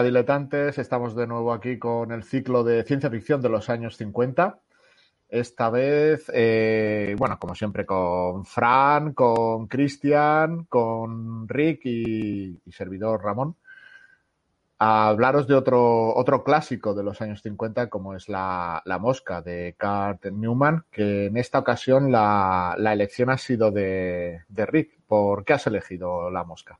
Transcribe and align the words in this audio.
Hola 0.00 0.06
diletantes, 0.06 0.78
estamos 0.78 1.14
de 1.14 1.26
nuevo 1.26 1.52
aquí 1.52 1.78
con 1.78 2.10
el 2.10 2.22
ciclo 2.22 2.64
de 2.64 2.84
ciencia 2.84 3.10
ficción 3.10 3.42
de 3.42 3.50
los 3.50 3.68
años 3.68 3.98
50. 3.98 4.58
Esta 5.28 5.68
vez, 5.68 6.24
eh, 6.32 7.14
bueno, 7.18 7.38
como 7.38 7.54
siempre, 7.54 7.84
con 7.84 8.46
Fran, 8.46 9.12
con 9.12 9.66
Cristian, 9.66 10.64
con 10.64 11.46
Rick 11.46 11.82
y, 11.84 12.62
servidor 12.72 13.22
Ramón 13.22 13.56
a 14.78 15.08
hablaros 15.08 15.46
de 15.46 15.54
otro, 15.54 16.16
otro 16.16 16.44
clásico 16.44 16.94
de 16.94 17.02
los 17.02 17.20
años 17.20 17.42
50, 17.42 17.90
como 17.90 18.14
es 18.14 18.30
La, 18.30 18.82
Mosca 18.98 19.42
de 19.42 19.76
Kurt 19.78 20.32
Newman, 20.32 20.86
que 20.90 21.26
en 21.26 21.36
esta 21.36 21.58
ocasión 21.58 22.10
la, 22.10 22.74
la 22.78 22.94
elección 22.94 23.28
ha 23.28 23.36
sido 23.36 23.70
de, 23.70 24.44
de, 24.48 24.64
Rick. 24.64 24.98
¿Por 25.06 25.44
qué 25.44 25.52
has 25.52 25.66
elegido 25.66 26.30
La 26.30 26.42
Mosca? 26.42 26.78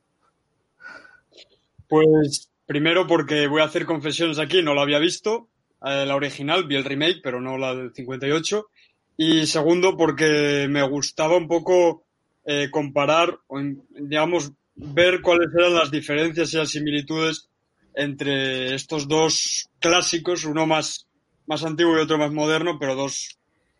Pues 1.87 2.50
primero 2.71 3.05
porque 3.05 3.47
voy 3.47 3.59
a 3.59 3.65
hacer 3.65 3.85
confesiones 3.85 4.39
aquí, 4.39 4.61
no 4.61 4.73
la 4.73 4.83
había 4.83 4.97
visto, 4.97 5.49
eh, 5.85 6.05
la 6.05 6.15
original, 6.15 6.67
vi 6.67 6.77
el 6.77 6.85
remake, 6.85 7.19
pero 7.21 7.41
no 7.41 7.57
la 7.57 7.75
del 7.75 7.93
58. 7.93 8.65
Y 9.17 9.45
segundo 9.45 9.97
porque 9.97 10.67
me 10.69 10.81
gustaba 10.83 11.35
un 11.35 11.49
poco 11.49 12.05
eh, 12.45 12.69
comparar, 12.71 13.37
digamos, 13.89 14.53
ver 14.73 15.19
cuáles 15.19 15.49
eran 15.53 15.75
las 15.75 15.91
diferencias 15.91 16.53
y 16.53 16.57
las 16.57 16.69
similitudes 16.69 17.49
entre 17.93 18.73
estos 18.73 19.05
dos 19.09 19.69
clásicos, 19.79 20.45
uno 20.45 20.65
más, 20.65 21.09
más 21.47 21.65
antiguo 21.65 21.97
y 21.97 22.01
otro 22.03 22.17
más 22.17 22.31
moderno, 22.31 22.79
pero 22.79 22.95
dos 22.95 23.37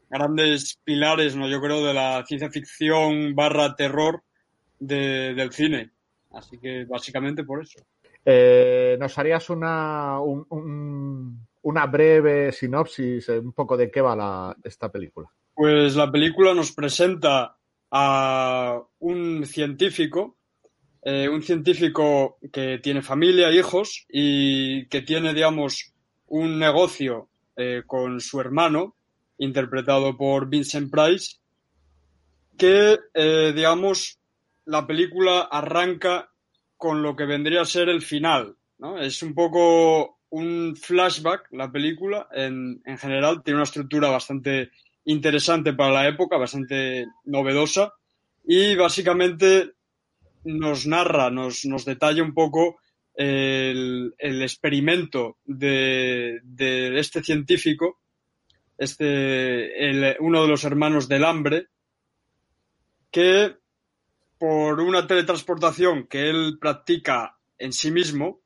grandes 0.09 0.77
pilares, 0.83 1.37
¿no? 1.37 1.47
Yo 1.47 1.61
creo, 1.61 1.81
de 1.81 1.93
la 1.93 2.25
ciencia 2.27 2.51
ficción 2.51 3.35
barra 3.35 3.73
terror 3.73 4.21
de, 4.79 5.33
del 5.33 5.53
cine. 5.53 5.91
Así 6.33 6.57
que 6.57 6.83
básicamente 6.83 7.45
por 7.45 7.61
eso. 7.63 7.79
Eh, 8.25 8.97
¿Nos 8.99 9.17
harías 9.17 9.49
una, 9.49 10.19
un, 10.19 10.45
un, 10.49 11.47
una 11.63 11.85
breve 11.87 12.51
sinopsis, 12.51 13.29
un 13.29 13.53
poco 13.53 13.77
de 13.77 13.89
qué 13.89 14.01
va 14.01 14.15
la, 14.15 14.55
esta 14.63 14.91
película? 14.91 15.29
Pues 15.53 15.95
la 15.95 16.11
película 16.11 16.53
nos 16.53 16.71
presenta 16.71 17.57
a 17.91 18.81
un 18.99 19.45
científico 19.45 20.37
eh, 21.03 21.27
un 21.27 21.41
científico 21.41 22.37
que 22.53 22.77
tiene 22.77 23.01
familia, 23.01 23.51
hijos 23.51 24.05
y 24.07 24.85
que 24.85 25.01
tiene, 25.01 25.33
digamos, 25.33 25.93
un 26.27 26.59
negocio 26.59 27.29
eh, 27.55 27.81
con 27.87 28.21
su 28.21 28.39
hermano, 28.39 28.95
interpretado 29.39 30.15
por 30.15 30.47
Vincent 30.47 30.91
Price, 30.91 31.37
que, 32.55 32.99
eh, 33.15 33.51
digamos, 33.55 34.19
la 34.65 34.85
película 34.85 35.41
arranca 35.41 36.30
con 36.81 37.03
lo 37.03 37.15
que 37.15 37.25
vendría 37.25 37.61
a 37.61 37.65
ser 37.65 37.89
el 37.89 38.01
final. 38.01 38.55
¿no? 38.79 38.97
Es 38.97 39.21
un 39.21 39.35
poco 39.35 40.17
un 40.31 40.75
flashback, 40.75 41.47
la 41.51 41.71
película, 41.71 42.27
en, 42.33 42.81
en 42.83 42.97
general, 42.97 43.43
tiene 43.43 43.57
una 43.57 43.65
estructura 43.65 44.09
bastante 44.09 44.71
interesante 45.05 45.73
para 45.73 45.91
la 45.91 46.07
época, 46.07 46.37
bastante 46.37 47.05
novedosa, 47.25 47.93
y 48.43 48.73
básicamente 48.73 49.73
nos 50.43 50.87
narra, 50.87 51.29
nos, 51.29 51.65
nos 51.65 51.85
detalla 51.85 52.23
un 52.23 52.33
poco 52.33 52.79
el, 53.13 54.15
experimento 54.17 55.37
de, 55.45 56.39
de, 56.41 56.97
este 56.97 57.21
científico, 57.21 57.99
este, 58.75 59.87
el, 59.87 60.15
uno 60.19 60.41
de 60.41 60.47
los 60.47 60.63
hermanos 60.63 61.07
del 61.07 61.25
hambre, 61.25 61.67
que 63.11 63.60
por 64.41 64.81
una 64.81 65.05
teletransportación 65.05 66.07
que 66.07 66.27
él 66.27 66.57
practica 66.59 67.37
en 67.59 67.71
sí 67.71 67.91
mismo, 67.91 68.41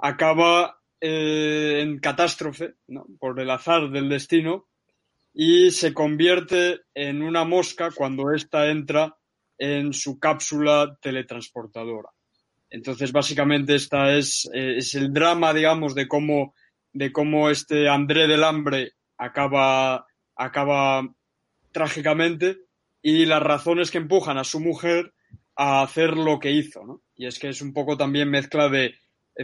acaba 0.00 0.80
eh, 1.00 1.78
en 1.82 2.00
catástrofe, 2.00 2.74
¿no? 2.88 3.06
por 3.20 3.38
el 3.38 3.48
azar 3.48 3.90
del 3.90 4.08
destino, 4.08 4.66
y 5.32 5.70
se 5.70 5.94
convierte 5.94 6.80
en 6.94 7.22
una 7.22 7.44
mosca 7.44 7.92
cuando 7.94 8.32
ésta 8.32 8.70
entra 8.70 9.16
en 9.56 9.92
su 9.92 10.18
cápsula 10.18 10.98
teletransportadora. 11.00 12.08
Entonces, 12.68 13.12
básicamente, 13.12 13.76
esta 13.76 14.12
es, 14.12 14.50
eh, 14.52 14.78
es 14.78 14.96
el 14.96 15.12
drama, 15.12 15.54
digamos, 15.54 15.94
de 15.94 16.08
cómo, 16.08 16.56
de 16.92 17.12
cómo 17.12 17.50
este 17.50 17.88
André 17.88 18.26
del 18.26 18.42
Hambre 18.42 18.94
acaba, 19.16 20.08
acaba 20.34 21.08
trágicamente 21.70 22.62
y 23.00 23.26
las 23.26 23.44
razones 23.44 23.92
que 23.92 23.98
empujan 23.98 24.36
a 24.36 24.42
su 24.42 24.58
mujer 24.58 25.14
a 25.62 25.82
hacer 25.82 26.16
lo 26.16 26.38
que 26.38 26.50
hizo, 26.50 26.84
¿no? 26.84 27.02
Y 27.16 27.26
es 27.26 27.38
que 27.38 27.48
es 27.48 27.60
un 27.60 27.72
poco 27.72 27.96
también 27.96 28.30
mezcla 28.30 28.68
de 28.68 28.94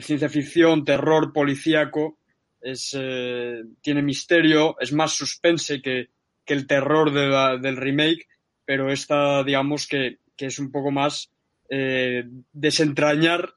ciencia 0.00 0.28
ficción, 0.28 0.84
terror 0.84 1.32
policíaco, 1.32 2.18
es, 2.60 2.96
eh, 2.98 3.62
tiene 3.82 4.02
misterio, 4.02 4.76
es 4.80 4.92
más 4.92 5.12
suspense 5.12 5.82
que, 5.82 6.08
que 6.44 6.54
el 6.54 6.66
terror 6.66 7.12
de 7.12 7.26
la, 7.26 7.56
del 7.58 7.76
remake 7.76 8.26
pero 8.66 8.90
esta, 8.90 9.42
digamos 9.44 9.86
que, 9.86 10.18
que 10.36 10.46
es 10.46 10.58
un 10.58 10.70
poco 10.70 10.90
más 10.90 11.30
eh, 11.70 12.24
desentrañar 12.52 13.54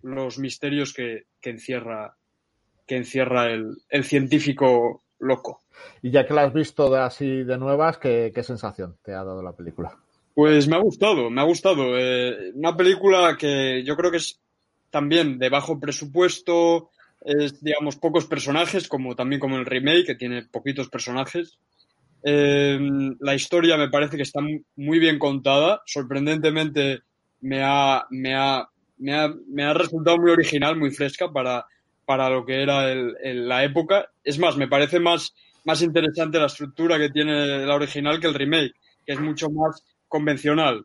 los 0.00 0.38
misterios 0.38 0.94
que, 0.94 1.26
que 1.40 1.50
encierra, 1.50 2.16
que 2.86 2.96
encierra 2.96 3.52
el, 3.52 3.76
el, 3.90 4.04
científico 4.04 5.02
loco. 5.18 5.62
Y 6.00 6.10
ya 6.10 6.26
que 6.26 6.34
la 6.34 6.44
has 6.44 6.54
visto 6.54 6.90
de 6.90 7.00
así 7.00 7.42
de 7.42 7.58
nuevas, 7.58 7.98
¿qué, 7.98 8.32
¿qué, 8.34 8.42
sensación 8.42 8.96
te 9.02 9.12
ha 9.12 9.24
dado 9.24 9.42
la 9.42 9.52
película? 9.52 9.98
Pues 10.34 10.66
me 10.66 10.76
ha 10.76 10.78
gustado, 10.80 11.30
me 11.30 11.40
ha 11.40 11.44
gustado. 11.44 11.98
Eh, 11.98 12.52
una 12.54 12.76
película 12.76 13.36
que 13.38 13.82
yo 13.84 13.96
creo 13.96 14.10
que 14.10 14.16
es 14.16 14.40
también 14.90 15.38
de 15.38 15.50
bajo 15.50 15.78
presupuesto, 15.78 16.90
es, 17.20 17.62
digamos, 17.62 17.96
pocos 17.96 18.26
personajes, 18.26 18.88
como 18.88 19.14
también 19.14 19.40
como 19.40 19.56
el 19.56 19.66
remake, 19.66 20.06
que 20.06 20.14
tiene 20.14 20.44
poquitos 20.46 20.88
personajes. 20.88 21.58
Eh, 22.24 22.78
la 23.20 23.34
historia 23.34 23.76
me 23.76 23.90
parece 23.90 24.16
que 24.16 24.22
está 24.22 24.40
muy 24.76 24.98
bien 24.98 25.18
contada. 25.18 25.82
Sorprendentemente 25.86 27.00
me 27.40 27.62
ha, 27.62 28.06
me 28.10 28.34
ha, 28.34 28.66
me 28.98 29.14
ha, 29.14 29.28
me 29.48 29.64
ha 29.64 29.74
resultado 29.74 30.16
muy 30.16 30.30
original, 30.30 30.76
muy 30.76 30.90
fresca 30.92 31.30
para, 31.30 31.66
para 32.06 32.30
lo 32.30 32.44
que 32.46 32.62
era 32.62 32.90
el, 32.90 33.48
la 33.48 33.64
época. 33.64 34.06
Es 34.24 34.38
más, 34.38 34.56
me 34.56 34.68
parece 34.68 34.98
más, 34.98 35.34
más 35.64 35.82
interesante 35.82 36.38
la 36.38 36.46
estructura 36.46 36.98
que 36.98 37.10
tiene 37.10 37.66
la 37.66 37.74
original 37.74 38.18
que 38.18 38.28
el 38.28 38.34
remake, 38.34 38.72
que 39.04 39.12
es 39.12 39.20
mucho 39.20 39.48
más 39.50 39.82
convencional. 40.12 40.84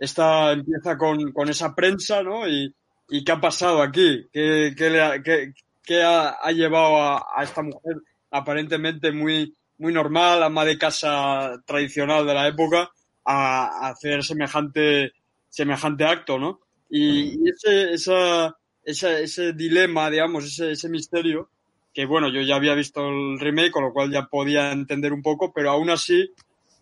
Esta 0.00 0.50
empieza 0.50 0.98
con, 0.98 1.30
con 1.32 1.48
esa 1.48 1.76
prensa, 1.76 2.24
¿no? 2.24 2.48
Y, 2.48 2.74
y 3.08 3.24
qué 3.24 3.32
ha 3.32 3.40
pasado 3.40 3.80
aquí, 3.80 4.26
qué, 4.32 4.74
qué, 4.76 4.90
le 4.90 5.00
ha, 5.00 5.22
qué, 5.22 5.52
qué 5.84 6.02
ha, 6.02 6.30
ha, 6.30 6.50
llevado 6.50 6.96
a, 6.96 7.24
a 7.36 7.44
esta 7.44 7.62
mujer 7.62 7.98
aparentemente 8.32 9.12
muy, 9.12 9.54
muy 9.78 9.92
normal, 9.92 10.42
ama 10.42 10.64
de 10.64 10.76
casa 10.76 11.62
tradicional 11.64 12.26
de 12.26 12.34
la 12.34 12.48
época, 12.48 12.90
a, 13.24 13.86
a 13.86 13.88
hacer 13.90 14.24
semejante, 14.24 15.12
semejante 15.48 16.04
acto, 16.04 16.36
¿no? 16.38 16.58
Y, 16.90 17.38
y 17.38 17.50
ese, 17.50 17.92
esa, 17.92 18.56
esa, 18.82 19.20
ese 19.20 19.52
dilema, 19.52 20.10
digamos, 20.10 20.44
ese, 20.44 20.72
ese 20.72 20.88
misterio, 20.88 21.48
que 21.94 22.06
bueno, 22.06 22.28
yo 22.28 22.42
ya 22.42 22.56
había 22.56 22.74
visto 22.74 23.08
el 23.08 23.38
remake, 23.38 23.70
con 23.70 23.84
lo 23.84 23.92
cual 23.92 24.10
ya 24.10 24.26
podía 24.26 24.72
entender 24.72 25.12
un 25.12 25.22
poco, 25.22 25.52
pero 25.52 25.70
aún 25.70 25.90
así 25.90 26.32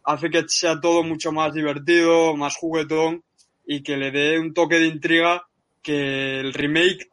hace 0.07 0.31
que 0.31 0.45
sea 0.49 0.81
todo 0.81 1.03
mucho 1.03 1.33
más 1.33 1.53
divertido, 1.53 2.37
más 2.37 2.57
juguetón 2.57 3.25
y 3.67 3.83
que 3.83 3.97
le 3.97 4.13
dé 4.13 4.39
un 4.39 4.55
toque 4.55 4.79
de 4.79 4.87
intriga 4.87 5.47
que 5.83 6.41
el 6.41 6.55
remake 6.55 7.11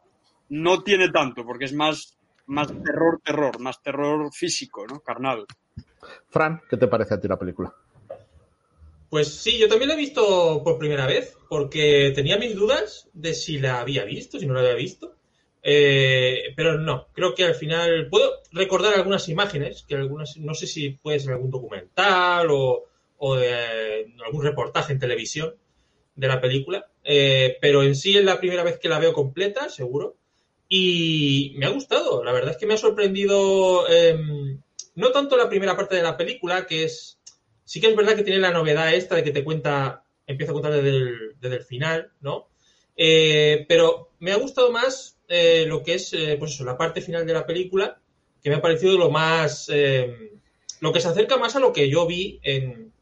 no 0.50 0.82
tiene 0.82 1.10
tanto, 1.10 1.44
porque 1.44 1.64
es 1.64 1.72
más, 1.72 2.16
más 2.46 2.68
terror, 2.68 3.20
terror, 3.22 3.60
más 3.60 3.82
terror 3.82 4.32
físico, 4.32 4.86
¿no? 4.86 5.00
Carnal. 5.00 5.44
Fran, 6.28 6.62
¿qué 6.70 6.76
te 6.76 6.86
parece 6.86 7.14
a 7.14 7.20
ti 7.20 7.26
la 7.26 7.38
película? 7.38 7.74
Pues 9.10 9.34
sí, 9.34 9.58
yo 9.58 9.68
también 9.68 9.88
la 9.88 9.94
he 9.94 9.98
visto 9.98 10.62
por 10.62 10.78
primera 10.78 11.06
vez, 11.06 11.36
porque 11.48 12.12
tenía 12.14 12.38
mis 12.38 12.54
dudas 12.54 13.08
de 13.12 13.34
si 13.34 13.58
la 13.58 13.80
había 13.80 14.04
visto, 14.04 14.38
si 14.38 14.46
no 14.46 14.54
la 14.54 14.60
había 14.60 14.74
visto. 14.74 15.14
Eh, 15.66 16.52
pero 16.54 16.78
no, 16.78 17.08
creo 17.14 17.34
que 17.34 17.44
al 17.44 17.54
final 17.54 18.08
puedo 18.10 18.42
recordar 18.52 18.94
algunas 18.94 19.28
imágenes, 19.30 19.84
que 19.88 19.94
algunas, 19.94 20.36
no 20.36 20.54
sé 20.54 20.66
si 20.66 20.90
puede 20.90 21.18
ser 21.18 21.32
algún 21.32 21.50
documental 21.50 22.48
o, 22.50 22.84
o 23.16 23.36
de 23.36 24.12
algún 24.24 24.44
reportaje 24.44 24.92
en 24.92 24.98
televisión 24.98 25.54
de 26.16 26.28
la 26.28 26.40
película, 26.40 26.86
eh, 27.02 27.56
pero 27.62 27.82
en 27.82 27.96
sí 27.96 28.16
es 28.16 28.24
la 28.24 28.38
primera 28.38 28.62
vez 28.62 28.78
que 28.78 28.90
la 28.90 28.98
veo 28.98 29.14
completa, 29.14 29.70
seguro, 29.70 30.16
y 30.68 31.54
me 31.56 31.66
ha 31.66 31.70
gustado, 31.70 32.22
la 32.22 32.32
verdad 32.32 32.52
es 32.52 32.56
que 32.58 32.66
me 32.66 32.74
ha 32.74 32.78
sorprendido 32.78 33.88
eh, 33.88 34.18
no 34.94 35.10
tanto 35.10 35.36
la 35.36 35.48
primera 35.48 35.76
parte 35.76 35.96
de 35.96 36.02
la 36.02 36.16
película, 36.16 36.66
que 36.66 36.84
es. 36.84 37.18
Sí 37.64 37.80
que 37.80 37.88
es 37.88 37.96
verdad 37.96 38.14
que 38.14 38.22
tiene 38.22 38.40
la 38.40 38.50
novedad 38.50 38.92
esta 38.94 39.16
de 39.16 39.24
que 39.24 39.30
te 39.30 39.44
cuenta. 39.44 40.04
Empieza 40.26 40.52
a 40.52 40.54
contar 40.54 40.72
desde 40.72 40.88
el, 40.88 41.36
desde 41.40 41.56
el 41.56 41.62
final, 41.62 42.12
¿no? 42.20 42.48
Eh, 42.96 43.66
pero 43.68 44.10
me 44.20 44.32
ha 44.32 44.36
gustado 44.36 44.70
más 44.70 45.18
eh, 45.28 45.64
lo 45.66 45.82
que 45.82 45.94
es, 45.94 46.12
eh, 46.12 46.36
pues 46.38 46.52
eso, 46.52 46.64
la 46.64 46.76
parte 46.76 47.00
final 47.00 47.26
de 47.26 47.32
la 47.32 47.46
película, 47.46 48.00
que 48.42 48.50
me 48.50 48.56
ha 48.56 48.62
parecido 48.62 48.98
lo 48.98 49.10
más. 49.10 49.70
Eh, 49.72 50.32
lo 50.80 50.92
que 50.92 51.00
se 51.00 51.08
acerca 51.08 51.38
más 51.38 51.56
a 51.56 51.60
lo 51.60 51.72
que 51.72 51.88
yo 51.88 52.06
vi 52.06 52.40
en, 52.42 52.92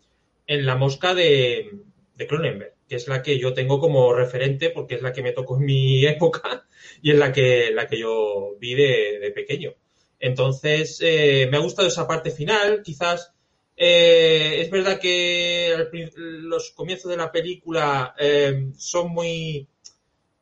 en 0.46 0.66
La 0.66 0.76
Mosca 0.76 1.14
de, 1.14 1.70
de 2.14 2.26
Cronenberg, 2.26 2.74
que 2.88 2.96
es 2.96 3.08
la 3.08 3.22
que 3.22 3.38
yo 3.38 3.54
tengo 3.54 3.80
como 3.80 4.14
referente 4.14 4.70
porque 4.70 4.94
es 4.96 5.02
la 5.02 5.12
que 5.12 5.22
me 5.22 5.32
tocó 5.32 5.56
en 5.56 5.64
mi 5.64 6.06
época 6.06 6.66
y 7.00 7.10
es 7.10 7.18
la 7.18 7.32
que, 7.32 7.72
la 7.72 7.88
que 7.88 7.98
yo 7.98 8.56
vi 8.60 8.74
de, 8.74 9.32
pequeño. 9.34 9.74
Entonces, 10.20 11.00
me 11.00 11.56
ha 11.56 11.60
gustado 11.60 11.88
esa 11.88 12.06
parte 12.06 12.30
final, 12.30 12.82
quizás 12.84 13.32
es 13.74 14.70
verdad 14.70 15.00
que 15.00 15.74
los 16.16 16.70
comienzos 16.70 17.10
de 17.10 17.16
la 17.16 17.32
película 17.32 18.14
son 18.76 19.10
muy, 19.10 19.66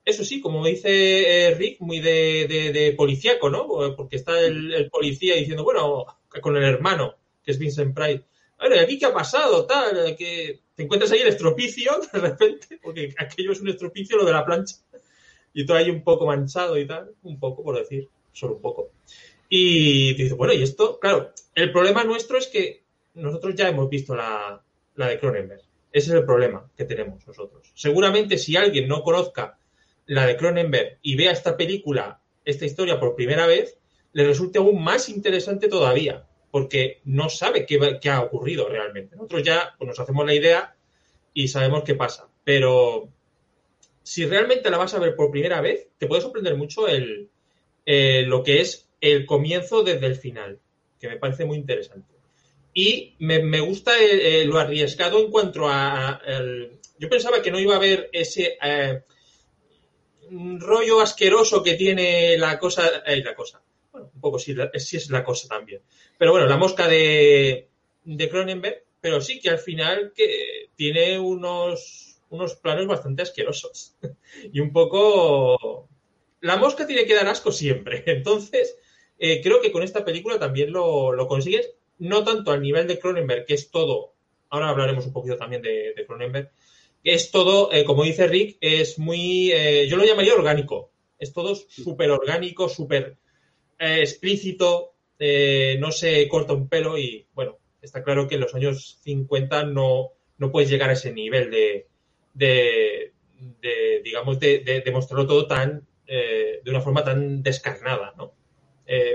eso 0.05 0.25
sí, 0.25 0.41
como 0.41 0.65
dice 0.65 1.55
Rick, 1.59 1.81
muy 1.81 2.01
de, 2.01 2.47
de, 2.73 2.93
policíaco, 2.93 3.51
¿no? 3.51 3.67
Porque 3.97 4.17
está 4.17 4.41
el, 4.41 4.89
policía 4.91 5.37
diciendo, 5.37 5.65
bueno, 5.65 6.07
con 6.41 6.57
el 6.57 6.65
hermano, 6.65 7.15
que 7.45 7.53
es 7.53 7.59
Vincent 7.59 7.95
Price, 7.95 8.25
bueno, 8.59 8.77
¿y 8.77 8.79
aquí 8.79 8.99
qué 8.99 9.07
ha 9.07 9.13
pasado? 9.13 9.67
Tal, 9.67 10.17
que 10.17 10.61
te 10.75 10.83
encuentras 10.83 11.13
ahí 11.13 11.21
el 11.21 11.29
estropicio 11.29 11.93
de 12.13 12.19
repente, 12.19 12.79
porque 12.83 13.15
aquello 13.19 13.53
es 13.53 13.61
un 13.61 13.69
estropicio 13.69 14.17
lo 14.17 14.25
de 14.25 14.33
la 14.33 14.45
plancha, 14.45 14.77
y 15.53 15.65
todo 15.65 15.77
ahí 15.77 15.91
un 15.91 16.03
poco 16.03 16.27
manchado 16.27 16.79
y 16.79 16.87
tal, 16.87 17.13
un 17.23 17.39
poco 17.39 17.63
por 17.63 17.79
decir, 17.79 18.09
solo 18.33 18.57
un 18.57 18.63
poco. 18.63 18.91
Y 19.49 20.15
dices, 20.15 20.37
bueno, 20.37 20.53
y 20.53 20.63
esto, 20.63 20.99
claro, 21.01 21.33
el 21.55 21.73
problema 21.73 22.05
nuestro 22.05 22.39
es 22.39 22.47
que 22.47 22.83
nosotros 23.15 23.55
ya 23.55 23.69
hemos 23.69 23.91
visto 23.91 24.15
la, 24.15 24.63
la 24.95 25.09
de 25.09 25.19
Cronenberg. 25.19 25.63
Ese 25.93 26.11
es 26.11 26.17
el 26.17 26.25
problema 26.25 26.71
que 26.77 26.85
tenemos 26.85 27.27
nosotros. 27.27 27.73
Seguramente 27.75 28.39
si 28.39 28.57
alguien 28.57 28.87
no 28.87 29.03
conozca 29.03 29.59
la 30.11 30.27
de 30.27 30.37
Cronenberg 30.37 30.99
y 31.03 31.15
vea 31.15 31.31
esta 31.31 31.57
película, 31.57 32.21
esta 32.45 32.65
historia 32.65 32.99
por 32.99 33.15
primera 33.15 33.47
vez, 33.47 33.79
le 34.13 34.27
resulte 34.27 34.59
aún 34.59 34.83
más 34.83 35.09
interesante 35.09 35.69
todavía 35.69 36.27
porque 36.51 37.01
no 37.05 37.29
sabe 37.29 37.65
qué, 37.65 38.11
ha 38.11 38.21
ocurrido 38.21 38.69
realmente. 38.69 39.15
Nosotros 39.15 39.45
ya 39.45 39.73
pues, 39.79 39.87
nos 39.87 40.01
hacemos 40.01 40.27
la 40.27 40.35
idea 40.35 40.75
y 41.33 41.47
sabemos 41.47 41.85
qué 41.85 41.95
pasa, 41.95 42.29
pero 42.43 43.09
si 44.03 44.27
realmente 44.27 44.69
la 44.69 44.79
vas 44.79 44.95
a 44.95 44.99
ver 44.99 45.15
por 45.15 45.31
primera 45.31 45.61
vez, 45.61 45.87
te 45.97 46.09
puede 46.09 46.23
sorprender 46.23 46.57
mucho 46.57 46.89
el, 46.89 47.29
eh, 47.87 48.25
lo 48.27 48.43
que 48.43 48.63
es 48.63 48.89
el 49.01 49.27
comienzo 49.27 49.85
desde 49.85 50.07
el 50.07 50.17
final, 50.17 50.59
que 50.99 51.07
me 51.07 51.19
parece 51.19 51.45
muy 51.45 51.57
interesante. 51.57 52.13
Y 52.75 53.15
me, 53.21 53.61
gusta 53.61 53.93
lo 54.45 54.59
arriesgado 54.59 55.21
en 55.21 55.31
cuanto 55.31 55.69
a... 55.69 56.21
yo 56.99 57.09
pensaba 57.09 57.43
que 57.43 57.53
no 57.53 57.61
iba 57.61 57.75
a 57.75 57.79
haber 57.79 58.11
ese 58.13 58.59
eh, 58.61 59.03
rollo 60.61 61.01
asqueroso 61.01 61.63
que 61.63 61.75
tiene 61.75 62.37
la 62.39 62.59
cosa... 62.59 63.03
Eh, 63.07 63.23
la 63.23 63.35
cosa 63.35 63.61
bueno, 63.93 64.11
un 64.15 64.21
poco 64.21 64.39
sí, 64.39 64.55
es 64.55 65.11
la 65.11 65.25
cosa 65.25 65.49
también. 65.49 65.83
Pero 66.17 66.31
bueno, 66.33 66.47
la 66.47 66.57
mosca 66.57 66.87
de, 66.89 67.69
de 68.05 68.29
Cronenberg, 68.29 68.85
pero 69.01 69.21
sí 69.21 69.41
que 69.41 69.51
al 69.51 69.59
final 69.59 70.13
que 70.15 70.71
tiene 70.77 71.19
unos, 71.19 72.21
unos 72.31 72.55
planos 72.57 72.87
bastante 72.87 73.23
asquerosos. 73.23 73.97
y 74.53 74.61
un 74.61 74.73
poco... 74.73 75.89
La 76.41 76.57
mosca 76.57 76.87
tiene 76.87 77.05
que 77.05 77.15
dar 77.15 77.29
asco 77.29 77.53
siempre. 77.53 78.03
Entonces, 78.07 78.77
eh, 79.19 79.41
creo 79.43 79.61
que 79.61 79.73
con 79.73 79.83
esta 79.83 80.05
película 80.05 80.39
también 80.39 80.73
lo, 80.73 81.13
lo, 81.13 81.27
consigues, 81.27 81.75
no 81.99 82.25
tanto 82.25 82.53
al 82.53 82.63
nivel 82.63 82.87
de 82.87 82.99
Cronenberg, 82.99 83.45
que 83.45 83.55
es 83.55 83.71
todo, 83.71 84.15
ahora 84.49 84.71
hablaremos 84.71 85.07
un 85.07 85.13
poquito 85.13 85.37
también 85.37 85.61
de, 85.61 85.95
Cronenberg, 86.07 86.51
es 87.05 87.31
todo, 87.31 87.73
eh, 87.73 87.85
como 87.85 88.05
dice 88.05 88.27
Rick, 88.27 88.59
es 88.61 88.99
muy, 88.99 89.53
eh, 89.53 89.89
yo 89.89 89.97
lo 89.97 90.05
llamaría 90.05 90.35
orgánico, 90.35 90.91
es 91.19 91.33
todo 91.33 91.55
súper 91.55 92.11
orgánico, 92.11 92.69
súper 92.69 93.19
eh, 93.81 94.01
explícito, 94.01 94.93
eh, 95.19 95.79
no 95.81 95.91
se 95.91 96.29
corta 96.29 96.53
un 96.53 96.69
pelo 96.69 96.99
y, 96.99 97.27
bueno, 97.33 97.59
está 97.81 98.03
claro 98.03 98.29
que 98.29 98.35
en 98.35 98.43
los 98.43 98.55
años 98.55 98.99
50 99.03 99.65
no, 99.65 100.11
no 100.37 100.53
puedes 100.53 100.69
llegar 100.69 100.91
a 100.91 100.93
ese 100.93 101.13
nivel 101.13 101.51
de, 101.51 101.87
de, 102.35 103.13
digamos, 104.05 104.39
de, 104.39 104.83
mostrarlo 104.93 105.27
todo 105.27 105.47
tan, 105.47 105.87
eh, 106.07 106.61
de 106.63 106.71
una 106.71 106.83
forma 106.83 107.03
tan 107.03 107.43
descarnada, 107.43 108.13
¿no? 108.17 108.35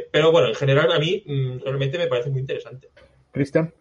pero 0.09 0.31
bueno, 0.31 0.47
en 0.47 0.55
general 0.55 0.89
a 0.93 0.99
mí 0.99 1.21
mm, 1.25 1.59
realmente 1.59 1.97
me 1.97 2.07
parece 2.07 2.29
muy 2.29 2.39
interesante. 2.39 2.87
Cristian. 3.33 3.73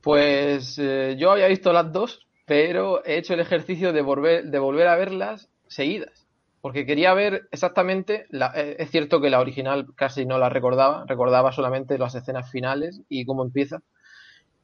Pues 0.00 0.76
yo 0.76 1.30
había 1.30 1.46
visto 1.46 1.74
las 1.74 1.92
dos, 1.92 2.26
pero 2.44 3.04
he 3.04 3.16
hecho 3.16 3.34
el 3.34 3.40
ejercicio 3.40 3.92
de 3.92 4.02
volver, 4.02 4.44
de 4.44 4.58
volver 4.58 4.88
a 4.88 4.96
verlas 4.96 5.50
seguidas 5.68 6.22
porque 6.62 6.86
quería 6.86 7.12
ver 7.12 7.48
exactamente, 7.50 8.26
eh, 8.30 8.76
es 8.78 8.90
cierto 8.90 9.20
que 9.20 9.30
la 9.30 9.40
original 9.40 9.88
casi 9.96 10.24
no 10.24 10.38
la 10.38 10.48
recordaba, 10.48 11.04
recordaba 11.06 11.50
solamente 11.50 11.98
las 11.98 12.14
escenas 12.14 12.50
finales 12.50 13.02
y 13.08 13.26
cómo 13.26 13.44
empieza, 13.44 13.82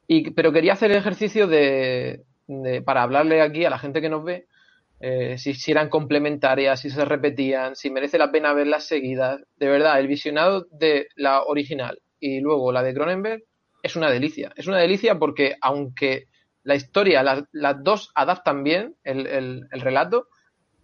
y, 0.07 0.31
pero 0.31 0.53
quería 0.53 0.73
hacer 0.73 0.91
el 0.91 0.97
ejercicio 0.97 1.45
de, 1.45 2.23
para 2.85 3.03
hablarle 3.03 3.41
aquí 3.41 3.65
a 3.65 3.69
la 3.69 3.77
gente 3.77 4.01
que 4.01 4.09
nos 4.09 4.23
ve, 4.23 4.47
eh, 5.01 5.37
si, 5.37 5.53
si, 5.53 5.71
eran 5.71 5.89
complementarias, 5.89 6.79
si 6.79 6.89
se 6.89 7.03
repetían, 7.03 7.75
si 7.75 7.91
merece 7.91 8.17
la 8.17 8.31
pena 8.31 8.53
verlas 8.53 8.85
seguidas. 8.85 9.41
De 9.57 9.67
verdad, 9.67 9.99
el 9.99 10.07
visionado 10.07 10.65
de 10.71 11.07
la 11.15 11.43
original 11.43 12.01
y 12.19 12.39
luego 12.41 12.71
la 12.71 12.83
de 12.83 12.93
Cronenberg 12.93 13.43
es 13.83 13.95
una 13.95 14.09
delicia. 14.09 14.51
Es 14.57 14.67
una 14.67 14.79
delicia 14.79 15.17
porque 15.19 15.55
aunque 15.61 16.25
la 16.63 16.75
historia, 16.75 17.23
las, 17.23 17.83
dos 17.83 18.11
adaptan 18.15 18.63
bien 18.63 18.95
el 19.03 19.67
relato, 19.71 20.27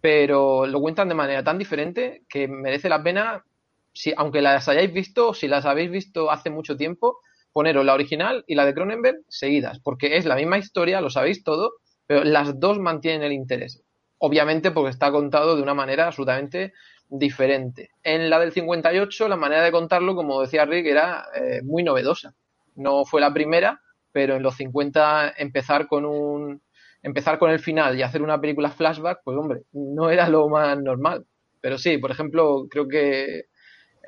pero 0.00 0.66
lo 0.66 0.80
cuentan 0.80 1.08
de 1.08 1.16
manera 1.16 1.42
tan 1.42 1.58
diferente 1.58 2.22
que 2.28 2.46
merece 2.46 2.88
la 2.88 3.02
pena, 3.02 3.44
si, 3.92 4.12
aunque 4.16 4.40
las 4.40 4.68
hayáis 4.68 4.92
visto, 4.92 5.34
si 5.34 5.48
las 5.48 5.64
habéis 5.64 5.90
visto 5.90 6.30
hace 6.30 6.48
mucho 6.48 6.76
tiempo, 6.76 7.18
poneros 7.52 7.84
la 7.84 7.94
original 7.94 8.44
y 8.46 8.54
la 8.54 8.64
de 8.64 8.72
Cronenberg 8.72 9.22
seguidas, 9.28 9.80
porque 9.80 10.16
es 10.16 10.24
la 10.24 10.36
misma 10.36 10.58
historia, 10.58 11.00
lo 11.00 11.10
sabéis 11.10 11.42
todo, 11.42 11.72
pero 12.06 12.22
las 12.22 12.60
dos 12.60 12.78
mantienen 12.78 13.24
el 13.24 13.32
interés. 13.32 13.82
Obviamente 14.18 14.70
porque 14.70 14.90
está 14.90 15.10
contado 15.10 15.56
de 15.56 15.62
una 15.62 15.74
manera 15.74 16.06
absolutamente 16.06 16.72
diferente. 17.08 17.90
En 18.04 18.30
la 18.30 18.38
del 18.38 18.52
58, 18.52 19.26
la 19.26 19.36
manera 19.36 19.62
de 19.62 19.72
contarlo, 19.72 20.14
como 20.14 20.40
decía 20.40 20.66
Rick, 20.66 20.86
era 20.86 21.26
eh, 21.34 21.62
muy 21.62 21.82
novedosa. 21.82 22.32
No 22.76 23.04
fue 23.04 23.20
la 23.20 23.32
primera, 23.32 23.80
pero 24.16 24.36
en 24.36 24.42
los 24.42 24.56
50 24.56 25.34
empezar 25.36 25.86
con 25.86 26.06
un 26.06 26.62
empezar 27.02 27.38
con 27.38 27.50
el 27.50 27.58
final 27.58 27.98
y 27.98 28.02
hacer 28.02 28.22
una 28.22 28.40
película 28.40 28.70
flashback, 28.70 29.20
pues 29.22 29.36
hombre, 29.36 29.64
no 29.72 30.08
era 30.08 30.26
lo 30.30 30.48
más 30.48 30.78
normal. 30.78 31.26
Pero 31.60 31.76
sí, 31.76 31.98
por 31.98 32.10
ejemplo, 32.10 32.66
creo 32.70 32.88
que, 32.88 33.40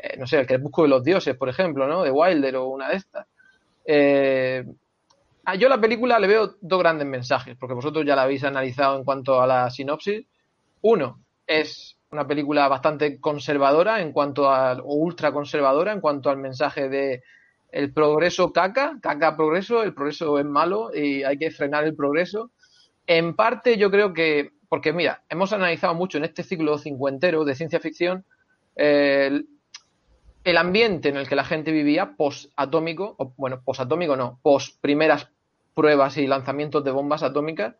eh, 0.02 0.16
no 0.18 0.26
sé, 0.26 0.40
el 0.40 0.46
Crepúsculo 0.46 0.86
de 0.86 0.88
los 0.88 1.04
Dioses, 1.04 1.36
por 1.36 1.50
ejemplo, 1.50 1.86
¿no? 1.86 2.04
De 2.04 2.10
Wilder 2.10 2.56
o 2.56 2.68
una 2.68 2.88
de 2.88 2.96
estas. 2.96 3.26
Eh, 3.84 4.64
ah, 5.44 5.54
yo 5.56 5.66
a 5.66 5.76
la 5.76 5.80
película 5.80 6.18
le 6.18 6.26
veo 6.26 6.54
dos 6.62 6.78
grandes 6.78 7.06
mensajes, 7.06 7.54
porque 7.60 7.74
vosotros 7.74 8.06
ya 8.06 8.16
la 8.16 8.22
habéis 8.22 8.44
analizado 8.44 8.96
en 8.96 9.04
cuanto 9.04 9.42
a 9.42 9.46
la 9.46 9.68
sinopsis. 9.68 10.26
Uno, 10.80 11.20
es 11.46 11.98
una 12.10 12.26
película 12.26 12.66
bastante 12.66 13.20
conservadora 13.20 14.00
en 14.00 14.12
cuanto 14.12 14.48
a, 14.48 14.72
o 14.72 14.94
ultra 14.94 15.32
conservadora 15.32 15.92
en 15.92 16.00
cuanto 16.00 16.30
al 16.30 16.38
mensaje 16.38 16.88
de 16.88 17.22
el 17.70 17.92
progreso 17.92 18.52
caca, 18.52 18.98
caca 19.02 19.36
progreso, 19.36 19.82
el 19.82 19.94
progreso 19.94 20.38
es 20.38 20.44
malo 20.44 20.90
y 20.94 21.22
hay 21.22 21.38
que 21.38 21.50
frenar 21.50 21.84
el 21.84 21.94
progreso. 21.94 22.50
En 23.06 23.34
parte 23.34 23.76
yo 23.76 23.90
creo 23.90 24.12
que, 24.12 24.52
porque 24.68 24.92
mira, 24.92 25.22
hemos 25.28 25.52
analizado 25.52 25.94
mucho 25.94 26.18
en 26.18 26.24
este 26.24 26.42
ciclo 26.42 26.78
cincuentero 26.78 27.44
de 27.44 27.54
ciencia 27.54 27.80
ficción 27.80 28.24
el, 28.78 29.46
ambiente 30.56 31.08
en 31.08 31.16
el 31.16 31.28
que 31.28 31.36
la 31.36 31.44
gente 31.44 31.72
vivía 31.72 32.14
post-atómico, 32.16 33.16
o, 33.18 33.34
bueno, 33.36 33.60
post-atómico 33.64 34.16
no, 34.16 34.38
post 34.42 34.80
primeras 34.80 35.28
pruebas 35.74 36.16
y 36.16 36.26
lanzamientos 36.26 36.84
de 36.84 36.90
bombas 36.90 37.22
atómicas. 37.22 37.74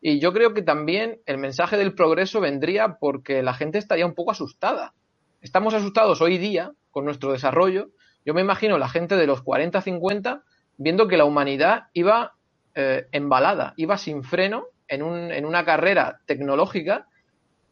Y 0.00 0.20
yo 0.20 0.32
creo 0.32 0.54
que 0.54 0.62
también 0.62 1.20
el 1.26 1.38
mensaje 1.38 1.76
del 1.76 1.94
progreso 1.94 2.40
vendría 2.40 2.98
porque 2.98 3.42
la 3.42 3.54
gente 3.54 3.78
estaría 3.78 4.06
un 4.06 4.14
poco 4.14 4.32
asustada. 4.32 4.94
Estamos 5.40 5.74
asustados 5.74 6.20
hoy 6.20 6.38
día 6.38 6.72
con 6.90 7.04
nuestro 7.04 7.32
desarrollo. 7.32 7.90
Yo 8.24 8.34
me 8.34 8.40
imagino 8.40 8.78
la 8.78 8.88
gente 8.88 9.16
de 9.16 9.26
los 9.26 9.42
40, 9.42 9.80
50 9.80 10.42
viendo 10.76 11.08
que 11.08 11.16
la 11.16 11.24
humanidad 11.24 11.88
iba 11.92 12.34
eh, 12.74 13.06
embalada, 13.12 13.74
iba 13.76 13.98
sin 13.98 14.22
freno 14.22 14.66
en, 14.86 15.02
un, 15.02 15.32
en 15.32 15.44
una 15.44 15.64
carrera 15.64 16.20
tecnológica 16.26 17.08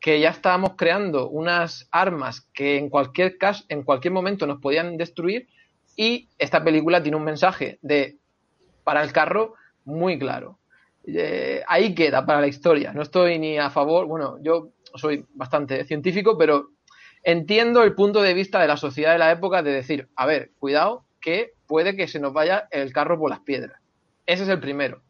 que 0.00 0.20
ya 0.20 0.30
estábamos 0.30 0.74
creando 0.76 1.28
unas 1.28 1.88
armas 1.90 2.48
que 2.52 2.76
en 2.76 2.90
cualquier 2.90 3.38
caso, 3.38 3.64
en 3.68 3.82
cualquier 3.82 4.12
momento 4.12 4.46
nos 4.46 4.60
podían 4.60 4.96
destruir 4.96 5.48
y 5.96 6.28
esta 6.38 6.62
película 6.62 7.02
tiene 7.02 7.16
un 7.16 7.24
mensaje 7.24 7.78
de 7.82 8.18
para 8.84 9.02
el 9.02 9.12
carro 9.12 9.54
muy 9.84 10.18
claro. 10.18 10.58
Eh, 11.06 11.62
ahí 11.66 11.94
queda 11.94 12.26
para 12.26 12.40
la 12.40 12.46
historia. 12.46 12.92
No 12.92 13.02
estoy 13.02 13.38
ni 13.38 13.58
a 13.58 13.70
favor, 13.70 14.06
bueno, 14.06 14.38
yo 14.42 14.70
soy 14.94 15.24
bastante 15.34 15.84
científico, 15.84 16.36
pero 16.36 16.70
entiendo 17.26 17.82
el 17.82 17.96
punto 17.96 18.22
de 18.22 18.34
vista 18.34 18.60
de 18.60 18.68
la 18.68 18.76
sociedad 18.76 19.10
de 19.10 19.18
la 19.18 19.32
época 19.32 19.64
de 19.64 19.72
decir, 19.72 20.08
a 20.14 20.26
ver, 20.26 20.52
cuidado, 20.60 21.02
que 21.20 21.54
puede 21.66 21.96
que 21.96 22.06
se 22.06 22.20
nos 22.20 22.32
vaya 22.32 22.68
el 22.70 22.92
carro 22.92 23.18
por 23.18 23.28
las 23.28 23.40
piedras. 23.40 23.80
Ese 24.26 24.44
es 24.44 24.48
el 24.48 24.60
primero. 24.60 25.02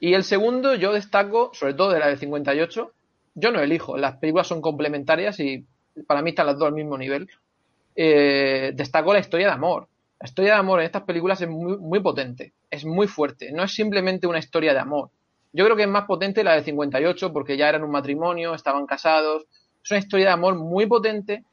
Y 0.00 0.14
el 0.14 0.24
segundo, 0.24 0.74
yo 0.74 0.94
destaco, 0.94 1.50
sobre 1.52 1.74
todo 1.74 1.90
de 1.90 1.98
la 1.98 2.08
del 2.08 2.18
58, 2.18 2.92
yo 3.34 3.52
no 3.52 3.60
elijo, 3.60 3.98
las 3.98 4.16
películas 4.16 4.46
son 4.46 4.62
complementarias 4.62 5.38
y 5.40 5.66
para 6.06 6.22
mí 6.22 6.30
están 6.30 6.46
las 6.46 6.58
dos 6.58 6.68
al 6.68 6.74
mismo 6.74 6.96
nivel. 6.96 7.28
Eh, 7.96 8.72
destaco 8.74 9.12
la 9.12 9.20
historia 9.20 9.48
de 9.48 9.52
amor. 9.52 9.88
La 10.20 10.28
historia 10.28 10.54
de 10.54 10.58
amor 10.58 10.80
en 10.80 10.86
estas 10.86 11.02
películas 11.02 11.42
es 11.42 11.48
muy, 11.50 11.76
muy 11.76 12.00
potente, 12.00 12.54
es 12.70 12.86
muy 12.86 13.08
fuerte, 13.08 13.52
no 13.52 13.62
es 13.62 13.74
simplemente 13.74 14.26
una 14.26 14.38
historia 14.38 14.72
de 14.72 14.78
amor. 14.80 15.10
Yo 15.52 15.66
creo 15.66 15.76
que 15.76 15.82
es 15.82 15.88
más 15.88 16.06
potente 16.06 16.44
la 16.44 16.54
de 16.54 16.62
58 16.62 17.30
porque 17.30 17.58
ya 17.58 17.68
eran 17.68 17.84
un 17.84 17.90
matrimonio, 17.90 18.54
estaban 18.54 18.86
casados. 18.86 19.44
Es 19.84 19.90
una 19.90 20.00
historia 20.00 20.26
de 20.26 20.32
amor 20.32 20.56
muy 20.56 20.86
potente 20.86 21.44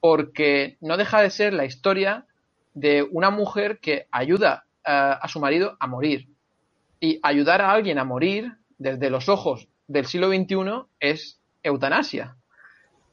porque 0.00 0.76
no 0.80 0.96
deja 0.96 1.22
de 1.22 1.30
ser 1.30 1.52
la 1.52 1.64
historia 1.64 2.26
de 2.74 3.02
una 3.02 3.30
mujer 3.30 3.78
que 3.78 4.06
ayuda 4.10 4.66
a, 4.84 5.12
a 5.12 5.28
su 5.28 5.40
marido 5.40 5.76
a 5.80 5.86
morir. 5.86 6.28
Y 7.00 7.18
ayudar 7.22 7.62
a 7.62 7.72
alguien 7.72 7.98
a 7.98 8.04
morir 8.04 8.52
desde 8.78 9.10
los 9.10 9.28
ojos 9.28 9.68
del 9.88 10.06
siglo 10.06 10.28
XXI 10.28 10.86
es 11.00 11.40
eutanasia. 11.62 12.36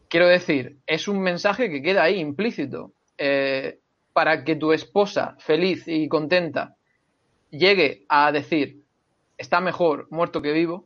Quiero 0.09 0.27
decir, 0.27 0.77
es 0.85 1.07
un 1.07 1.21
mensaje 1.21 1.69
que 1.69 1.81
queda 1.81 2.03
ahí 2.03 2.19
implícito. 2.19 2.93
Eh, 3.17 3.79
para 4.13 4.43
que 4.43 4.55
tu 4.55 4.71
esposa, 4.71 5.35
feliz 5.39 5.87
y 5.87 6.07
contenta, 6.07 6.75
llegue 7.49 8.05
a 8.07 8.31
decir, 8.31 8.83
está 9.37 9.59
mejor 9.59 10.07
muerto 10.11 10.41
que 10.41 10.51
vivo, 10.51 10.85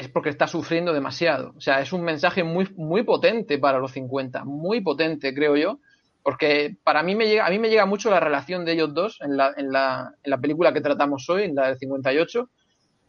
es 0.00 0.08
porque 0.08 0.30
está 0.30 0.46
sufriendo 0.46 0.94
demasiado. 0.94 1.52
O 1.56 1.60
sea, 1.60 1.80
es 1.80 1.92
un 1.92 2.02
mensaje 2.02 2.42
muy, 2.42 2.66
muy 2.74 3.02
potente 3.02 3.58
para 3.58 3.78
los 3.78 3.92
50, 3.92 4.44
muy 4.44 4.80
potente, 4.80 5.34
creo 5.34 5.56
yo, 5.56 5.78
porque 6.22 6.74
para 6.82 7.02
mí 7.02 7.14
me 7.14 7.26
llega, 7.26 7.46
a 7.46 7.50
mí 7.50 7.58
me 7.58 7.68
llega 7.68 7.84
mucho 7.84 8.10
la 8.10 8.18
relación 8.18 8.64
de 8.64 8.72
ellos 8.72 8.94
dos 8.94 9.18
en 9.20 9.36
la, 9.36 9.52
en 9.58 9.70
la, 9.70 10.14
en 10.22 10.30
la 10.30 10.38
película 10.38 10.72
que 10.72 10.80
tratamos 10.80 11.28
hoy, 11.28 11.42
en 11.42 11.54
la 11.54 11.68
del 11.68 11.78
58, 11.78 12.48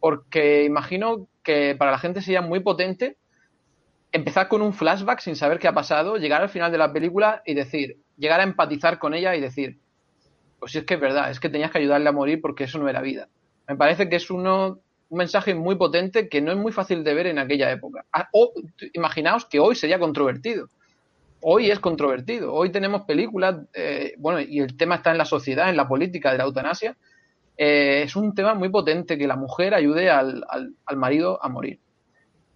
porque 0.00 0.64
imagino 0.64 1.28
que 1.42 1.74
para 1.78 1.92
la 1.92 1.98
gente 1.98 2.20
sería 2.20 2.42
muy 2.42 2.60
potente 2.60 3.16
empezar 4.12 4.48
con 4.48 4.60
un 4.60 4.74
flashback 4.74 5.20
sin 5.20 5.34
saber 5.34 5.58
qué 5.58 5.68
ha 5.68 5.72
pasado, 5.72 6.18
llegar 6.18 6.42
al 6.42 6.50
final 6.50 6.70
de 6.70 6.78
la 6.78 6.92
película 6.92 7.42
y 7.46 7.54
decir, 7.54 7.96
llegar 8.18 8.40
a 8.40 8.44
empatizar 8.44 8.98
con 8.98 9.14
ella 9.14 9.34
y 9.34 9.40
decir, 9.40 9.78
pues 10.58 10.72
si 10.72 10.78
es 10.78 10.84
que 10.84 10.94
es 10.94 11.00
verdad, 11.00 11.30
es 11.30 11.40
que 11.40 11.48
tenías 11.48 11.70
que 11.70 11.78
ayudarle 11.78 12.10
a 12.10 12.12
morir 12.12 12.42
porque 12.42 12.64
eso 12.64 12.78
no 12.78 12.86
era 12.86 13.00
vida. 13.00 13.28
Me 13.66 13.76
parece 13.76 14.10
que 14.10 14.16
es 14.16 14.30
uno, 14.30 14.80
un 15.12 15.18
mensaje 15.18 15.54
muy 15.54 15.74
potente 15.74 16.26
que 16.26 16.40
no 16.40 16.52
es 16.52 16.56
muy 16.56 16.72
fácil 16.72 17.04
de 17.04 17.12
ver 17.12 17.26
en 17.26 17.38
aquella 17.38 17.70
época. 17.70 18.06
Ah, 18.10 18.30
o, 18.32 18.50
imaginaos 18.94 19.44
que 19.44 19.60
hoy 19.60 19.76
sería 19.76 19.98
controvertido. 19.98 20.68
Hoy 21.42 21.70
es 21.70 21.78
controvertido. 21.80 22.54
Hoy 22.54 22.72
tenemos 22.72 23.02
películas, 23.02 23.56
eh, 23.74 24.14
bueno, 24.16 24.40
y 24.40 24.60
el 24.60 24.74
tema 24.74 24.94
está 24.94 25.10
en 25.10 25.18
la 25.18 25.26
sociedad, 25.26 25.68
en 25.68 25.76
la 25.76 25.86
política 25.86 26.32
de 26.32 26.38
la 26.38 26.44
eutanasia. 26.44 26.96
Eh, 27.58 28.04
es 28.04 28.16
un 28.16 28.34
tema 28.34 28.54
muy 28.54 28.70
potente 28.70 29.18
que 29.18 29.26
la 29.26 29.36
mujer 29.36 29.74
ayude 29.74 30.08
al, 30.08 30.46
al, 30.48 30.72
al 30.86 30.96
marido 30.96 31.38
a 31.44 31.50
morir. 31.50 31.78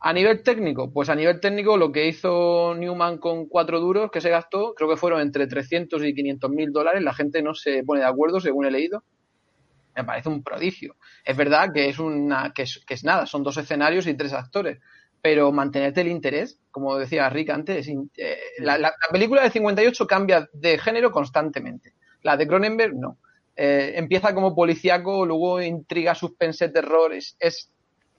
A 0.01 0.15
nivel 0.15 0.43
técnico, 0.43 0.91
pues 0.91 1.11
a 1.11 1.15
nivel 1.15 1.41
técnico 1.41 1.77
lo 1.77 1.93
que 1.93 2.09
hizo 2.09 2.75
Newman 2.75 3.19
con 3.19 3.47
cuatro 3.49 3.81
duros 3.81 4.11
que 4.11 4.23
se 4.23 4.31
gastó, 4.31 4.73
creo 4.73 4.89
que 4.89 4.97
fueron 4.97 5.21
entre 5.21 5.47
300 5.47 6.03
y 6.03 6.15
500 6.15 6.51
mil 6.51 6.73
dólares, 6.73 7.03
la 7.03 7.13
gente 7.13 7.43
no 7.43 7.55
se 7.55 7.85
pone 7.85 8.01
de 8.01 8.07
acuerdo 8.07 8.41
según 8.41 8.65
he 8.65 8.71
leído. 8.71 9.03
Me 9.97 10.05
parece 10.05 10.29
un 10.29 10.43
prodigio. 10.43 10.97
Es 11.25 11.37
verdad 11.37 11.73
que 11.73 11.89
es, 11.89 11.99
una, 11.99 12.53
que 12.55 12.63
es, 12.63 12.83
que 12.87 12.95
es 12.95 13.05
nada, 13.05 13.27
son 13.27 13.43
dos 13.43 13.57
escenarios 13.57 14.07
y 14.07 14.15
tres 14.15 14.33
actores, 14.33 14.79
pero 15.23 15.51
mantenerte 15.51 16.03
el 16.03 16.09
interés, 16.09 16.59
como 16.71 16.97
decía 16.97 17.29
Rick 17.31 17.51
antes, 17.51 17.89
es, 17.89 17.97
eh, 18.17 18.39
la, 18.59 18.77
la, 18.77 18.91
la, 18.91 19.13
película 19.13 19.43
de 19.43 19.51
58 19.51 20.07
cambia 20.07 20.49
de 20.53 20.79
género 20.79 21.11
constantemente. 21.11 21.95
La 22.23 22.37
de 22.37 22.47
Cronenberg 22.47 22.95
no. 22.95 23.19
Eh, 23.57 23.95
empieza 23.97 24.35
como 24.35 24.55
policíaco, 24.55 25.25
luego 25.25 25.63
intriga, 25.63 26.15
suspense, 26.15 26.69
terror, 26.69 27.15
es, 27.15 27.37
es 27.41 27.73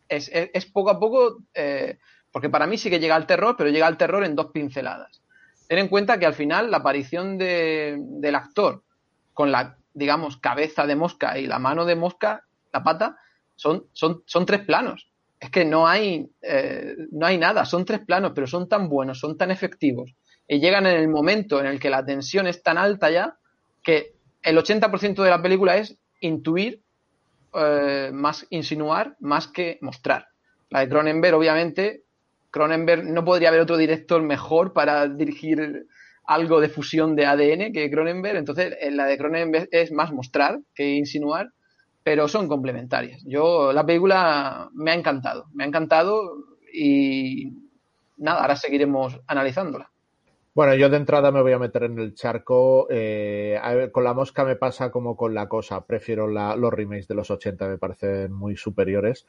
es, 0.10 0.29
es, 0.34 0.50
es 0.53 0.65
poco 0.65 0.89
a 0.89 1.00
poco, 1.00 1.38
eh, 1.53 1.98
porque 2.31 2.50
para 2.50 2.67
mí 2.67 2.77
sí 2.77 2.89
que 2.89 3.00
llega 3.00 3.15
al 3.15 3.27
terror, 3.27 3.55
pero 3.57 3.69
llega 3.69 3.88
al 3.88 3.98
terror 3.98 4.24
en 4.24 4.36
dos 4.36 4.48
pinceladas. 4.51 5.22
Ten 5.67 5.79
en 5.79 5.88
cuenta 5.88 6.17
que 6.17 6.25
al 6.25 6.34
final 6.34 6.72
la 6.72 6.77
aparición 6.77 7.38
de, 7.38 7.98
del 8.00 8.36
actor 8.36 8.84
con 9.34 9.51
la, 9.51 9.77
digamos, 9.98 10.38
cabeza 10.38 10.86
de 10.86 10.96
mosca 10.96 11.39
y 11.39 11.48
la 11.48 11.58
mano 11.58 11.84
de 11.84 11.96
mosca, 11.96 12.46
la 12.72 12.84
pata, 12.84 13.18
son, 13.56 13.88
son, 13.94 14.22
son 14.27 14.46
tres 14.46 14.62
planos. 14.62 15.10
Es 15.39 15.50
que 15.50 15.66
no 15.66 15.88
hay, 15.88 16.30
eh, 16.42 16.96
no 17.12 17.25
hay 17.25 17.39
nada, 17.39 17.66
son 17.66 17.84
tres 17.84 18.01
planos, 18.01 18.34
pero 18.36 18.46
son 18.46 18.70
tan 18.70 18.89
buenos, 18.89 19.20
son 19.20 19.38
tan 19.38 19.50
efectivos. 19.50 20.13
Y 20.48 20.60
llegan 20.60 20.86
en 20.86 20.98
el 20.98 21.08
momento 21.08 21.60
en 21.60 21.66
el 21.66 21.80
que 21.80 21.89
la 21.89 22.06
tensión 22.06 22.46
es 22.46 22.62
tan 22.62 22.77
alta 22.77 23.10
ya 23.10 23.38
que 23.84 24.13
el 24.44 24.58
80% 24.58 25.24
de 25.24 25.30
la 25.30 25.42
película 25.42 25.77
es 25.77 25.98
intuir 26.22 26.82
eh, 27.56 28.12
más 28.13 28.46
insinuar 28.51 29.16
más 29.20 29.48
que 29.48 29.80
mostrar. 29.82 30.27
La 30.70 30.82
de 30.82 30.89
Cronenberg, 30.89 31.36
obviamente, 31.36 32.04
Cronenberg 32.51 33.04
no 33.04 33.25
podría 33.25 33.50
haber 33.50 33.62
otro 33.62 33.77
director 33.77 34.22
mejor 34.22 34.74
para 34.74 35.08
dirigir 35.08 35.88
algo 36.27 36.60
de 36.60 36.69
fusión 36.69 37.15
de 37.15 37.25
ADN 37.25 37.72
que 37.72 37.89
Cronenberg, 37.89 38.38
entonces 38.38 38.75
en 38.81 38.98
la 38.98 39.05
de 39.05 39.17
Cronenberg 39.17 39.69
es 39.72 39.91
más 39.91 40.12
mostrar 40.12 40.60
que 40.75 40.93
insinuar, 40.93 41.51
pero 42.03 42.27
son 42.27 42.48
complementarias. 42.48 43.24
Yo, 43.25 43.72
la 43.72 43.86
película 43.86 44.69
me 44.74 44.91
ha 44.91 44.93
encantado, 44.93 45.46
me 45.53 45.63
ha 45.63 45.67
encantado 45.67 46.22
y 46.72 47.53
nada, 48.17 48.41
ahora 48.41 48.57
seguiremos 48.57 49.19
analizándola. 49.25 49.89
Bueno, 50.58 50.74
yo 50.74 50.90
de 50.90 50.98
entrada 50.98 51.32
me 51.32 51.44
voy 51.44 51.52
a 51.52 51.60
meter 51.60 51.84
en 51.84 52.00
el 52.00 52.16
charco. 52.16 52.88
Eh, 52.90 53.60
ver, 53.64 53.92
con 53.92 54.04
la 54.04 54.16
mosca 54.16 54.44
me 54.44 54.56
pasa 54.56 54.90
como 54.90 55.16
con 55.16 55.36
la 55.36 55.48
cosa. 55.48 55.86
Prefiero 55.86 56.28
la, 56.28 56.56
los 56.56 56.74
remakes 56.74 57.08
de 57.08 57.14
los 57.14 57.30
80, 57.30 57.68
me 57.68 57.78
parecen 57.78 58.34
muy 58.34 58.58
superiores. 58.58 59.28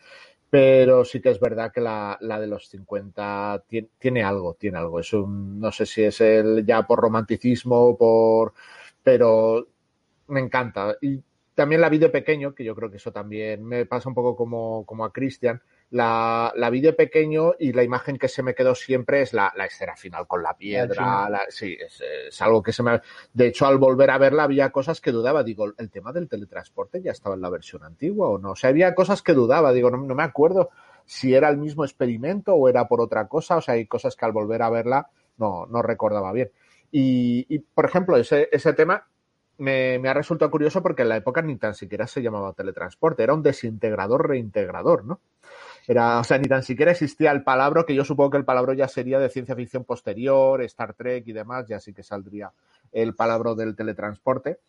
Pero 0.49 1.05
sí 1.05 1.21
que 1.21 1.29
es 1.29 1.39
verdad 1.39 1.71
que 1.71 1.83
la, 1.83 2.17
la 2.23 2.41
de 2.41 2.47
los 2.47 2.69
50 2.71 3.63
tiene, 3.69 3.89
tiene, 3.99 4.23
algo, 4.25 4.55
tiene 4.55 4.79
algo. 4.79 5.01
Es 5.01 5.13
un, 5.13 5.61
no 5.61 5.71
sé 5.71 5.85
si 5.85 6.03
es 6.05 6.19
el 6.23 6.65
ya 6.65 6.87
por 6.87 6.99
romanticismo, 6.99 7.99
por, 7.99 8.55
pero 9.03 9.67
me 10.29 10.41
encanta. 10.41 10.97
Y 11.03 11.23
también 11.55 11.83
la 11.83 11.91
vi 11.91 11.99
de 11.99 12.09
pequeño, 12.09 12.55
que 12.55 12.65
yo 12.65 12.75
creo 12.75 12.91
que 12.91 12.97
eso 12.97 13.13
también 13.13 13.65
me 13.67 13.85
pasa 13.85 14.09
un 14.09 14.15
poco 14.15 14.35
como, 14.35 14.87
como 14.87 15.05
a 15.05 15.13
Cristian 15.13 15.61
la, 15.91 16.53
la 16.55 16.71
vi 16.71 16.81
de 16.81 16.93
pequeño 16.93 17.55
y 17.59 17.73
la 17.73 17.83
imagen 17.83 18.19
que 18.19 18.29
se 18.29 18.43
me 18.43 18.55
quedó 18.55 18.75
siempre 18.75 19.23
es 19.23 19.33
la, 19.33 19.53
la 19.57 19.65
escena 19.65 19.97
final 19.97 20.27
con 20.27 20.43
la 20.43 20.55
piedra. 20.55 21.31
La, 21.31 21.47
sí, 21.49 21.77
es, 21.81 22.03
es, 22.29 22.43
algo 22.43 22.63
que 22.63 22.73
se 22.73 22.83
me. 22.83 23.01
De 23.33 23.47
hecho, 23.47 23.67
al 23.67 23.79
volver 23.79 24.11
a 24.11 24.19
verla 24.19 24.43
había 24.43 24.71
cosas 24.71 25.01
que 25.01 25.13
dudaba. 25.13 25.43
Digo, 25.43 25.73
¿el 25.79 25.91
tema 25.91 26.13
del 26.13 26.29
teletransporte 26.29 27.01
ya 27.01 27.13
estaba 27.13 27.37
en 27.37 27.41
la 27.41 27.49
versión 27.49 27.85
antigua 27.85 28.29
o 28.29 28.39
no? 28.39 28.51
O 28.51 28.57
sea, 28.57 28.71
había 28.71 28.95
cosas 28.95 29.23
que 29.23 29.33
dudaba. 29.33 29.73
Digo, 29.73 29.91
no, 29.91 29.97
no 29.99 30.15
me 30.15 30.23
acuerdo 30.23 30.71
si 31.07 31.35
era 31.35 31.49
el 31.49 31.57
mismo 31.57 31.85
experimento 31.85 32.55
o 32.55 32.69
era 32.69 32.87
por 32.87 33.01
otra 33.01 33.27
cosa. 33.27 33.57
O 33.57 33.61
sea, 33.63 33.75
hay 33.75 33.87
cosas 33.87 34.15
que 34.15 34.27
al 34.27 34.33
volver 34.33 34.61
a 34.63 34.71
verla 34.71 35.09
no, 35.39 35.67
no 35.67 35.81
recordaba 35.81 36.33
bien. 36.33 36.51
Y, 36.91 37.47
y 37.49 37.61
por 37.61 37.87
ejemplo, 37.87 38.19
ese, 38.19 38.51
ese 38.53 38.75
tema 38.75 39.07
me, 39.57 39.99
me, 39.99 40.09
ha 40.09 40.15
resultado 40.15 40.51
curioso 40.51 40.83
porque 40.83 41.03
en 41.03 41.09
la 41.09 41.17
época 41.17 41.43
ni 41.43 41.57
tan 41.57 41.75
siquiera 41.75 42.07
se 42.07 42.23
llamaba 42.23 42.53
teletransporte, 42.53 43.23
era 43.23 43.35
un 43.35 43.43
desintegrador 43.43 44.29
reintegrador, 44.29 45.05
¿no? 45.05 45.21
Era, 45.89 46.21
o 46.21 46.25
sea, 46.25 46.37
ni 46.37 46.47
tan 46.47 46.63
siquiera 46.63 46.93
existía 46.93 47.33
el 47.33 47.43
palabra, 47.43 47.85
que 47.85 47.95
yo 47.95 48.05
supongo 48.05 48.31
que 48.31 48.37
el 48.37 48.45
palabra 48.45 48.75
ya 48.75 48.87
sería 48.87 49.19
de 49.19 49.31
ciencia 49.31 49.57
ficción 49.57 49.85
posterior, 49.85 50.63
Star 50.63 50.93
Trek 50.93 51.27
y 51.27 51.33
demás, 51.33 51.67
ya 51.67 51.81
sí 51.81 51.95
que 51.95 52.03
saldría 52.03 52.53
el 52.93 53.15
palabra 53.15 53.55
del 53.55 53.75
teletransporte. 53.75 54.61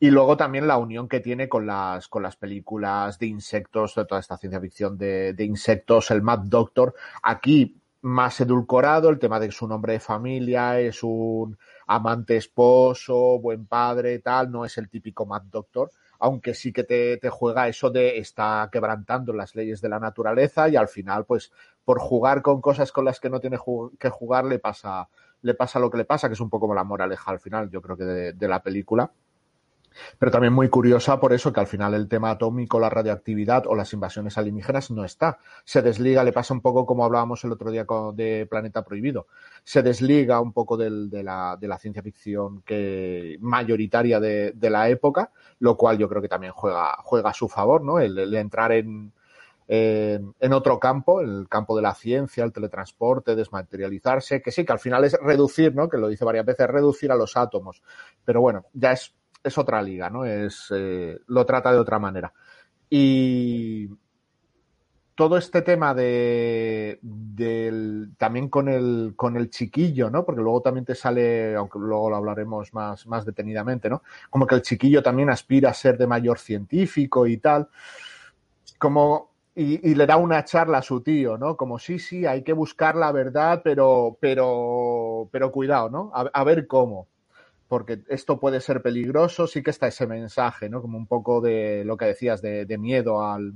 Y 0.00 0.10
luego 0.10 0.36
también 0.36 0.66
la 0.66 0.78
unión 0.78 1.08
que 1.08 1.20
tiene 1.20 1.48
con 1.48 1.66
las, 1.66 2.08
con 2.08 2.22
las 2.22 2.36
películas 2.36 3.18
de 3.18 3.26
insectos, 3.26 3.94
de 3.94 4.06
toda 4.06 4.20
esta 4.20 4.38
ciencia 4.38 4.60
ficción 4.60 4.96
de, 4.96 5.34
de 5.34 5.44
insectos, 5.44 6.10
el 6.10 6.22
Mad 6.22 6.40
Doctor. 6.40 6.94
Aquí 7.22 7.76
más 8.00 8.40
edulcorado, 8.40 9.08
el 9.08 9.18
tema 9.18 9.40
de 9.40 9.50
su 9.50 9.66
nombre 9.66 9.94
de 9.94 10.00
familia, 10.00 10.80
es 10.80 11.02
un 11.02 11.56
amante 11.86 12.36
esposo, 12.36 13.38
buen 13.38 13.66
padre, 13.66 14.18
tal, 14.20 14.50
no 14.50 14.64
es 14.64 14.76
el 14.78 14.88
típico 14.88 15.26
Mad 15.26 15.42
Doctor, 15.50 15.90
aunque 16.24 16.54
sí 16.54 16.72
que 16.72 16.84
te, 16.84 17.18
te, 17.18 17.28
juega 17.28 17.68
eso 17.68 17.90
de 17.90 18.16
está 18.16 18.70
quebrantando 18.72 19.34
las 19.34 19.54
leyes 19.54 19.82
de 19.82 19.90
la 19.90 20.00
naturaleza 20.00 20.70
y 20.70 20.76
al 20.76 20.88
final, 20.88 21.26
pues, 21.26 21.52
por 21.84 21.98
jugar 22.00 22.40
con 22.40 22.62
cosas 22.62 22.92
con 22.92 23.04
las 23.04 23.20
que 23.20 23.28
no 23.28 23.40
tiene 23.40 23.58
que 23.98 24.08
jugar, 24.08 24.46
le 24.46 24.58
pasa, 24.58 25.06
le 25.42 25.52
pasa 25.52 25.78
lo 25.78 25.90
que 25.90 25.98
le 25.98 26.06
pasa, 26.06 26.28
que 26.28 26.32
es 26.32 26.40
un 26.40 26.48
poco 26.48 26.72
la 26.72 26.82
moraleja 26.82 27.30
al 27.30 27.40
final, 27.40 27.68
yo 27.68 27.82
creo 27.82 27.98
que 27.98 28.04
de, 28.04 28.32
de 28.32 28.48
la 28.48 28.62
película 28.62 29.10
pero 30.18 30.30
también 30.30 30.52
muy 30.52 30.68
curiosa 30.68 31.20
por 31.20 31.32
eso 31.32 31.52
que 31.52 31.60
al 31.60 31.66
final 31.66 31.94
el 31.94 32.08
tema 32.08 32.30
atómico, 32.30 32.78
la 32.78 32.90
radioactividad 32.90 33.66
o 33.66 33.74
las 33.74 33.92
invasiones 33.92 34.38
alienígenas 34.38 34.90
no 34.90 35.04
está. 35.04 35.38
Se 35.64 35.82
desliga, 35.82 36.24
le 36.24 36.32
pasa 36.32 36.54
un 36.54 36.60
poco 36.60 36.86
como 36.86 37.04
hablábamos 37.04 37.44
el 37.44 37.52
otro 37.52 37.70
día 37.70 37.86
de 38.14 38.46
Planeta 38.46 38.84
Prohibido, 38.84 39.26
se 39.62 39.82
desliga 39.82 40.40
un 40.40 40.52
poco 40.52 40.76
del, 40.76 41.10
de, 41.10 41.22
la, 41.22 41.56
de, 41.60 41.68
la, 41.68 41.78
ciencia 41.78 42.02
ficción 42.02 42.62
que 42.62 43.36
mayoritaria 43.40 44.20
de, 44.20 44.70
la 44.70 44.88
época, 44.88 45.30
lo 45.60 45.76
cual 45.76 45.98
yo 45.98 46.08
creo 46.08 46.22
que 46.22 46.28
también 46.28 46.52
juega, 46.52 46.96
juega 47.02 47.30
a 47.30 47.34
su 47.34 47.48
favor, 47.48 47.82
¿no? 47.82 47.98
El, 47.98 48.34
entrar 48.34 48.72
en, 48.72 49.12
en, 49.68 50.34
en, 50.40 50.52
otro 50.52 50.78
campo, 50.78 51.20
el 51.20 51.46
campo 51.48 51.76
de 51.76 51.82
la 51.82 51.94
ciencia, 51.94 52.44
el 52.44 52.52
teletransporte, 52.52 53.36
desmaterializarse, 53.36 54.42
que 54.42 54.50
sí, 54.50 54.64
que 54.64 54.72
al 54.72 54.78
final 54.78 55.04
es 55.04 55.16
reducir, 55.20 55.74
¿no? 55.74 55.88
Que 55.88 55.98
lo 55.98 56.08
dice 56.08 56.24
varias 56.24 56.46
veces, 56.46 56.66
reducir 56.66 57.12
a 57.12 57.16
los 57.16 57.36
átomos. 57.36 57.82
Pero 58.24 58.40
bueno, 58.40 58.66
ya 58.72 58.92
es 58.92 59.14
es 59.44 59.58
otra 59.58 59.82
liga, 59.82 60.10
¿no? 60.10 60.24
Es, 60.24 60.72
eh, 60.74 61.20
lo 61.28 61.46
trata 61.46 61.70
de 61.70 61.78
otra 61.78 61.98
manera. 61.98 62.32
Y, 62.90 63.88
todo 65.14 65.36
este 65.38 65.62
tema 65.62 65.94
de 65.94 66.98
también 68.18 68.48
con 68.48 68.68
el 68.68 69.12
con 69.16 69.36
el 69.36 69.48
chiquillo, 69.50 70.10
¿no? 70.10 70.24
Porque 70.24 70.42
luego 70.42 70.60
también 70.60 70.84
te 70.84 70.94
sale, 70.94 71.54
aunque 71.54 71.78
luego 71.78 72.10
lo 72.10 72.16
hablaremos 72.16 72.74
más, 72.74 73.06
más 73.06 73.24
detenidamente, 73.24 73.88
¿no? 73.88 74.02
Como 74.30 74.46
que 74.46 74.56
el 74.56 74.62
chiquillo 74.62 75.02
también 75.02 75.30
aspira 75.30 75.70
a 75.70 75.74
ser 75.74 75.98
de 75.98 76.06
mayor 76.06 76.38
científico 76.38 77.26
y 77.26 77.36
tal. 77.38 77.68
Como 78.78 79.30
y, 79.54 79.94
le 79.94 80.06
da 80.06 80.16
una 80.16 80.44
charla 80.44 80.78
a 80.78 80.82
su 80.82 81.00
tío, 81.00 81.38
¿no? 81.38 81.56
Como 81.56 81.78
sí, 81.78 81.98
sí, 82.00 82.26
hay 82.26 82.42
que 82.42 82.52
buscar 82.52 82.96
la 82.96 83.12
verdad, 83.12 83.60
pero, 83.62 84.16
pero, 84.20 85.28
pero 85.30 85.52
cuidado, 85.52 85.90
¿no? 85.90 86.10
A, 86.12 86.44
ver 86.44 86.66
cómo. 86.66 87.06
Porque 87.68 88.02
esto 88.08 88.38
puede 88.38 88.60
ser 88.60 88.82
peligroso, 88.82 89.46
sí 89.46 89.62
que 89.62 89.70
está 89.70 89.86
ese 89.86 90.06
mensaje, 90.06 90.68
¿no? 90.68 90.82
Como 90.82 90.98
un 90.98 91.06
poco 91.06 91.40
de 91.40 91.82
lo 91.84 91.96
que 91.96 92.04
decías, 92.04 92.42
de, 92.42 92.66
de 92.66 92.78
miedo 92.78 93.24
al, 93.24 93.54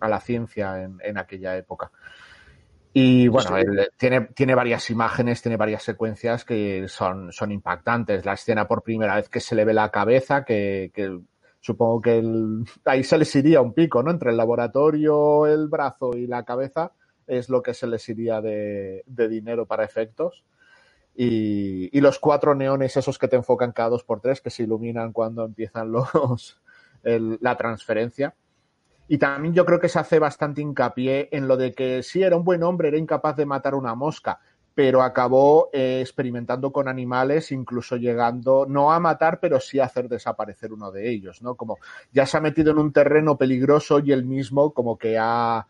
a 0.00 0.08
la 0.08 0.20
ciencia 0.20 0.82
en, 0.82 0.98
en 1.02 1.18
aquella 1.18 1.56
época. 1.56 1.90
Y 2.92 3.28
bueno, 3.28 3.50
sí. 3.50 3.62
él 3.64 3.88
tiene, 3.96 4.22
tiene 4.34 4.54
varias 4.54 4.90
imágenes, 4.90 5.42
tiene 5.42 5.56
varias 5.56 5.82
secuencias 5.82 6.44
que 6.44 6.88
son, 6.88 7.32
son 7.32 7.52
impactantes. 7.52 8.24
La 8.24 8.32
escena 8.32 8.66
por 8.66 8.82
primera 8.82 9.14
vez 9.14 9.28
que 9.28 9.40
se 9.40 9.54
le 9.54 9.64
ve 9.64 9.74
la 9.74 9.90
cabeza, 9.90 10.44
que, 10.44 10.90
que 10.92 11.20
supongo 11.60 12.00
que 12.00 12.18
el, 12.18 12.64
ahí 12.86 13.04
se 13.04 13.18
les 13.18 13.36
iría 13.36 13.60
un 13.60 13.74
pico, 13.74 14.02
¿no? 14.02 14.10
Entre 14.10 14.30
el 14.30 14.36
laboratorio, 14.36 15.46
el 15.46 15.68
brazo 15.68 16.16
y 16.16 16.26
la 16.26 16.44
cabeza 16.44 16.92
es 17.26 17.48
lo 17.48 17.62
que 17.62 17.74
se 17.74 17.86
les 17.86 18.08
iría 18.08 18.40
de, 18.40 19.04
de 19.06 19.28
dinero 19.28 19.66
para 19.66 19.84
efectos. 19.84 20.42
Y, 21.22 22.00
los 22.00 22.18
cuatro 22.18 22.54
neones 22.54 22.96
esos 22.96 23.18
que 23.18 23.28
te 23.28 23.36
enfocan 23.36 23.72
cada 23.72 23.90
dos 23.90 24.04
por 24.04 24.22
tres, 24.22 24.40
que 24.40 24.48
se 24.48 24.62
iluminan 24.62 25.12
cuando 25.12 25.44
empiezan 25.44 25.92
los, 25.92 26.58
la 27.02 27.56
transferencia. 27.58 28.34
Y 29.06 29.18
también 29.18 29.52
yo 29.52 29.66
creo 29.66 29.78
que 29.78 29.90
se 29.90 29.98
hace 29.98 30.18
bastante 30.18 30.62
hincapié 30.62 31.28
en 31.30 31.46
lo 31.46 31.58
de 31.58 31.74
que 31.74 32.02
sí 32.02 32.22
era 32.22 32.36
un 32.36 32.44
buen 32.44 32.62
hombre, 32.62 32.88
era 32.88 32.96
incapaz 32.96 33.36
de 33.36 33.44
matar 33.44 33.74
una 33.74 33.94
mosca, 33.94 34.40
pero 34.74 35.02
acabó 35.02 35.68
eh, 35.74 36.00
experimentando 36.00 36.72
con 36.72 36.88
animales, 36.88 37.52
incluso 37.52 37.96
llegando 37.96 38.64
no 38.66 38.90
a 38.90 38.98
matar, 38.98 39.40
pero 39.40 39.60
sí 39.60 39.78
a 39.78 39.84
hacer 39.84 40.08
desaparecer 40.08 40.72
uno 40.72 40.90
de 40.90 41.10
ellos, 41.10 41.42
¿no? 41.42 41.54
Como 41.54 41.76
ya 42.12 42.24
se 42.24 42.38
ha 42.38 42.40
metido 42.40 42.70
en 42.70 42.78
un 42.78 42.94
terreno 42.94 43.36
peligroso 43.36 43.98
y 43.98 44.12
él 44.12 44.24
mismo 44.24 44.72
como 44.72 44.96
que 44.96 45.18
ha, 45.18 45.66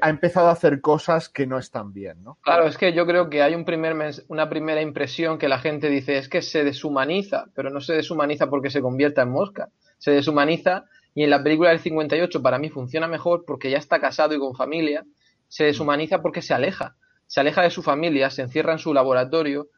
ha 0.00 0.10
empezado 0.10 0.48
a 0.48 0.52
hacer 0.52 0.80
cosas 0.80 1.28
que 1.28 1.46
no 1.46 1.58
están 1.58 1.92
bien, 1.92 2.22
¿no? 2.22 2.38
Claro, 2.42 2.66
es 2.66 2.76
que 2.76 2.92
yo 2.92 3.06
creo 3.06 3.30
que 3.30 3.42
hay 3.42 3.54
un 3.54 3.64
primer 3.64 3.96
una 4.28 4.48
primera 4.48 4.82
impresión 4.82 5.38
que 5.38 5.48
la 5.48 5.58
gente 5.58 5.88
dice 5.88 6.18
es 6.18 6.28
que 6.28 6.42
se 6.42 6.64
deshumaniza, 6.64 7.46
pero 7.54 7.70
no 7.70 7.80
se 7.80 7.94
deshumaniza 7.94 8.48
porque 8.48 8.70
se 8.70 8.82
convierta 8.82 9.22
en 9.22 9.30
mosca, 9.30 9.68
se 9.98 10.10
deshumaniza 10.10 10.84
y 11.14 11.24
en 11.24 11.30
la 11.30 11.42
película 11.42 11.70
del 11.70 11.80
58 11.80 12.42
para 12.42 12.58
mí 12.58 12.68
funciona 12.68 13.08
mejor 13.08 13.44
porque 13.46 13.70
ya 13.70 13.78
está 13.78 14.00
casado 14.00 14.34
y 14.34 14.38
con 14.38 14.54
familia, 14.54 15.04
se 15.48 15.64
deshumaniza 15.64 16.22
porque 16.22 16.42
se 16.42 16.54
aleja 16.54 16.96
se 17.30 17.38
aleja 17.38 17.62
de 17.62 17.70
su 17.70 17.84
familia, 17.84 18.28
se 18.28 18.42
encierra 18.42 18.72
en 18.72 18.80
su 18.80 18.92
laboratorio, 18.92 19.68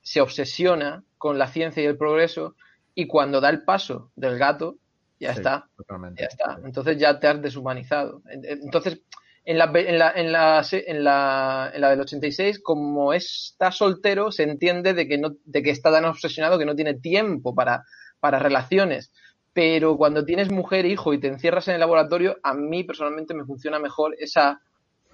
se 0.00 0.20
obsesiona 0.20 1.02
con 1.18 1.38
la 1.38 1.48
ciencia 1.48 1.82
y 1.82 1.86
el 1.86 1.98
progreso 1.98 2.54
y 2.94 3.08
cuando 3.08 3.40
da 3.40 3.50
el 3.50 3.64
paso 3.64 4.12
del 4.14 4.38
gato, 4.38 4.76
ya 5.18 5.32
sí, 5.32 5.38
está. 5.38 5.68
Totalmente. 5.76 6.22
Ya 6.22 6.28
está. 6.28 6.60
Entonces 6.64 6.98
ya 6.98 7.18
te 7.18 7.26
has 7.26 7.42
deshumanizado. 7.42 8.22
Entonces, 8.30 9.00
en 9.44 9.58
la, 9.58 9.64
en 9.74 9.98
la, 9.98 10.10
en 10.12 10.32
la, 10.32 10.62
en 10.70 11.04
la, 11.04 11.70
en 11.74 11.80
la 11.80 11.90
del 11.90 12.00
86, 12.00 12.60
como 12.60 13.12
está 13.12 13.72
soltero, 13.72 14.30
se 14.32 14.42
entiende 14.42 14.94
de 14.94 15.08
que, 15.08 15.18
no, 15.18 15.36
de 15.44 15.62
que 15.62 15.70
está 15.70 15.90
tan 15.90 16.04
obsesionado 16.04 16.58
que 16.58 16.66
no 16.66 16.76
tiene 16.76 16.94
tiempo 16.94 17.54
para, 17.54 17.84
para 18.20 18.38
relaciones. 18.38 19.12
Pero 19.52 19.96
cuando 19.96 20.24
tienes 20.24 20.50
mujer, 20.50 20.86
hijo 20.86 21.12
y 21.12 21.18
te 21.18 21.28
encierras 21.28 21.68
en 21.68 21.74
el 21.74 21.80
laboratorio, 21.80 22.38
a 22.42 22.54
mí 22.54 22.84
personalmente 22.84 23.34
me 23.34 23.44
funciona 23.44 23.78
mejor 23.78 24.14
esa 24.18 24.60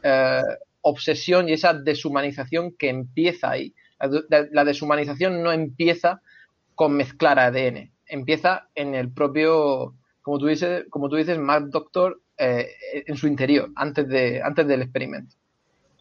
eh, 0.03 0.43
obsesión 0.83 1.49
y 1.49 1.53
esa 1.53 1.73
deshumanización 1.75 2.77
que 2.77 2.89
empieza 2.89 3.51
ahí. 3.51 3.75
La, 4.29 4.65
deshumanización 4.65 5.43
no 5.43 5.53
empieza 5.53 6.21
con 6.75 6.93
mezclar 6.97 7.39
ADN, 7.39 7.91
empieza 8.07 8.69
en 8.75 8.95
el 8.95 9.11
propio, 9.11 9.95
como 10.21 10.39
tú 10.39 10.47
dices, 10.47 10.85
como 10.91 11.09
tú 11.09 11.17
dices 11.17 11.39
Mad 11.39 11.63
Doctor, 11.71 12.21
eh, 12.39 12.69
en 13.07 13.17
su 13.17 13.27
interior, 13.27 13.71
antes, 13.77 14.09
de, 14.09 14.43
antes 14.43 14.67
del 14.67 14.83
experimento. 14.83 15.35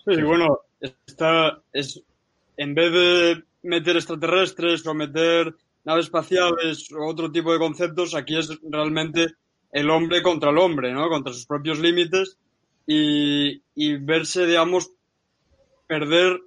Sí, 0.05 0.21
bueno, 0.21 0.59
está, 1.05 1.61
es, 1.73 2.01
en 2.57 2.75
vez 2.75 2.91
de 2.91 3.43
meter 3.63 3.95
extraterrestres 3.95 4.85
o 4.85 4.93
meter 4.93 5.55
naves 5.83 6.05
espaciales 6.05 6.91
o 6.91 7.05
otro 7.05 7.31
tipo 7.31 7.51
de 7.53 7.59
conceptos, 7.59 8.15
aquí 8.15 8.37
es 8.37 8.49
realmente 8.63 9.27
el 9.71 9.89
hombre 9.89 10.21
contra 10.21 10.51
el 10.51 10.57
hombre, 10.57 10.91
¿no? 10.93 11.09
Contra 11.09 11.33
sus 11.33 11.45
propios 11.45 11.79
límites 11.79 12.37
y, 12.85 13.61
y 13.75 13.97
verse, 13.97 14.45
digamos, 14.45 14.91
perder 15.87 16.39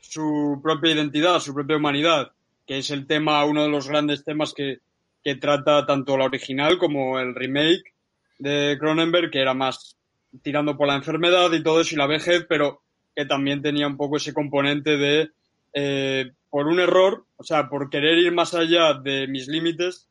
su 0.00 0.60
propia 0.62 0.92
identidad, 0.92 1.40
su 1.40 1.54
propia 1.54 1.76
humanidad, 1.76 2.32
que 2.66 2.78
es 2.78 2.90
el 2.90 3.06
tema, 3.06 3.44
uno 3.44 3.64
de 3.64 3.70
los 3.70 3.88
grandes 3.88 4.24
temas 4.24 4.52
que, 4.54 4.78
que 5.22 5.36
trata 5.36 5.86
tanto 5.86 6.16
la 6.16 6.24
original 6.24 6.78
como 6.78 7.18
el 7.18 7.34
remake 7.34 7.95
de 8.38 8.76
Cronenberg, 8.78 9.30
que 9.30 9.40
era 9.40 9.54
más 9.54 9.96
tirando 10.42 10.76
por 10.76 10.88
la 10.88 10.96
enfermedad 10.96 11.52
y 11.52 11.62
todo 11.62 11.80
eso 11.80 11.94
y 11.94 11.98
la 11.98 12.06
vejez, 12.06 12.44
pero 12.48 12.82
que 13.14 13.24
también 13.24 13.62
tenía 13.62 13.86
un 13.86 13.96
poco 13.96 14.18
ese 14.18 14.34
componente 14.34 14.96
de, 14.96 15.30
eh, 15.72 16.32
por 16.50 16.66
un 16.66 16.80
error, 16.80 17.24
o 17.36 17.44
sea, 17.44 17.68
por 17.68 17.90
querer 17.90 18.18
ir 18.18 18.32
más 18.32 18.54
allá 18.54 18.94
de 18.94 19.26
mis 19.26 19.48
límites, 19.48 20.08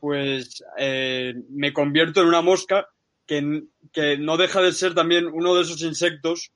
pues 0.00 0.62
eh, 0.76 1.34
me 1.50 1.72
convierto 1.72 2.20
en 2.20 2.28
una 2.28 2.42
mosca 2.42 2.88
que, 3.26 3.62
que, 3.92 4.18
no 4.18 4.36
deja 4.36 4.60
de 4.60 4.72
ser 4.72 4.94
también 4.94 5.26
uno 5.26 5.54
de 5.54 5.62
esos 5.62 5.82
insectos 5.82 6.52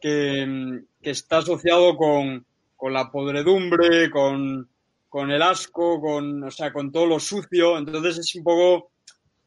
que, 0.00 0.82
que 1.02 1.10
está 1.10 1.38
asociado 1.38 1.96
con, 1.96 2.44
con 2.76 2.92
la 2.92 3.10
podredumbre, 3.10 4.10
con, 4.10 4.68
con, 5.08 5.30
el 5.30 5.42
asco, 5.42 6.00
con, 6.00 6.44
o 6.44 6.50
sea, 6.50 6.72
con 6.72 6.90
todo 6.92 7.06
lo 7.06 7.20
sucio. 7.20 7.78
Entonces 7.78 8.18
es 8.18 8.34
un 8.34 8.44
poco, 8.44 8.89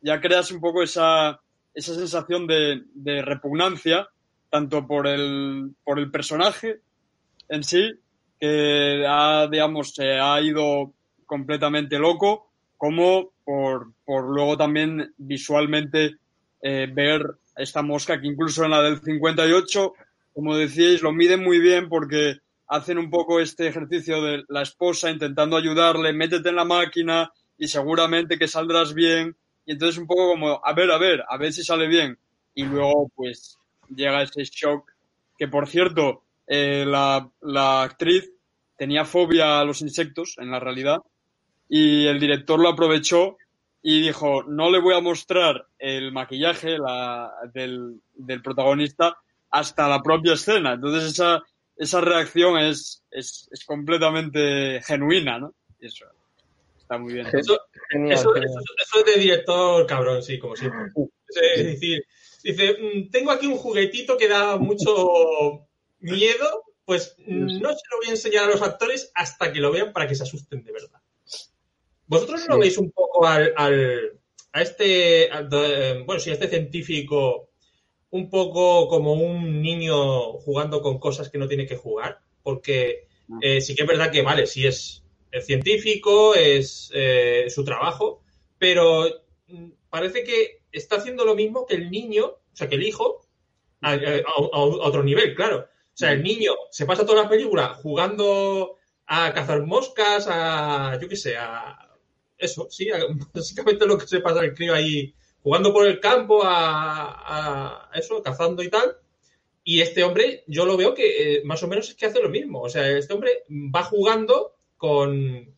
ya 0.03 0.21
creas 0.21 0.51
un 0.51 0.61
poco 0.61 0.83
esa, 0.83 1.41
esa 1.73 1.95
sensación 1.95 2.45
de, 2.45 2.83
de 2.93 3.21
repugnancia, 3.23 4.09
tanto 4.49 4.85
por 4.85 5.07
el, 5.07 5.71
por 5.83 5.97
el 5.97 6.11
personaje 6.11 6.81
en 7.49 7.63
sí, 7.63 7.93
que 8.39 9.05
ha, 9.07 9.47
digamos, 9.49 9.93
se 9.93 10.19
ha 10.19 10.39
ido 10.41 10.93
completamente 11.25 11.97
loco, 11.97 12.51
como 12.77 13.31
por, 13.45 13.93
por 14.05 14.25
luego 14.25 14.57
también 14.57 15.13
visualmente 15.17 16.17
eh, 16.61 16.87
ver 16.91 17.25
esta 17.55 17.81
mosca 17.81 18.19
que 18.19 18.27
incluso 18.27 18.65
en 18.65 18.71
la 18.71 18.81
del 18.81 18.99
58, 18.99 19.93
como 20.33 20.57
decíais, 20.57 21.01
lo 21.01 21.13
miden 21.13 21.43
muy 21.43 21.59
bien 21.59 21.87
porque 21.87 22.37
hacen 22.67 22.97
un 22.97 23.09
poco 23.09 23.39
este 23.39 23.67
ejercicio 23.67 24.21
de 24.21 24.43
la 24.49 24.63
esposa 24.63 25.09
intentando 25.09 25.55
ayudarle, 25.55 26.13
métete 26.13 26.49
en 26.49 26.55
la 26.55 26.65
máquina 26.65 27.31
y 27.57 27.67
seguramente 27.67 28.37
que 28.37 28.47
saldrás 28.47 28.93
bien. 28.93 29.35
Y 29.65 29.73
entonces 29.73 29.97
un 29.97 30.07
poco 30.07 30.27
como, 30.29 30.61
a 30.63 30.73
ver, 30.73 30.91
a 30.91 30.97
ver, 30.97 31.23
a 31.27 31.37
ver 31.37 31.53
si 31.53 31.63
sale 31.63 31.87
bien. 31.87 32.17
Y 32.55 32.63
luego 32.63 33.11
pues 33.15 33.57
llega 33.95 34.23
ese 34.23 34.43
shock 34.43 34.91
que 35.37 35.47
por 35.47 35.67
cierto, 35.67 36.23
eh, 36.47 36.85
la, 36.85 37.29
la 37.41 37.83
actriz 37.83 38.31
tenía 38.77 39.05
fobia 39.05 39.59
a 39.59 39.65
los 39.65 39.81
insectos 39.81 40.35
en 40.37 40.51
la 40.51 40.59
realidad 40.59 40.97
y 41.69 42.05
el 42.05 42.19
director 42.19 42.59
lo 42.59 42.69
aprovechó 42.69 43.37
y 43.81 44.01
dijo, 44.01 44.43
no 44.43 44.69
le 44.69 44.79
voy 44.79 44.95
a 44.95 45.01
mostrar 45.01 45.67
el 45.77 46.11
maquillaje 46.11 46.77
la, 46.77 47.31
del, 47.53 48.01
del, 48.13 48.41
protagonista 48.41 49.17
hasta 49.51 49.89
la 49.89 50.01
propia 50.01 50.33
escena. 50.33 50.73
Entonces 50.73 51.11
esa, 51.11 51.41
esa 51.75 51.99
reacción 51.99 52.57
es, 52.59 53.03
es, 53.11 53.49
es 53.51 53.65
completamente 53.65 54.81
genuina, 54.83 55.39
¿no? 55.39 55.53
Eso 55.79 56.05
está 56.93 56.97
muy 57.03 57.13
bien. 57.13 57.27
Eso, 57.27 57.59
genial, 57.89 58.19
eso, 58.19 58.33
genial. 58.33 58.51
eso, 58.51 58.99
es 58.99 59.05
de 59.05 59.21
director 59.21 59.85
cabrón, 59.87 60.23
sí, 60.23 60.39
como 60.39 60.55
siempre. 60.55 60.91
Es 61.29 61.65
decir, 61.65 62.05
dice, 62.43 62.77
mm, 62.79 63.09
tengo 63.09 63.31
aquí 63.31 63.47
un 63.47 63.57
juguetito 63.57 64.17
que 64.17 64.27
da 64.27 64.57
mucho 64.57 65.67
miedo, 65.99 66.63
pues 66.85 67.15
no 67.27 67.69
se 67.69 67.81
lo 67.91 67.97
voy 67.97 68.07
a 68.07 68.11
enseñar 68.11 68.45
a 68.45 68.51
los 68.51 68.61
actores 68.61 69.11
hasta 69.15 69.51
que 69.51 69.59
lo 69.59 69.71
vean 69.71 69.93
para 69.93 70.07
que 70.07 70.15
se 70.15 70.23
asusten 70.23 70.63
de 70.63 70.71
verdad. 70.71 71.01
¿Vosotros 72.07 72.41
sí. 72.41 72.47
no 72.49 72.59
veis 72.59 72.77
un 72.77 72.91
poco 72.91 73.25
al, 73.25 73.53
al 73.55 74.19
a 74.51 74.61
este, 74.61 75.31
al, 75.31 75.47
bueno, 76.05 76.19
sí, 76.19 76.29
a 76.29 76.33
este 76.33 76.47
científico 76.47 77.49
un 78.11 78.29
poco 78.29 78.87
como 78.87 79.13
un 79.13 79.61
niño 79.61 80.33
jugando 80.33 80.81
con 80.81 80.99
cosas 80.99 81.29
que 81.29 81.39
no 81.39 81.47
tiene 81.47 81.65
que 81.65 81.77
jugar? 81.77 82.19
Porque 82.43 83.07
eh, 83.41 83.61
sí 83.61 83.73
que 83.73 83.83
es 83.83 83.87
verdad 83.87 84.11
que, 84.11 84.21
vale, 84.21 84.45
sí 84.45 84.67
es, 84.67 85.02
es 85.33 85.47
científico, 85.47 86.35
es 86.35 86.91
eh, 86.93 87.47
su 87.49 87.65
trabajo, 87.65 88.21
pero 88.59 89.05
mm, 89.47 89.71
parece 89.89 90.23
que 90.23 90.61
está 90.71 90.97
haciendo 90.97 91.25
lo 91.25 91.33
mismo 91.33 91.65
que 91.65 91.73
el 91.75 91.89
niño, 91.89 92.25
o 92.25 92.55
sea, 92.55 92.69
que 92.69 92.75
el 92.75 92.83
hijo, 92.83 93.25
a, 93.81 93.93
a, 93.93 93.97
a 93.97 94.59
otro 94.59 95.03
nivel, 95.03 95.35
claro. 95.35 95.61
O 95.61 95.95
sea, 95.97 96.11
el 96.11 96.21
niño 96.21 96.53
se 96.69 96.85
pasa 96.85 97.05
toda 97.05 97.23
la 97.23 97.29
película 97.29 97.73
jugando 97.73 98.77
a 99.07 99.33
cazar 99.33 99.65
moscas, 99.65 100.27
a, 100.29 100.99
yo 101.01 101.09
qué 101.09 101.15
sé, 101.15 101.35
a, 101.35 101.97
eso, 102.37 102.67
sí, 102.69 102.89
básicamente 103.33 103.87
lo 103.87 103.97
que 103.97 104.07
se 104.07 104.19
pasa 104.19 104.41
el 104.41 104.53
crío 104.53 104.75
ahí 104.75 105.15
jugando 105.41 105.73
por 105.73 105.87
el 105.87 105.99
campo 105.99 106.43
a, 106.43 107.89
a, 107.89 107.89
eso, 107.95 108.21
cazando 108.21 108.61
y 108.61 108.69
tal. 108.69 108.97
Y 109.63 109.81
este 109.81 110.03
hombre, 110.03 110.43
yo 110.45 110.65
lo 110.65 110.77
veo 110.77 110.93
que 110.93 111.37
eh, 111.37 111.41
más 111.43 111.63
o 111.63 111.67
menos 111.67 111.89
es 111.89 111.95
que 111.95 112.05
hace 112.05 112.21
lo 112.21 112.29
mismo. 112.29 112.61
O 112.61 112.69
sea, 112.69 112.87
este 112.97 113.13
hombre 113.13 113.43
va 113.49 113.83
jugando 113.83 114.52
con, 114.83 115.55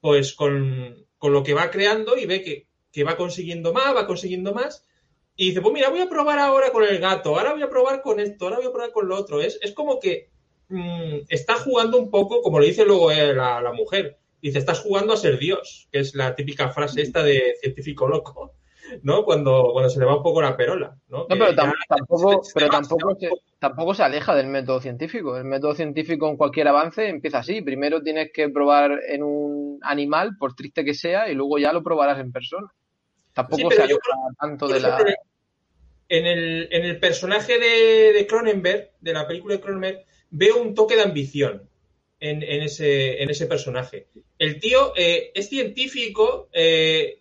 pues, 0.00 0.34
con, 0.34 1.04
con 1.18 1.32
lo 1.32 1.42
que 1.42 1.52
va 1.52 1.68
creando 1.68 2.16
y 2.16 2.26
ve 2.26 2.42
que, 2.42 2.68
que 2.92 3.02
va 3.02 3.16
consiguiendo 3.16 3.72
más, 3.72 3.92
va 3.92 4.06
consiguiendo 4.06 4.54
más. 4.54 4.86
Y 5.34 5.48
dice, 5.48 5.60
pues 5.60 5.74
mira, 5.74 5.88
voy 5.88 5.98
a 5.98 6.08
probar 6.08 6.38
ahora 6.38 6.70
con 6.70 6.84
el 6.84 7.00
gato, 7.00 7.36
ahora 7.36 7.54
voy 7.54 7.62
a 7.62 7.70
probar 7.70 8.02
con 8.02 8.20
esto, 8.20 8.44
ahora 8.44 8.58
voy 8.58 8.66
a 8.66 8.70
probar 8.70 8.92
con 8.92 9.08
lo 9.08 9.16
otro. 9.16 9.40
Es, 9.40 9.58
es 9.62 9.72
como 9.72 9.98
que 9.98 10.30
mm, 10.68 11.22
está 11.28 11.56
jugando 11.56 11.98
un 11.98 12.08
poco, 12.08 12.40
como 12.40 12.60
le 12.60 12.68
dice 12.68 12.84
luego 12.84 13.10
eh, 13.10 13.34
la, 13.34 13.60
la 13.60 13.72
mujer, 13.72 14.20
dice, 14.40 14.60
estás 14.60 14.78
jugando 14.78 15.12
a 15.12 15.16
ser 15.16 15.40
Dios, 15.40 15.88
que 15.90 15.98
es 15.98 16.14
la 16.14 16.36
típica 16.36 16.68
frase 16.68 17.02
esta 17.02 17.24
de 17.24 17.56
científico 17.60 18.06
loco, 18.06 18.54
¿no? 19.02 19.24
Cuando, 19.24 19.70
cuando 19.72 19.90
se 19.90 19.98
le 20.00 20.06
va 20.06 20.16
un 20.16 20.22
poco 20.22 20.42
la 20.42 20.56
perola, 20.56 20.96
¿no? 21.08 21.26
Pero, 21.26 21.52
tam- 21.52 21.72
tampoco, 21.88 22.42
se- 22.44 22.50
se 22.50 22.54
pero 22.54 22.68
tampoco, 22.70 23.16
se, 23.18 23.30
tampoco 23.58 23.94
se 23.94 24.02
aleja 24.02 24.34
del 24.34 24.46
método 24.46 24.80
científico. 24.80 25.36
El 25.36 25.44
método 25.44 25.74
científico 25.74 26.28
en 26.28 26.36
cualquier 26.36 26.68
avance 26.68 27.08
empieza 27.08 27.38
así. 27.38 27.62
Primero 27.62 28.02
tienes 28.02 28.30
que 28.32 28.48
probar 28.48 29.00
en 29.08 29.22
un 29.22 29.78
animal, 29.82 30.36
por 30.38 30.54
triste 30.54 30.84
que 30.84 30.94
sea, 30.94 31.30
y 31.30 31.34
luego 31.34 31.58
ya 31.58 31.72
lo 31.72 31.82
probarás 31.82 32.18
en 32.20 32.32
persona. 32.32 32.68
Tampoco 33.32 33.70
Sí, 33.70 33.76
se 33.76 33.82
aleja 33.82 33.98
tanto 34.40 34.68
de 34.68 34.80
la... 34.80 34.98
En 36.10 36.24
el, 36.26 36.68
en 36.72 36.84
el 36.86 36.98
personaje 36.98 37.58
de, 37.58 38.12
de 38.14 38.26
Cronenberg, 38.26 38.92
de 38.98 39.12
la 39.12 39.26
película 39.26 39.54
de 39.54 39.60
Cronenberg, 39.60 40.04
veo 40.30 40.56
un 40.62 40.74
toque 40.74 40.96
de 40.96 41.02
ambición 41.02 41.68
en, 42.18 42.42
en 42.42 42.62
ese, 42.62 43.22
en 43.22 43.28
ese 43.28 43.46
personaje. 43.46 44.06
El 44.38 44.58
tío 44.58 44.94
eh, 44.96 45.30
es 45.34 45.50
científico, 45.50 46.48
eh, 46.52 47.20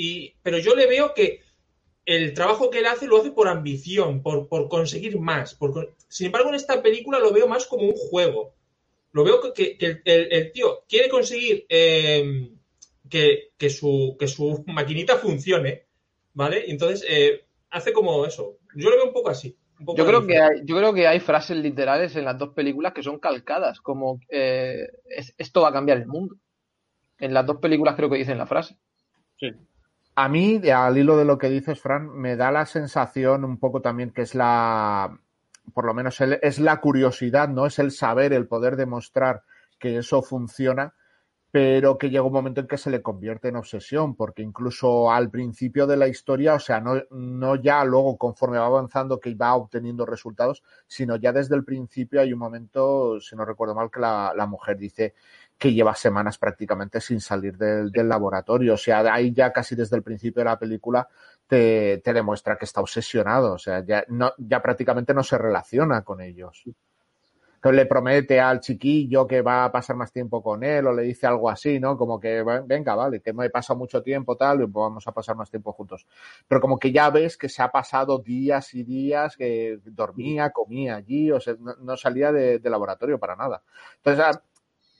y, 0.00 0.34
pero 0.42 0.58
yo 0.58 0.74
le 0.76 0.86
veo 0.86 1.12
que 1.12 1.42
el 2.06 2.32
trabajo 2.32 2.70
que 2.70 2.78
él 2.78 2.86
hace 2.86 3.06
lo 3.06 3.18
hace 3.18 3.32
por 3.32 3.48
ambición, 3.48 4.22
por, 4.22 4.48
por 4.48 4.68
conseguir 4.68 5.18
más. 5.18 5.54
por 5.54 5.94
sin 6.08 6.26
embargo, 6.26 6.48
en 6.48 6.54
esta 6.54 6.80
película 6.82 7.18
lo 7.18 7.32
veo 7.32 7.46
más 7.48 7.66
como 7.66 7.82
un 7.82 7.94
juego. 7.94 8.54
Lo 9.12 9.24
veo 9.24 9.40
que, 9.40 9.52
que- 9.52 9.76
que 9.78 9.86
el, 9.86 10.02
el- 10.04 10.32
el 10.32 10.52
tío 10.52 10.84
quiere 10.88 11.08
conseguir 11.08 11.66
eh, 11.68 12.50
que, 13.10 13.50
que 13.58 13.70
su, 13.70 14.16
que 14.18 14.28
su 14.28 14.64
maquinita 14.68 15.16
funcione, 15.16 15.84
¿vale? 16.32 16.64
Y 16.66 16.70
entonces 16.70 17.04
eh, 17.08 17.44
hace 17.70 17.92
como 17.92 18.24
eso. 18.24 18.58
Yo 18.76 18.88
lo 18.90 18.96
veo 18.96 19.06
un 19.06 19.12
poco 19.12 19.30
así. 19.30 19.56
un 19.80 19.84
poco 19.86 19.98
Yo 19.98 20.06
creo, 20.06 20.26
que 20.26 20.38
hay, 20.38 20.60
yo 20.64 20.76
creo 20.76 20.94
que 20.94 21.06
hay 21.08 21.20
frases 21.20 21.56
literales 21.56 22.14
en 22.16 22.24
las 22.24 22.38
dos 22.38 22.50
películas 22.54 22.92
que 22.92 23.02
son 23.02 23.18
calcadas, 23.18 23.80
como 23.80 24.20
eh, 24.30 24.86
es- 25.04 25.34
esto 25.36 25.62
va 25.62 25.70
a 25.70 25.72
cambiar 25.72 25.98
el 25.98 26.06
mundo. 26.06 26.36
En 27.18 27.34
las 27.34 27.44
dos 27.44 27.56
películas 27.58 27.96
creo 27.96 28.08
que 28.08 28.18
dicen 28.18 28.38
la 28.38 28.46
frase. 28.46 28.76
Sí. 29.40 29.48
A 30.20 30.28
mí, 30.28 30.60
al 30.68 30.98
hilo 30.98 31.16
de 31.16 31.24
lo 31.24 31.38
que 31.38 31.48
dices, 31.48 31.80
Fran, 31.80 32.08
me 32.08 32.34
da 32.34 32.50
la 32.50 32.66
sensación 32.66 33.44
un 33.44 33.56
poco 33.56 33.80
también 33.80 34.10
que 34.10 34.22
es 34.22 34.34
la, 34.34 35.16
por 35.72 35.84
lo 35.84 35.94
menos 35.94 36.20
es 36.20 36.58
la 36.58 36.80
curiosidad, 36.80 37.48
¿no? 37.48 37.66
Es 37.66 37.78
el 37.78 37.92
saber, 37.92 38.32
el 38.32 38.48
poder 38.48 38.74
demostrar 38.74 39.44
que 39.78 39.96
eso 39.96 40.20
funciona, 40.22 40.92
pero 41.52 41.98
que 41.98 42.10
llega 42.10 42.24
un 42.24 42.32
momento 42.32 42.60
en 42.60 42.66
que 42.66 42.78
se 42.78 42.90
le 42.90 43.00
convierte 43.00 43.46
en 43.46 43.54
obsesión, 43.54 44.16
porque 44.16 44.42
incluso 44.42 45.12
al 45.12 45.30
principio 45.30 45.86
de 45.86 45.96
la 45.96 46.08
historia, 46.08 46.54
o 46.54 46.58
sea, 46.58 46.80
no, 46.80 47.54
ya 47.54 47.84
luego 47.84 48.18
conforme 48.18 48.58
va 48.58 48.66
avanzando 48.66 49.20
que 49.20 49.32
va 49.36 49.54
obteniendo 49.54 50.04
resultados, 50.04 50.64
sino 50.88 51.14
ya 51.14 51.32
desde 51.32 51.54
el 51.54 51.64
principio 51.64 52.20
hay 52.20 52.32
un 52.32 52.40
momento, 52.40 53.20
si 53.20 53.36
no 53.36 53.44
recuerdo 53.44 53.76
mal, 53.76 53.88
que 53.88 54.00
la 54.00 54.46
mujer 54.48 54.78
dice 54.78 55.14
que 55.58 55.72
lleva 55.74 55.94
semanas 55.94 56.38
prácticamente 56.38 57.00
sin 57.00 57.20
salir 57.20 57.58
del, 57.58 57.90
del 57.90 58.08
laboratorio. 58.08 58.74
O 58.74 58.76
sea, 58.76 59.00
ahí 59.12 59.32
ya 59.32 59.52
casi 59.52 59.74
desde 59.74 59.96
el 59.96 60.04
principio 60.04 60.40
de 60.40 60.50
la 60.50 60.58
película 60.58 61.08
te, 61.48 61.98
te 61.98 62.12
demuestra 62.12 62.56
que 62.56 62.64
está 62.64 62.80
obsesionado. 62.80 63.54
O 63.54 63.58
sea, 63.58 63.84
ya, 63.84 64.04
no, 64.08 64.32
ya 64.38 64.62
prácticamente 64.62 65.12
no 65.12 65.24
se 65.24 65.36
relaciona 65.36 66.02
con 66.02 66.20
ellos. 66.20 66.62
Que 67.60 67.72
le 67.72 67.86
promete 67.86 68.38
al 68.38 68.60
chiquillo 68.60 69.26
que 69.26 69.42
va 69.42 69.64
a 69.64 69.72
pasar 69.72 69.96
más 69.96 70.12
tiempo 70.12 70.40
con 70.40 70.62
él 70.62 70.86
o 70.86 70.92
le 70.92 71.02
dice 71.02 71.26
algo 71.26 71.50
así, 71.50 71.80
¿no? 71.80 71.96
Como 71.98 72.20
que, 72.20 72.44
venga, 72.64 72.94
vale, 72.94 73.20
que 73.20 73.32
me 73.32 73.46
he 73.46 73.50
pasado 73.50 73.76
mucho 73.80 74.00
tiempo, 74.00 74.36
tal, 74.36 74.62
y 74.62 74.66
pues 74.68 74.80
vamos 74.84 75.08
a 75.08 75.12
pasar 75.12 75.34
más 75.34 75.50
tiempo 75.50 75.72
juntos. 75.72 76.06
Pero 76.46 76.60
como 76.60 76.78
que 76.78 76.92
ya 76.92 77.10
ves 77.10 77.36
que 77.36 77.48
se 77.48 77.60
ha 77.60 77.68
pasado 77.72 78.20
días 78.20 78.74
y 78.74 78.84
días 78.84 79.36
que 79.36 79.80
dormía, 79.86 80.50
comía 80.50 80.94
allí, 80.94 81.32
o 81.32 81.40
sea, 81.40 81.56
no, 81.58 81.74
no 81.80 81.96
salía 81.96 82.30
de, 82.30 82.60
de 82.60 82.70
laboratorio 82.70 83.18
para 83.18 83.34
nada. 83.34 83.60
Entonces, 83.96 84.38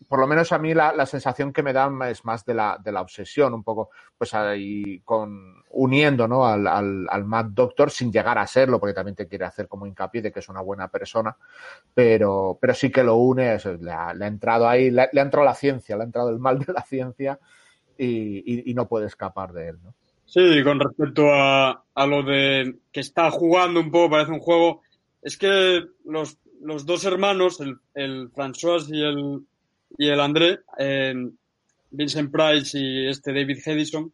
por 0.08 0.20
lo 0.20 0.26
menos 0.26 0.52
a 0.52 0.58
mí 0.58 0.72
la, 0.72 0.92
la, 0.94 1.04
sensación 1.04 1.52
que 1.52 1.62
me 1.62 1.74
da 1.74 1.90
es 2.08 2.24
más 2.24 2.44
de 2.46 2.54
la, 2.54 2.80
de 2.82 2.90
la 2.92 3.02
obsesión, 3.02 3.52
un 3.52 3.62
poco, 3.62 3.90
pues 4.16 4.32
ahí 4.32 5.00
con 5.00 5.62
uniendo 5.70 6.26
¿no? 6.26 6.46
al, 6.46 6.66
al, 6.66 7.06
al, 7.10 7.24
Mad 7.26 7.46
Doctor 7.46 7.90
sin 7.90 8.10
llegar 8.10 8.38
a 8.38 8.46
serlo, 8.46 8.80
porque 8.80 8.94
también 8.94 9.14
te 9.14 9.28
quiere 9.28 9.44
hacer 9.44 9.68
como 9.68 9.86
hincapié 9.86 10.22
de 10.22 10.32
que 10.32 10.40
es 10.40 10.48
una 10.48 10.62
buena 10.62 10.88
persona, 10.88 11.36
pero, 11.92 12.58
pero 12.58 12.72
sí 12.72 12.90
que 12.90 13.04
lo 13.04 13.16
une, 13.16 13.54
eso, 13.54 13.74
le, 13.74 13.92
ha, 13.92 14.12
entrado 14.20 14.66
ahí, 14.66 14.90
le, 14.90 15.02
ha 15.02 15.20
entrado 15.20 15.44
la 15.44 15.54
ciencia, 15.54 15.96
le 15.96 16.02
ha 16.02 16.06
entrado 16.06 16.30
el 16.30 16.38
mal 16.38 16.58
de 16.58 16.72
la 16.72 16.82
ciencia 16.82 17.38
y, 17.98 18.38
y, 18.38 18.70
y 18.70 18.74
no 18.74 18.88
puede 18.88 19.06
escapar 19.06 19.52
de 19.52 19.68
él. 19.68 19.78
¿no? 19.84 19.94
Sí, 20.24 20.62
con 20.64 20.80
respecto 20.80 21.32
a, 21.34 21.84
a 21.94 22.06
lo 22.06 22.22
de 22.22 22.76
que 22.92 23.00
está 23.00 23.30
jugando 23.30 23.80
un 23.80 23.90
poco, 23.90 24.10
parece 24.10 24.32
un 24.32 24.40
juego, 24.40 24.80
es 25.20 25.36
que 25.36 25.84
los, 26.06 26.38
los 26.62 26.86
dos 26.86 27.04
hermanos, 27.04 27.60
el, 27.60 27.78
el 27.94 28.30
François 28.32 28.88
y 28.88 29.02
el, 29.02 29.46
y 29.96 30.08
el 30.08 30.20
André, 30.20 30.60
eh, 30.78 31.14
Vincent 31.90 32.30
Price 32.30 32.78
y 32.78 33.06
este 33.06 33.32
David 33.32 33.58
Hedison, 33.64 34.12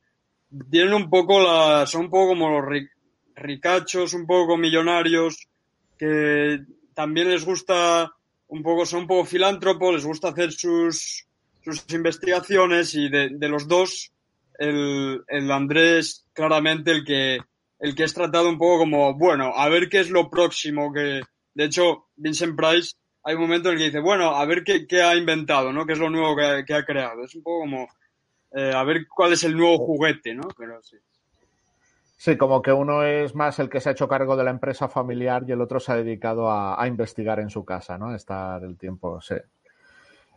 tienen 0.70 0.94
un 0.94 1.10
poco 1.10 1.40
la, 1.40 1.86
son 1.86 2.02
un 2.02 2.10
poco 2.10 2.28
como 2.28 2.50
los 2.50 2.68
ric, 2.68 2.90
ricachos, 3.34 4.14
un 4.14 4.26
poco 4.26 4.56
millonarios, 4.56 5.48
que 5.98 6.60
también 6.94 7.30
les 7.30 7.44
gusta 7.44 8.12
un 8.48 8.62
poco, 8.62 8.86
son 8.86 9.00
un 9.00 9.06
poco 9.06 9.24
filántropos, 9.24 9.94
les 9.94 10.04
gusta 10.04 10.28
hacer 10.28 10.52
sus, 10.52 11.26
sus 11.62 11.84
investigaciones 11.92 12.94
y 12.94 13.08
de, 13.08 13.30
de 13.30 13.48
los 13.48 13.66
dos, 13.66 14.12
el, 14.58 15.22
el 15.26 15.50
Andrés 15.50 16.24
claramente 16.32 16.92
el 16.92 17.04
que, 17.04 17.40
el 17.80 17.94
que 17.94 18.04
es 18.04 18.14
tratado 18.14 18.48
un 18.48 18.58
poco 18.58 18.78
como, 18.78 19.14
bueno, 19.14 19.52
a 19.56 19.68
ver 19.68 19.88
qué 19.88 20.00
es 20.00 20.10
lo 20.10 20.30
próximo 20.30 20.92
que, 20.92 21.22
de 21.54 21.64
hecho, 21.64 22.06
Vincent 22.16 22.56
Price 22.56 22.94
hay 23.24 23.34
un 23.34 23.40
momento 23.40 23.68
en 23.68 23.74
el 23.74 23.78
que 23.78 23.86
dice, 23.86 24.00
bueno, 24.00 24.36
a 24.36 24.44
ver 24.44 24.62
qué, 24.64 24.86
qué 24.86 25.02
ha 25.02 25.16
inventado, 25.16 25.72
¿no? 25.72 25.86
¿Qué 25.86 25.94
es 25.94 25.98
lo 25.98 26.10
nuevo 26.10 26.36
que 26.36 26.44
ha, 26.44 26.64
que 26.64 26.74
ha 26.74 26.84
creado? 26.84 27.24
Es 27.24 27.34
un 27.34 27.42
poco 27.42 27.60
como, 27.60 27.88
eh, 28.52 28.72
a 28.74 28.84
ver 28.84 29.08
cuál 29.08 29.32
es 29.32 29.44
el 29.44 29.56
nuevo 29.56 29.78
juguete, 29.78 30.34
¿no? 30.34 30.46
Pero 30.56 30.82
sí. 30.82 30.98
Sí, 32.16 32.36
como 32.36 32.62
que 32.62 32.72
uno 32.72 33.02
es 33.02 33.34
más 33.34 33.58
el 33.58 33.68
que 33.68 33.80
se 33.80 33.88
ha 33.88 33.92
hecho 33.92 34.08
cargo 34.08 34.36
de 34.36 34.44
la 34.44 34.50
empresa 34.50 34.88
familiar 34.88 35.44
y 35.46 35.52
el 35.52 35.60
otro 35.60 35.80
se 35.80 35.92
ha 35.92 35.96
dedicado 35.96 36.50
a, 36.50 36.80
a 36.80 36.86
investigar 36.86 37.40
en 37.40 37.50
su 37.50 37.64
casa, 37.64 37.98
¿no? 37.98 38.14
Estar 38.14 38.62
el 38.62 38.76
tiempo, 38.76 39.20
sí. 39.20 39.34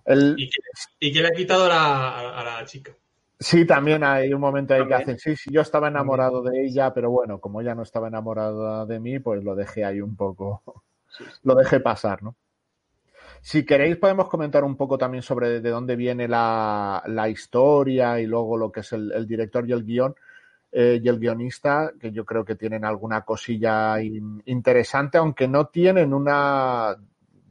El... 0.05 0.35
¿Y, 0.37 0.49
que, 0.49 0.59
y, 0.99 1.13
que, 1.13 1.21
le 1.21 1.27
ha 1.27 1.31
quitado 1.31 1.65
a 1.65 1.67
la, 1.67 2.39
a 2.39 2.43
la 2.43 2.65
chica. 2.65 2.93
Sí, 3.39 3.65
también 3.65 4.03
hay 4.03 4.33
un 4.33 4.41
momento 4.41 4.73
ahí 4.73 4.87
que 4.87 4.93
hacen, 4.93 5.19
sí, 5.19 5.35
sí, 5.35 5.51
yo 5.51 5.61
estaba 5.61 5.89
enamorado 5.89 6.41
de 6.41 6.65
ella, 6.65 6.93
pero 6.93 7.11
bueno, 7.11 7.39
como 7.39 7.61
ella 7.61 7.75
no 7.75 7.83
estaba 7.83 8.07
enamorada 8.07 8.85
de 8.85 8.99
mí, 8.99 9.19
pues 9.19 9.43
lo 9.43 9.53
dejé 9.53 9.85
ahí 9.85 10.01
un 10.01 10.15
poco, 10.15 10.63
sí. 11.09 11.23
lo 11.43 11.53
dejé 11.53 11.79
pasar, 11.79 12.23
¿no? 12.23 12.35
Si 13.47 13.63
queréis 13.63 13.95
podemos 13.95 14.27
comentar 14.27 14.65
un 14.65 14.75
poco 14.75 14.97
también 14.97 15.23
sobre 15.23 15.61
de 15.61 15.69
dónde 15.69 15.95
viene 15.95 16.27
la, 16.27 17.01
la 17.05 17.29
historia 17.29 18.19
y 18.19 18.25
luego 18.25 18.57
lo 18.57 18.73
que 18.73 18.81
es 18.81 18.91
el, 18.91 19.25
director 19.25 19.65
y 19.65 19.71
el 19.71 19.85
guion 19.85 20.13
eh, 20.69 20.99
y 21.01 21.07
el 21.07 21.17
guionista, 21.17 21.93
que 21.97 22.11
yo 22.11 22.25
creo 22.25 22.43
que 22.43 22.55
tienen 22.55 22.83
alguna 22.83 23.21
cosilla 23.21 24.01
in, 24.01 24.43
interesante, 24.47 25.17
aunque 25.17 25.47
no 25.47 25.67
tienen 25.67 26.13
una, 26.13 26.97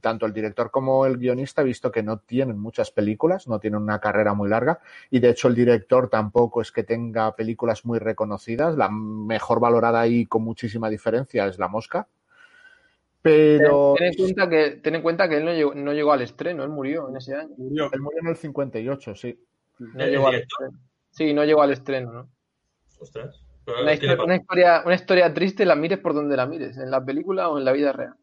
tanto 0.02 0.26
el 0.26 0.34
director 0.34 0.70
como 0.70 1.06
el 1.06 1.16
guionista, 1.16 1.62
visto 1.62 1.90
que 1.90 2.02
no 2.02 2.18
tienen 2.18 2.58
muchas 2.58 2.90
películas, 2.90 3.48
no 3.48 3.58
tienen 3.58 3.80
una 3.80 3.98
carrera 3.98 4.34
muy 4.34 4.50
larga 4.50 4.80
y 5.10 5.20
de 5.20 5.30
hecho 5.30 5.48
el 5.48 5.54
director 5.54 6.10
tampoco 6.10 6.60
es 6.60 6.72
que 6.72 6.84
tenga 6.84 7.34
películas 7.34 7.86
muy 7.86 7.98
reconocidas, 8.00 8.76
la 8.76 8.90
mejor 8.90 9.60
valorada 9.60 10.00
ahí 10.00 10.26
con 10.26 10.42
muchísima 10.42 10.90
diferencia 10.90 11.46
es 11.46 11.58
La 11.58 11.68
Mosca. 11.68 12.06
Pero. 13.26 13.94
Ten, 13.98 14.06
en 14.06 14.14
cuenta 14.14 14.48
que, 14.48 14.70
ten 14.82 14.94
en 14.94 15.02
cuenta 15.02 15.28
que 15.28 15.38
él 15.38 15.44
no 15.44 15.52
llegó, 15.52 15.74
no 15.74 15.92
llegó, 15.92 16.12
al 16.12 16.22
estreno, 16.22 16.62
él 16.62 16.70
murió 16.70 17.08
en 17.08 17.16
ese 17.16 17.34
año. 17.34 17.54
Murió. 17.56 17.90
Él 17.92 18.00
murió 18.00 18.20
en 18.20 18.28
el 18.28 18.36
58, 18.36 19.14
sí. 19.16 19.36
No 19.78 20.06
llegó 20.06 20.28
al 20.28 20.36
estreno. 20.36 20.78
Sí, 21.10 21.34
no 21.34 21.44
llegó 21.44 21.62
al 21.62 21.72
estreno, 21.72 22.12
¿no? 22.12 22.28
Ostras. 23.00 23.42
Una 23.82 23.94
historia, 23.94 24.22
una, 24.22 24.36
historia, 24.36 24.82
una 24.84 24.94
historia 24.94 25.34
triste, 25.34 25.64
la 25.64 25.74
mires 25.74 25.98
por 25.98 26.14
donde 26.14 26.36
la 26.36 26.46
mires, 26.46 26.76
en 26.76 26.88
la 26.88 27.04
película 27.04 27.48
o 27.48 27.58
en 27.58 27.64
la 27.64 27.72
vida 27.72 27.92
real. 27.92 28.14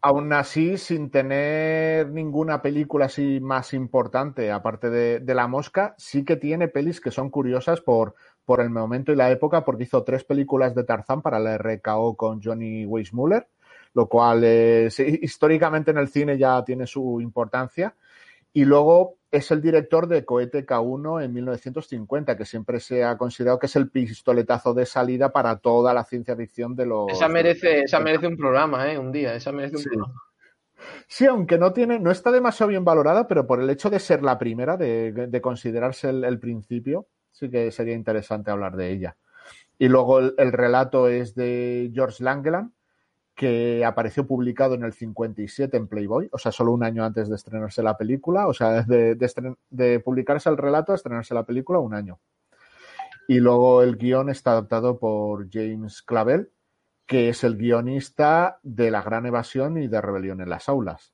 Aún 0.00 0.32
así, 0.32 0.78
sin 0.78 1.10
tener 1.10 2.08
ninguna 2.08 2.62
película 2.62 3.06
así 3.06 3.38
más 3.40 3.74
importante, 3.74 4.50
aparte 4.50 4.88
de, 4.88 5.20
de, 5.20 5.34
La 5.34 5.46
Mosca, 5.46 5.94
sí 5.98 6.24
que 6.24 6.36
tiene 6.36 6.68
pelis 6.68 7.02
que 7.02 7.10
son 7.10 7.28
curiosas 7.28 7.82
por, 7.82 8.14
por 8.46 8.60
el 8.62 8.70
momento 8.70 9.12
y 9.12 9.16
la 9.16 9.30
época, 9.30 9.64
porque 9.64 9.84
hizo 9.84 10.04
tres 10.04 10.24
películas 10.24 10.74
de 10.74 10.84
Tarzán 10.84 11.20
para 11.20 11.38
la 11.38 11.58
RKO 11.58 12.16
con 12.16 12.42
Johnny 12.42 12.86
Weissmuller, 12.86 13.46
lo 13.94 14.08
cual 14.08 14.44
es, 14.44 14.98
históricamente 15.00 15.90
en 15.92 15.98
el 15.98 16.08
cine 16.08 16.36
ya 16.36 16.62
tiene 16.64 16.86
su 16.86 17.20
importancia. 17.20 17.94
Y 18.52 18.64
luego 18.64 19.16
es 19.32 19.50
el 19.50 19.60
director 19.60 20.06
de 20.06 20.24
Cohete 20.24 20.64
K1 20.64 21.24
en 21.24 21.32
1950, 21.32 22.36
que 22.36 22.44
siempre 22.44 22.78
se 22.78 23.02
ha 23.02 23.16
considerado 23.18 23.58
que 23.58 23.66
es 23.66 23.74
el 23.74 23.90
pistoletazo 23.90 24.74
de 24.74 24.86
salida 24.86 25.32
para 25.32 25.56
toda 25.56 25.92
la 25.92 26.04
ciencia 26.04 26.36
ficción 26.36 26.76
de 26.76 26.86
los. 26.86 27.10
Esa 27.10 27.28
merece, 27.28 27.80
esa 27.80 27.98
merece 27.98 28.28
un 28.28 28.36
programa, 28.36 28.92
¿eh? 28.92 28.96
Un 28.98 29.10
día, 29.10 29.34
esa 29.34 29.50
merece 29.50 29.76
un 29.76 29.82
Sí. 29.82 29.88
programa. 29.88 30.14
Sí, 31.08 31.26
aunque 31.26 31.58
no 31.58 31.72
tiene, 31.72 31.98
no 31.98 32.10
está 32.10 32.30
demasiado 32.30 32.68
bien 32.70 32.84
valorada, 32.84 33.26
pero 33.26 33.46
por 33.46 33.60
el 33.60 33.70
hecho 33.70 33.90
de 33.90 33.98
ser 33.98 34.22
la 34.22 34.38
primera, 34.38 34.76
de, 34.76 35.12
de 35.12 35.40
considerarse 35.40 36.10
el, 36.10 36.24
el 36.24 36.38
principio, 36.38 37.06
sí 37.32 37.50
que 37.50 37.70
sería 37.72 37.94
interesante 37.94 38.50
hablar 38.50 38.76
de 38.76 38.90
ella. 38.92 39.16
Y 39.78 39.88
luego 39.88 40.18
el, 40.20 40.34
el 40.38 40.52
relato 40.52 41.08
es 41.08 41.34
de 41.34 41.90
George 41.92 42.22
Langeland, 42.22 42.70
que 43.34 43.84
apareció 43.84 44.26
publicado 44.26 44.74
en 44.74 44.84
el 44.84 44.92
57 44.92 45.76
en 45.76 45.88
Playboy, 45.88 46.28
o 46.30 46.38
sea, 46.38 46.52
solo 46.52 46.72
un 46.72 46.84
año 46.84 47.04
antes 47.04 47.28
de 47.28 47.34
estrenarse 47.34 47.82
la 47.82 47.96
película, 47.96 48.46
o 48.46 48.54
sea, 48.54 48.82
de, 48.82 49.16
de 49.70 50.00
publicarse 50.00 50.48
el 50.48 50.56
relato 50.56 50.92
a 50.92 50.94
estrenarse 50.94 51.34
la 51.34 51.44
película, 51.44 51.80
un 51.80 51.94
año. 51.94 52.20
Y 53.26 53.40
luego 53.40 53.82
el 53.82 53.96
guion 53.96 54.28
está 54.28 54.52
adaptado 54.52 54.98
por 54.98 55.48
James 55.50 56.02
Clavel, 56.02 56.50
que 57.06 57.30
es 57.30 57.42
el 57.44 57.56
guionista 57.56 58.58
de 58.62 58.90
La 58.90 59.02
Gran 59.02 59.26
Evasión 59.26 59.78
y 59.78 59.88
de 59.88 60.00
Rebelión 60.00 60.40
en 60.40 60.50
las 60.50 60.68
Aulas. 60.68 61.13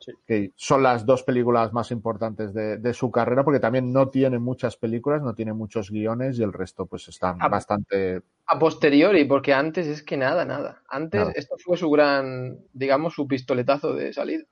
Sí. 0.00 0.12
Que 0.26 0.52
son 0.54 0.82
las 0.84 1.04
dos 1.04 1.24
películas 1.24 1.72
más 1.72 1.90
importantes 1.90 2.54
de, 2.54 2.76
de 2.76 2.94
su 2.94 3.10
carrera, 3.10 3.42
porque 3.42 3.58
también 3.58 3.92
no 3.92 4.08
tiene 4.08 4.38
muchas 4.38 4.76
películas, 4.76 5.22
no 5.22 5.34
tiene 5.34 5.52
muchos 5.52 5.90
guiones 5.90 6.38
y 6.38 6.44
el 6.44 6.52
resto 6.52 6.86
pues 6.86 7.08
están 7.08 7.36
bastante... 7.38 8.22
A 8.46 8.58
posteriori, 8.58 9.24
porque 9.24 9.52
antes 9.52 9.86
es 9.88 10.02
que 10.04 10.16
nada, 10.16 10.44
nada. 10.44 10.82
Antes 10.88 11.20
Nada. 11.20 11.32
esto 11.34 11.56
fue 11.58 11.76
su 11.76 11.90
gran, 11.90 12.58
digamos, 12.72 13.14
su 13.14 13.26
pistoletazo 13.26 13.92
de 13.92 14.12
salida. 14.12 14.44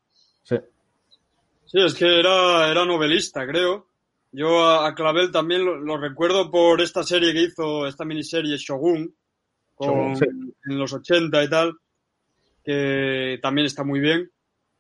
Sí. 0.42 0.56
Sí, 1.66 1.78
es 1.80 1.94
que 1.94 2.18
era, 2.18 2.68
era 2.70 2.85
novelista, 2.85 3.46
creo. 3.46 3.87
Yo 4.32 4.64
a, 4.66 4.88
a 4.88 4.94
Clavel 4.94 5.30
también 5.30 5.64
lo, 5.64 5.76
lo 5.76 5.96
recuerdo 5.96 6.50
por 6.50 6.80
esta 6.80 7.02
serie 7.04 7.32
que 7.32 7.42
hizo, 7.44 7.87
esta 7.87 8.04
miniserie 8.04 8.56
Shogun, 8.59 9.14
con- 9.76 9.88
Shogun, 9.88 10.16
sí. 10.16 10.24
en 10.70 10.78
los 10.78 10.92
80 10.92 11.44
y 11.44 11.48
tal, 11.48 11.72
que 12.64 13.38
también 13.40 13.66
está 13.66 13.85
muy 13.85 14.00
bien, 14.00 14.30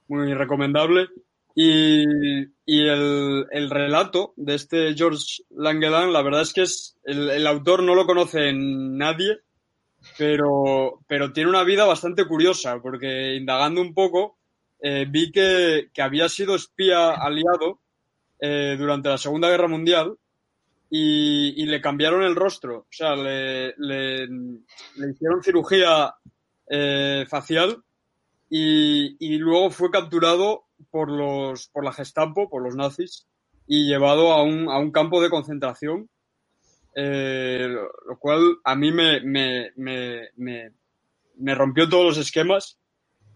muy 0.08 0.32
recomendable. 0.34 1.08
Y, 1.58 2.04
y 2.66 2.86
el, 2.86 3.46
el 3.50 3.70
relato 3.70 4.34
de 4.36 4.56
este 4.56 4.94
George 4.94 5.42
Langeland, 5.50 6.12
la 6.12 6.20
verdad 6.20 6.42
es 6.42 6.52
que 6.52 6.62
es 6.62 6.98
el, 7.04 7.30
el 7.30 7.46
autor 7.46 7.82
no 7.82 7.94
lo 7.94 8.04
conoce 8.04 8.52
nadie, 8.52 9.38
pero, 10.18 11.00
pero 11.08 11.32
tiene 11.32 11.48
una 11.48 11.64
vida 11.64 11.86
bastante 11.86 12.26
curiosa, 12.26 12.78
porque 12.82 13.36
indagando 13.36 13.80
un 13.80 13.94
poco, 13.94 14.38
eh, 14.82 15.06
vi 15.08 15.32
que, 15.32 15.88
que 15.94 16.02
había 16.02 16.28
sido 16.28 16.54
espía 16.54 17.12
aliado 17.12 17.80
eh, 18.38 18.76
durante 18.78 19.08
la 19.08 19.16
Segunda 19.16 19.48
Guerra 19.48 19.66
Mundial 19.66 20.14
y, 20.90 21.62
y 21.62 21.64
le 21.64 21.80
cambiaron 21.80 22.22
el 22.22 22.36
rostro. 22.36 22.80
O 22.80 22.86
sea, 22.90 23.16
le, 23.16 23.68
le, 23.78 24.26
le 24.26 25.10
hicieron 25.10 25.42
cirugía 25.42 26.14
eh, 26.68 27.24
facial 27.26 27.82
y, 28.50 29.16
y 29.18 29.38
luego 29.38 29.70
fue 29.70 29.90
capturado 29.90 30.64
por, 30.90 31.10
los, 31.10 31.68
por 31.68 31.84
la 31.84 31.92
Gestapo, 31.92 32.48
por 32.48 32.62
los 32.62 32.76
nazis, 32.76 33.26
y 33.66 33.86
llevado 33.86 34.32
a 34.32 34.42
un, 34.42 34.68
a 34.68 34.78
un 34.78 34.92
campo 34.92 35.20
de 35.22 35.30
concentración. 35.30 36.08
eh, 36.94 37.66
lo, 37.68 37.90
lo 38.08 38.18
cual 38.18 38.40
a 38.64 38.74
mí 38.74 38.90
me, 38.90 39.20
me, 39.20 39.72
me, 39.76 40.72
me, 41.36 41.54
rompió 41.54 41.88
todos 41.88 42.04
los 42.06 42.18
esquemas 42.18 42.78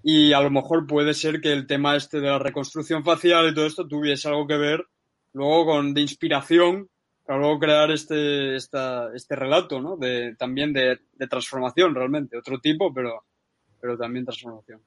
y 0.02 0.32
a 0.32 0.40
lo 0.40 0.50
mejor 0.50 0.86
puede 0.86 1.12
ser 1.14 1.40
que 1.42 1.52
el 1.52 1.66
tema 1.66 1.94
este 1.96 2.20
de 2.20 2.28
la 2.28 2.38
reconstrucción 2.38 3.04
facial 3.04 3.48
y 3.50 3.54
todo 3.54 3.66
esto 3.66 3.86
tuviese 3.86 4.28
algo 4.28 4.46
que 4.46 4.56
ver 4.56 4.86
luego 5.34 5.66
con 5.66 5.92
de 5.94 6.00
inspiración 6.00 6.88
para 7.26 7.38
luego 7.38 7.58
crear 7.60 7.90
este, 7.90 8.56
esta, 8.56 9.14
este 9.14 9.36
relato, 9.36 9.80
¿no? 9.80 9.96
De, 9.96 10.34
también 10.36 10.72
de, 10.72 10.98
de 11.12 11.26
transformación 11.28 11.94
realmente, 11.94 12.38
otro 12.38 12.58
tipo, 12.60 12.92
pero, 12.94 13.24
pero 13.80 13.96
también 13.98 14.24
transformación. 14.24 14.80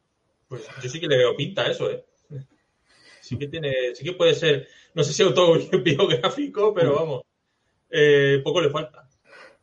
Pues 0.47 0.67
yo 0.81 0.89
sí 0.89 0.99
que 0.99 1.07
le 1.07 1.17
veo 1.17 1.35
pinta 1.35 1.63
a 1.63 1.71
eso, 1.71 1.89
¿eh? 1.89 2.05
Sí 3.21 3.37
que 3.37 3.47
tiene, 3.47 3.95
sí 3.95 4.03
que 4.03 4.13
puede 4.13 4.33
ser, 4.33 4.67
no 4.93 5.03
sé 5.03 5.13
si 5.13 5.23
autobiográfico, 5.23 6.73
pero 6.73 6.95
vamos, 6.95 7.21
eh, 7.89 8.41
poco 8.43 8.59
le 8.61 8.69
falta. 8.69 9.07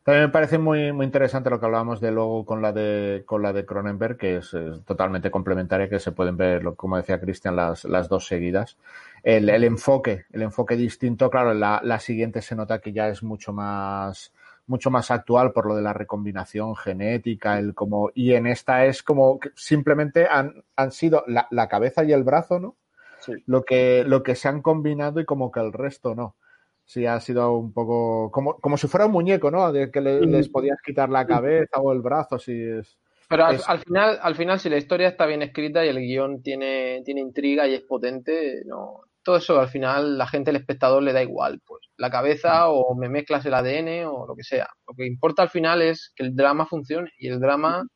También 0.03 0.25
me 0.25 0.33
parece 0.33 0.57
muy, 0.57 0.93
muy 0.93 1.05
interesante 1.05 1.51
lo 1.51 1.61
que 1.61 1.67
hablábamos 1.67 2.01
de 2.01 2.11
luego 2.11 2.47
con 2.47 2.63
la 2.63 2.73
de, 2.73 3.23
con 3.27 3.43
la 3.43 3.53
de 3.53 3.67
Cronenberg, 3.67 4.17
que 4.17 4.39
es, 4.39 4.55
es 4.55 4.83
totalmente 4.87 5.31
complementaria, 5.31 5.91
que 5.91 5.99
se 5.99 6.13
pueden 6.13 6.39
ver, 6.39 6.63
como 6.75 6.97
decía 6.97 7.21
Cristian, 7.21 7.55
las, 7.55 7.85
las 7.85 8.09
dos 8.09 8.27
seguidas. 8.27 8.79
El, 9.23 9.51
el 9.51 9.63
enfoque, 9.63 10.25
el 10.33 10.41
enfoque 10.41 10.77
distinto, 10.77 11.29
claro, 11.29 11.53
la, 11.53 11.83
la 11.85 12.01
siguiente 12.01 12.41
se 12.41 12.57
nota 12.57 12.81
que 12.81 12.95
ya 12.95 13.09
es 13.11 13.23
mucho 13.23 13.53
más, 13.53 14.33
mucho 14.71 14.91
más 14.91 15.11
actual 15.11 15.53
por 15.53 15.67
lo 15.67 15.75
de 15.75 15.83
la 15.83 15.93
recombinación 15.93 16.77
genética, 16.77 17.59
el 17.59 17.75
como, 17.75 18.11
y 18.15 18.35
en 18.35 18.47
esta 18.47 18.87
es 18.87 19.03
como 19.03 19.39
que 19.41 19.51
simplemente 19.57 20.27
han, 20.31 20.63
han 20.77 20.93
sido 20.93 21.25
la, 21.27 21.49
la 21.51 21.69
cabeza 21.69 22.05
y 22.05 22.13
el 22.13 22.23
brazo, 22.23 22.61
¿no? 22.61 22.77
Sí. 23.19 23.33
Lo 23.47 23.65
que, 23.65 24.05
lo 24.07 24.23
que 24.23 24.37
se 24.37 24.49
han 24.49 24.63
combinado 24.63 25.21
y 25.21 25.25
como 25.25 25.51
que 25.51 25.61
el 25.61 25.73
resto 25.73 26.15
no. 26.15 26.37
Sí, 26.85 27.05
ha 27.05 27.21
sido 27.21 27.53
un 27.57 27.73
poco 27.73 28.31
como, 28.31 28.59
como 28.61 28.77
si 28.77 28.87
fuera 28.89 29.07
un 29.07 29.13
muñeco, 29.13 29.51
¿no? 29.51 29.71
De 29.73 29.91
que 29.91 30.01
le- 30.01 30.27
Mm. 30.27 30.31
les 30.31 30.49
podías 30.49 30.79
quitar 30.83 31.09
la 31.09 31.27
cabeza 31.27 31.81
o 31.81 31.93
el 31.93 32.01
brazo, 32.01 32.39
si 32.39 32.53
es. 32.63 32.97
Pero 33.29 33.45
al, 33.47 33.57
Es- 33.57 33.69
al 33.69 33.79
final, 33.81 34.19
al 34.23 34.35
final, 34.37 34.59
si 34.61 34.69
la 34.71 34.77
historia 34.79 35.09
está 35.09 35.27
bien 35.27 35.43
escrita 35.43 35.85
y 35.85 35.89
el 35.89 35.99
guion 35.99 36.43
tiene, 36.43 37.03
tiene 37.05 37.21
intriga 37.21 37.67
y 37.67 37.75
es 37.75 37.83
potente, 37.83 38.63
no, 38.67 39.03
todo 39.23 39.37
eso 39.37 39.61
al 39.61 39.69
final 39.69 40.19
la 40.19 40.27
gente, 40.27 40.51
el 40.51 40.57
espectador 40.57 41.03
le 41.03 41.13
da 41.13 41.23
igual, 41.23 41.61
pues 41.67 41.83
la 41.97 42.11
cabeza 42.11 42.69
o 42.69 42.95
me 42.95 43.09
mezclas 43.09 43.45
el 43.47 43.55
ADN 43.55 44.07
o 44.07 44.27
lo 44.27 44.35
que 44.35 44.43
sea. 44.43 44.69
Lo 44.87 44.95
que 44.95 45.07
importa 45.07 45.43
al 45.43 45.51
final 45.51 45.83
es 45.83 46.13
que 46.17 46.25
el 46.25 46.35
drama 46.35 46.67
funcione 46.67 47.11
y 47.19 47.29
el 47.29 47.41
drama, 47.41 47.87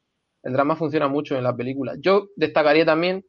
el 0.43 0.53
drama 0.53 0.77
funciona 0.77 1.09
mucho 1.09 1.37
en 1.37 1.45
la 1.45 1.57
película. 1.57 1.95
Yo 1.99 2.29
destacaría 2.37 2.85
también 2.85 3.25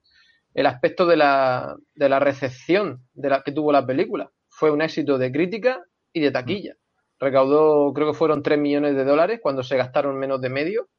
el 0.53 0.65
aspecto 0.65 1.05
de 1.05 1.17
la, 1.17 1.75
de 1.95 2.09
la 2.09 2.19
recepción 2.19 3.05
de 3.13 3.29
la 3.29 3.43
que 3.43 3.51
tuvo 3.51 3.71
la 3.71 3.85
película. 3.85 4.29
Fue 4.49 4.71
un 4.71 4.81
éxito 4.81 5.17
de 5.17 5.31
crítica 5.31 5.81
y 6.13 6.21
de 6.21 6.31
taquilla. 6.31 6.75
Recaudó, 7.19 7.93
creo 7.93 8.11
que 8.11 8.17
fueron 8.17 8.43
3 8.43 8.59
millones 8.59 8.95
de 8.95 9.05
dólares 9.05 9.39
cuando 9.41 9.63
se 9.63 9.77
gastaron 9.77 10.17
menos 10.17 10.41
de 10.41 10.49
medio 10.49 10.89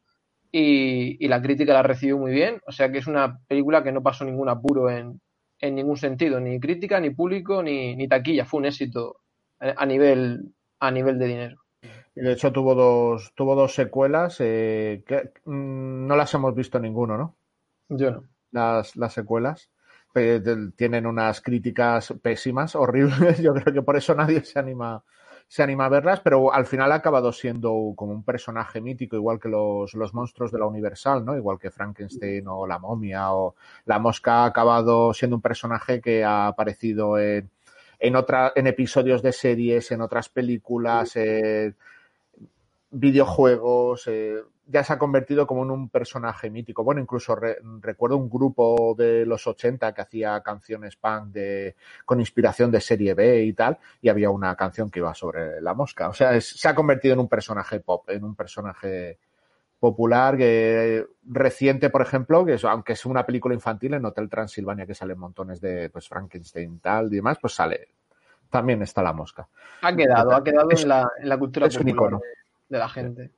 y, 0.50 1.22
y 1.22 1.28
la 1.28 1.42
crítica 1.42 1.74
la 1.74 1.82
recibió 1.82 2.16
muy 2.18 2.32
bien. 2.32 2.60
O 2.66 2.72
sea 2.72 2.90
que 2.90 2.98
es 2.98 3.06
una 3.06 3.38
película 3.46 3.82
que 3.82 3.92
no 3.92 4.02
pasó 4.02 4.24
ningún 4.24 4.48
apuro 4.48 4.90
en, 4.90 5.20
en 5.60 5.74
ningún 5.74 5.96
sentido, 5.96 6.40
ni 6.40 6.60
crítica, 6.60 7.00
ni 7.00 7.10
público, 7.10 7.62
ni, 7.62 7.96
ni 7.96 8.08
taquilla. 8.08 8.44
Fue 8.44 8.60
un 8.60 8.66
éxito 8.66 9.20
a 9.58 9.86
nivel, 9.86 10.52
a 10.80 10.90
nivel 10.90 11.18
de 11.18 11.26
dinero. 11.26 11.56
Y 12.14 12.20
de 12.20 12.32
hecho 12.32 12.52
tuvo 12.52 12.74
dos, 12.74 13.32
tuvo 13.34 13.54
dos 13.54 13.74
secuelas 13.74 14.36
eh, 14.40 15.02
que 15.06 15.32
mm, 15.44 16.06
no 16.06 16.16
las 16.16 16.32
hemos 16.34 16.54
visto 16.54 16.78
ninguno, 16.78 17.16
¿no? 17.16 17.36
Yo 17.88 18.10
no. 18.10 18.24
Las, 18.50 18.96
las 18.96 19.12
secuelas. 19.12 19.70
Eh, 20.14 20.42
tienen 20.76 21.04
unas 21.04 21.42
críticas 21.42 22.14
pésimas, 22.22 22.74
horribles. 22.74 23.38
Yo 23.42 23.52
creo 23.52 23.74
que 23.74 23.82
por 23.82 23.96
eso 23.96 24.14
nadie 24.14 24.42
se 24.44 24.58
anima, 24.58 25.04
se 25.48 25.62
anima 25.62 25.86
a 25.86 25.88
verlas, 25.88 26.20
pero 26.20 26.52
al 26.52 26.66
final 26.66 26.90
ha 26.90 26.96
acabado 26.96 27.32
siendo 27.32 27.92
como 27.94 28.12
un 28.12 28.24
personaje 28.24 28.80
mítico, 28.80 29.16
igual 29.16 29.38
que 29.38 29.48
los, 29.48 29.94
los 29.94 30.12
monstruos 30.12 30.50
de 30.50 30.58
la 30.58 30.66
Universal, 30.66 31.24
¿no? 31.24 31.36
Igual 31.36 31.58
que 31.58 31.70
Frankenstein 31.70 32.46
o 32.48 32.66
la 32.66 32.78
momia 32.78 33.32
o 33.32 33.54
la 33.84 33.98
mosca 33.98 34.42
ha 34.42 34.46
acabado 34.46 35.14
siendo 35.14 35.36
un 35.36 35.42
personaje 35.42 36.00
que 36.00 36.24
ha 36.24 36.48
aparecido 36.48 37.18
en, 37.18 37.48
en, 37.98 38.16
otra, 38.16 38.52
en 38.56 38.66
episodios 38.66 39.22
de 39.22 39.32
series, 39.32 39.92
en 39.92 40.00
otras 40.00 40.28
películas, 40.28 41.14
eh, 41.14 41.74
videojuegos, 42.90 44.08
ya 44.68 44.82
se 44.84 44.92
ha 44.92 44.98
convertido 44.98 45.46
como 45.46 45.62
en 45.62 45.70
un 45.70 45.88
personaje 45.88 46.50
mítico. 46.50 46.82
Bueno, 46.84 47.00
incluso 47.00 47.34
re- 47.36 47.58
recuerdo 47.80 48.16
un 48.16 48.28
grupo 48.28 48.94
de 48.98 49.24
los 49.24 49.46
80 49.46 49.94
que 49.94 50.02
hacía 50.02 50.40
canciones 50.42 50.96
punk 50.96 51.26
de, 51.28 51.76
con 52.04 52.18
inspiración 52.20 52.70
de 52.70 52.80
serie 52.80 53.14
B 53.14 53.44
y 53.44 53.52
tal, 53.52 53.78
y 54.02 54.08
había 54.08 54.30
una 54.30 54.54
canción 54.56 54.90
que 54.90 54.98
iba 54.98 55.14
sobre 55.14 55.60
la 55.60 55.74
mosca. 55.74 56.08
O 56.08 56.12
sea, 56.12 56.34
es- 56.34 56.48
se 56.60 56.68
ha 56.68 56.74
convertido 56.74 57.14
en 57.14 57.20
un 57.20 57.28
personaje 57.28 57.80
pop, 57.80 58.08
en 58.10 58.24
un 58.24 58.34
personaje 58.34 59.18
popular 59.78 60.36
que 60.36 61.06
reciente, 61.28 61.90
por 61.90 62.02
ejemplo, 62.02 62.44
que 62.44 62.54
es, 62.54 62.64
aunque 62.64 62.94
es 62.94 63.04
una 63.06 63.24
película 63.26 63.54
infantil 63.54 63.94
en 63.94 64.04
Hotel 64.04 64.28
Transilvania 64.28 64.86
que 64.86 64.94
salen 64.94 65.18
montones 65.18 65.60
de 65.60 65.90
pues 65.90 66.08
Frankenstein 66.08 66.80
tal 66.80 67.06
y 67.12 67.16
demás, 67.16 67.38
pues 67.40 67.54
sale. 67.54 67.88
También 68.50 68.80
está 68.82 69.02
la 69.02 69.12
mosca. 69.12 69.46
Ha 69.82 69.94
quedado, 69.94 70.32
ha 70.34 70.42
quedado 70.42 70.70
Es- 70.70 70.82
en 70.82 70.88
la, 70.88 71.08
en 71.20 71.28
la 71.28 71.38
cultura 71.38 71.66
es 71.66 71.74
un 71.76 71.84
popular 71.84 71.94
icono. 71.96 72.18
de, 72.20 72.74
de 72.74 72.78
la 72.78 72.88
gente. 72.88 73.30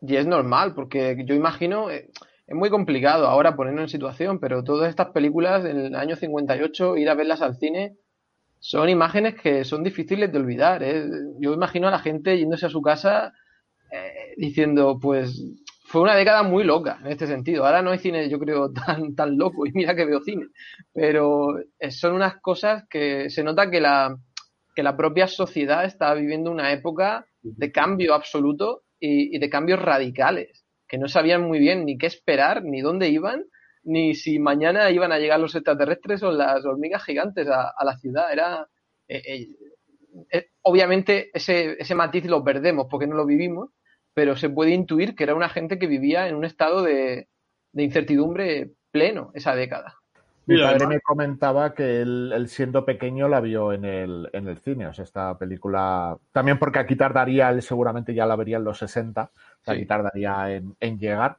Y 0.00 0.16
es 0.16 0.26
normal, 0.26 0.74
porque 0.74 1.16
yo 1.26 1.34
imagino, 1.34 1.90
eh, 1.90 2.10
es 2.46 2.56
muy 2.56 2.70
complicado 2.70 3.26
ahora 3.26 3.54
ponernos 3.54 3.82
en 3.82 3.88
situación, 3.88 4.40
pero 4.40 4.64
todas 4.64 4.88
estas 4.88 5.08
películas 5.08 5.64
en 5.64 5.78
el 5.78 5.94
año 5.94 6.16
58, 6.16 6.96
ir 6.96 7.10
a 7.10 7.14
verlas 7.14 7.42
al 7.42 7.56
cine, 7.56 7.96
son 8.58 8.88
imágenes 8.88 9.34
que 9.40 9.64
son 9.64 9.82
difíciles 9.84 10.32
de 10.32 10.38
olvidar. 10.38 10.82
¿eh? 10.82 11.06
Yo 11.38 11.52
imagino 11.52 11.88
a 11.88 11.90
la 11.90 11.98
gente 11.98 12.38
yéndose 12.38 12.66
a 12.66 12.70
su 12.70 12.82
casa 12.82 13.32
eh, 13.90 14.34
diciendo, 14.36 14.98
pues 15.00 15.42
fue 15.84 16.02
una 16.02 16.14
década 16.14 16.42
muy 16.42 16.64
loca 16.64 16.98
en 17.04 17.10
este 17.10 17.26
sentido. 17.26 17.66
Ahora 17.66 17.82
no 17.82 17.90
hay 17.90 17.98
cine, 17.98 18.28
yo 18.28 18.38
creo, 18.38 18.72
tan, 18.86 19.14
tan 19.14 19.36
loco, 19.36 19.66
y 19.66 19.72
mira 19.72 19.94
que 19.94 20.06
veo 20.06 20.20
cine. 20.20 20.46
Pero 20.94 21.48
son 21.90 22.14
unas 22.14 22.40
cosas 22.40 22.84
que 22.88 23.28
se 23.28 23.42
nota 23.42 23.70
que 23.70 23.80
la, 23.80 24.16
que 24.74 24.82
la 24.82 24.96
propia 24.96 25.26
sociedad 25.26 25.84
está 25.84 26.14
viviendo 26.14 26.50
una 26.50 26.72
época 26.72 27.26
de 27.42 27.72
cambio 27.72 28.14
absoluto 28.14 28.82
y, 29.00 29.38
de 29.38 29.50
cambios 29.50 29.80
radicales, 29.80 30.64
que 30.86 30.98
no 30.98 31.08
sabían 31.08 31.42
muy 31.42 31.58
bien 31.58 31.84
ni 31.84 31.98
qué 31.98 32.06
esperar, 32.06 32.62
ni 32.62 32.80
dónde 32.80 33.08
iban, 33.08 33.44
ni 33.82 34.14
si 34.14 34.38
mañana 34.38 34.90
iban 34.90 35.10
a 35.12 35.18
llegar 35.18 35.40
los 35.40 35.54
extraterrestres 35.54 36.22
o 36.22 36.30
las 36.30 36.64
hormigas 36.64 37.04
gigantes 37.04 37.48
a, 37.48 37.74
la 37.82 37.96
ciudad. 37.98 38.32
Era. 38.32 38.68
Eh, 39.08 39.48
eh, 40.32 40.50
obviamente, 40.62 41.30
ese, 41.32 41.76
ese 41.80 41.94
matiz 41.94 42.26
lo 42.26 42.44
perdemos 42.44 42.86
porque 42.90 43.06
no 43.06 43.14
lo 43.14 43.26
vivimos, 43.26 43.70
pero 44.14 44.36
se 44.36 44.50
puede 44.50 44.72
intuir 44.72 45.14
que 45.14 45.24
era 45.24 45.34
una 45.34 45.48
gente 45.48 45.78
que 45.78 45.86
vivía 45.86 46.28
en 46.28 46.36
un 46.36 46.44
estado 46.44 46.82
de, 46.82 47.28
incertidumbre 47.72 48.72
pleno 48.90 49.30
esa 49.34 49.54
década. 49.54 49.94
Mi 50.50 50.60
padre 50.60 50.86
me 50.86 51.00
comentaba 51.00 51.74
que 51.74 52.00
él, 52.02 52.44
siendo 52.48 52.84
pequeño 52.84 53.28
la 53.28 53.40
vio 53.40 53.72
en 53.72 53.84
el, 53.84 54.28
en 54.32 54.48
el 54.48 54.58
cine, 54.58 54.86
o 54.86 54.92
sea, 54.92 55.04
esta 55.04 55.38
película, 55.38 56.16
también 56.32 56.58
porque 56.58 56.78
aquí 56.78 56.96
tardaría, 56.96 57.50
él 57.50 57.62
seguramente 57.62 58.14
ya 58.14 58.26
la 58.26 58.36
vería 58.36 58.56
en 58.56 58.64
los 58.64 58.78
60, 58.78 59.22
o 59.22 59.64
sea, 59.64 59.74
aquí 59.74 59.86
tardaría 59.86 60.52
en, 60.52 60.76
en 60.80 60.98
llegar. 60.98 61.38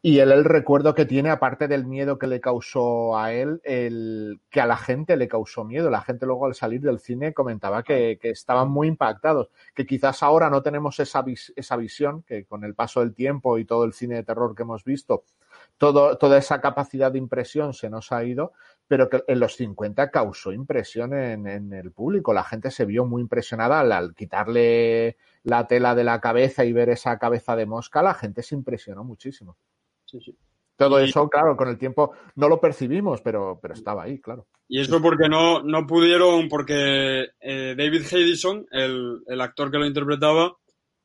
Y 0.00 0.20
él 0.20 0.30
el 0.30 0.44
recuerdo 0.44 0.94
que 0.94 1.06
tiene, 1.06 1.30
aparte 1.30 1.66
del 1.66 1.84
miedo 1.84 2.18
que 2.18 2.28
le 2.28 2.40
causó 2.40 3.18
a 3.18 3.32
él, 3.32 3.60
el 3.64 4.40
que 4.48 4.60
a 4.60 4.66
la 4.66 4.76
gente 4.76 5.16
le 5.16 5.26
causó 5.26 5.64
miedo. 5.64 5.90
La 5.90 6.02
gente 6.02 6.24
luego 6.24 6.46
al 6.46 6.54
salir 6.54 6.80
del 6.82 7.00
cine 7.00 7.34
comentaba 7.34 7.82
que, 7.82 8.18
estaban 8.22 8.70
muy 8.70 8.86
impactados, 8.86 9.50
que 9.74 9.86
quizás 9.86 10.22
ahora 10.22 10.50
no 10.50 10.62
tenemos 10.62 11.00
esa, 11.00 11.24
esa 11.56 11.76
visión, 11.76 12.22
que 12.22 12.44
con 12.44 12.62
el 12.62 12.74
paso 12.74 13.00
del 13.00 13.12
tiempo 13.12 13.58
y 13.58 13.64
todo 13.64 13.84
el 13.84 13.92
cine 13.92 14.14
de 14.16 14.22
terror 14.22 14.54
que 14.54 14.62
hemos 14.62 14.84
visto, 14.84 15.24
todo, 15.78 16.18
toda 16.18 16.38
esa 16.38 16.60
capacidad 16.60 17.10
de 17.10 17.18
impresión 17.18 17.72
se 17.72 17.88
nos 17.88 18.12
ha 18.12 18.24
ido, 18.24 18.52
pero 18.86 19.08
que 19.08 19.22
en 19.26 19.40
los 19.40 19.54
50 19.56 20.10
causó 20.10 20.52
impresión 20.52 21.14
en, 21.14 21.72
el 21.72 21.92
público. 21.92 22.32
La 22.34 22.44
gente 22.44 22.70
se 22.70 22.84
vio 22.84 23.04
muy 23.04 23.22
impresionada 23.22 23.80
al, 23.80 24.14
quitarle 24.14 25.16
la 25.44 25.66
tela 25.66 25.94
de 25.94 26.04
la 26.04 26.20
cabeza 26.20 26.64
y 26.64 26.72
ver 26.72 26.90
esa 26.90 27.18
cabeza 27.18 27.54
de 27.54 27.66
mosca, 27.66 28.02
la 28.02 28.14
gente 28.14 28.42
se 28.42 28.54
impresionó 28.54 29.04
muchísimo. 29.04 29.56
Todo 30.76 31.00
eso, 31.00 31.28
claro, 31.28 31.56
con 31.56 31.68
el 31.68 31.78
tiempo 31.78 32.12
no 32.36 32.48
lo 32.48 32.60
percibimos, 32.60 33.20
pero, 33.20 33.58
pero 33.60 33.74
estaba 33.74 34.04
ahí, 34.04 34.20
claro. 34.20 34.46
Y 34.68 34.80
eso 34.80 35.00
porque 35.02 35.28
no, 35.28 35.62
no 35.62 35.86
pudieron, 35.86 36.48
porque 36.48 37.28
eh, 37.40 37.74
David 37.76 38.02
Hedison, 38.10 38.66
el, 38.70 39.22
el, 39.26 39.40
actor 39.40 39.70
que 39.70 39.78
lo 39.78 39.86
interpretaba, 39.86 40.56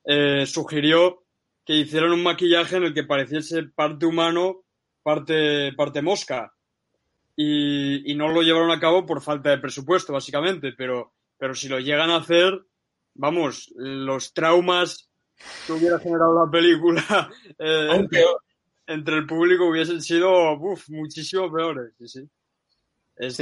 eh, 0.05 0.45
sugirió 0.45 1.23
que 1.65 1.73
hicieran 1.75 2.11
un 2.11 2.23
maquillaje 2.23 2.75
en 2.77 2.83
el 2.83 2.93
que 2.93 3.03
pareciese 3.03 3.63
parte 3.63 4.05
humano, 4.05 4.62
parte, 5.03 5.73
parte 5.73 6.01
mosca. 6.01 6.53
Y, 7.35 8.11
y, 8.11 8.15
no 8.15 8.29
lo 8.29 8.41
llevaron 8.41 8.71
a 8.71 8.79
cabo 8.79 9.05
por 9.05 9.21
falta 9.21 9.49
de 9.49 9.57
presupuesto, 9.57 10.13
básicamente. 10.13 10.73
Pero, 10.77 11.13
pero 11.37 11.53
si 11.53 11.67
lo 11.67 11.79
llegan 11.79 12.09
a 12.09 12.17
hacer, 12.17 12.65
vamos, 13.15 13.71
los 13.75 14.33
traumas 14.33 15.09
que 15.65 15.73
hubiera 15.73 15.99
generado 15.99 16.45
la 16.45 16.51
película. 16.51 17.03
Eh, 17.59 18.07
entre 18.87 19.15
el 19.15 19.25
público 19.25 19.67
hubiesen 19.67 20.01
sido 20.01 20.57
muchísimo 20.89 21.51
peores. 21.51 21.93
Sí, 21.97 22.07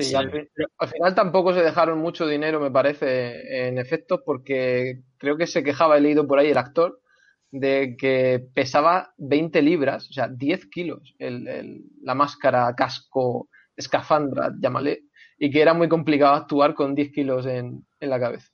sí. 0.03 0.15
al, 0.15 0.29
final 0.29 1.15
tampoco 1.15 1.53
se 1.53 1.61
dejaron 1.61 1.99
mucho 1.99 2.27
dinero, 2.27 2.59
me 2.59 2.69
parece, 2.69 3.67
en 3.67 3.79
efectos, 3.79 4.21
porque 4.25 5.01
creo 5.17 5.37
que 5.37 5.47
se 5.47 5.63
quejaba, 5.63 5.97
he 5.97 6.01
leído 6.01 6.27
por 6.27 6.39
ahí 6.39 6.51
el 6.51 6.57
actor, 6.57 7.01
de 7.51 7.95
que 7.97 8.43
pesaba 8.53 9.13
20 9.17 9.61
libras, 9.61 10.09
o 10.09 10.13
sea, 10.13 10.27
10 10.27 10.67
kilos, 10.67 11.15
el, 11.19 11.83
la 12.01 12.15
máscara, 12.15 12.73
casco, 12.75 13.49
escafandra, 13.75 14.53
llámale, 14.59 15.03
y 15.37 15.51
que 15.51 15.61
era 15.61 15.73
muy 15.73 15.89
complicado 15.89 16.35
actuar 16.35 16.73
con 16.73 16.95
10 16.95 17.11
kilos 17.11 17.45
en, 17.45 17.85
en 17.99 18.09
la 18.09 18.19
cabeza. 18.19 18.49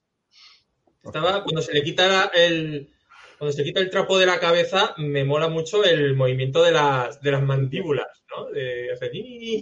Estaba, 1.04 1.44
cuando 1.44 1.62
se 1.62 1.74
le 1.74 1.84
quitara 1.84 2.32
el, 2.34 2.90
cuando 3.38 3.56
se 3.56 3.64
quita 3.64 3.80
el 3.80 3.92
trapo 3.92 4.18
de 4.18 4.26
la 4.26 4.40
cabeza, 4.40 4.96
me 4.98 5.24
mola 5.24 5.48
mucho 5.48 5.84
el 5.84 6.16
movimiento 6.16 6.64
de 6.64 6.72
las, 6.72 7.22
de 7.22 7.32
las 7.32 7.44
mandíbulas, 7.44 8.24
¿no? 8.36 8.46
De, 8.46 8.88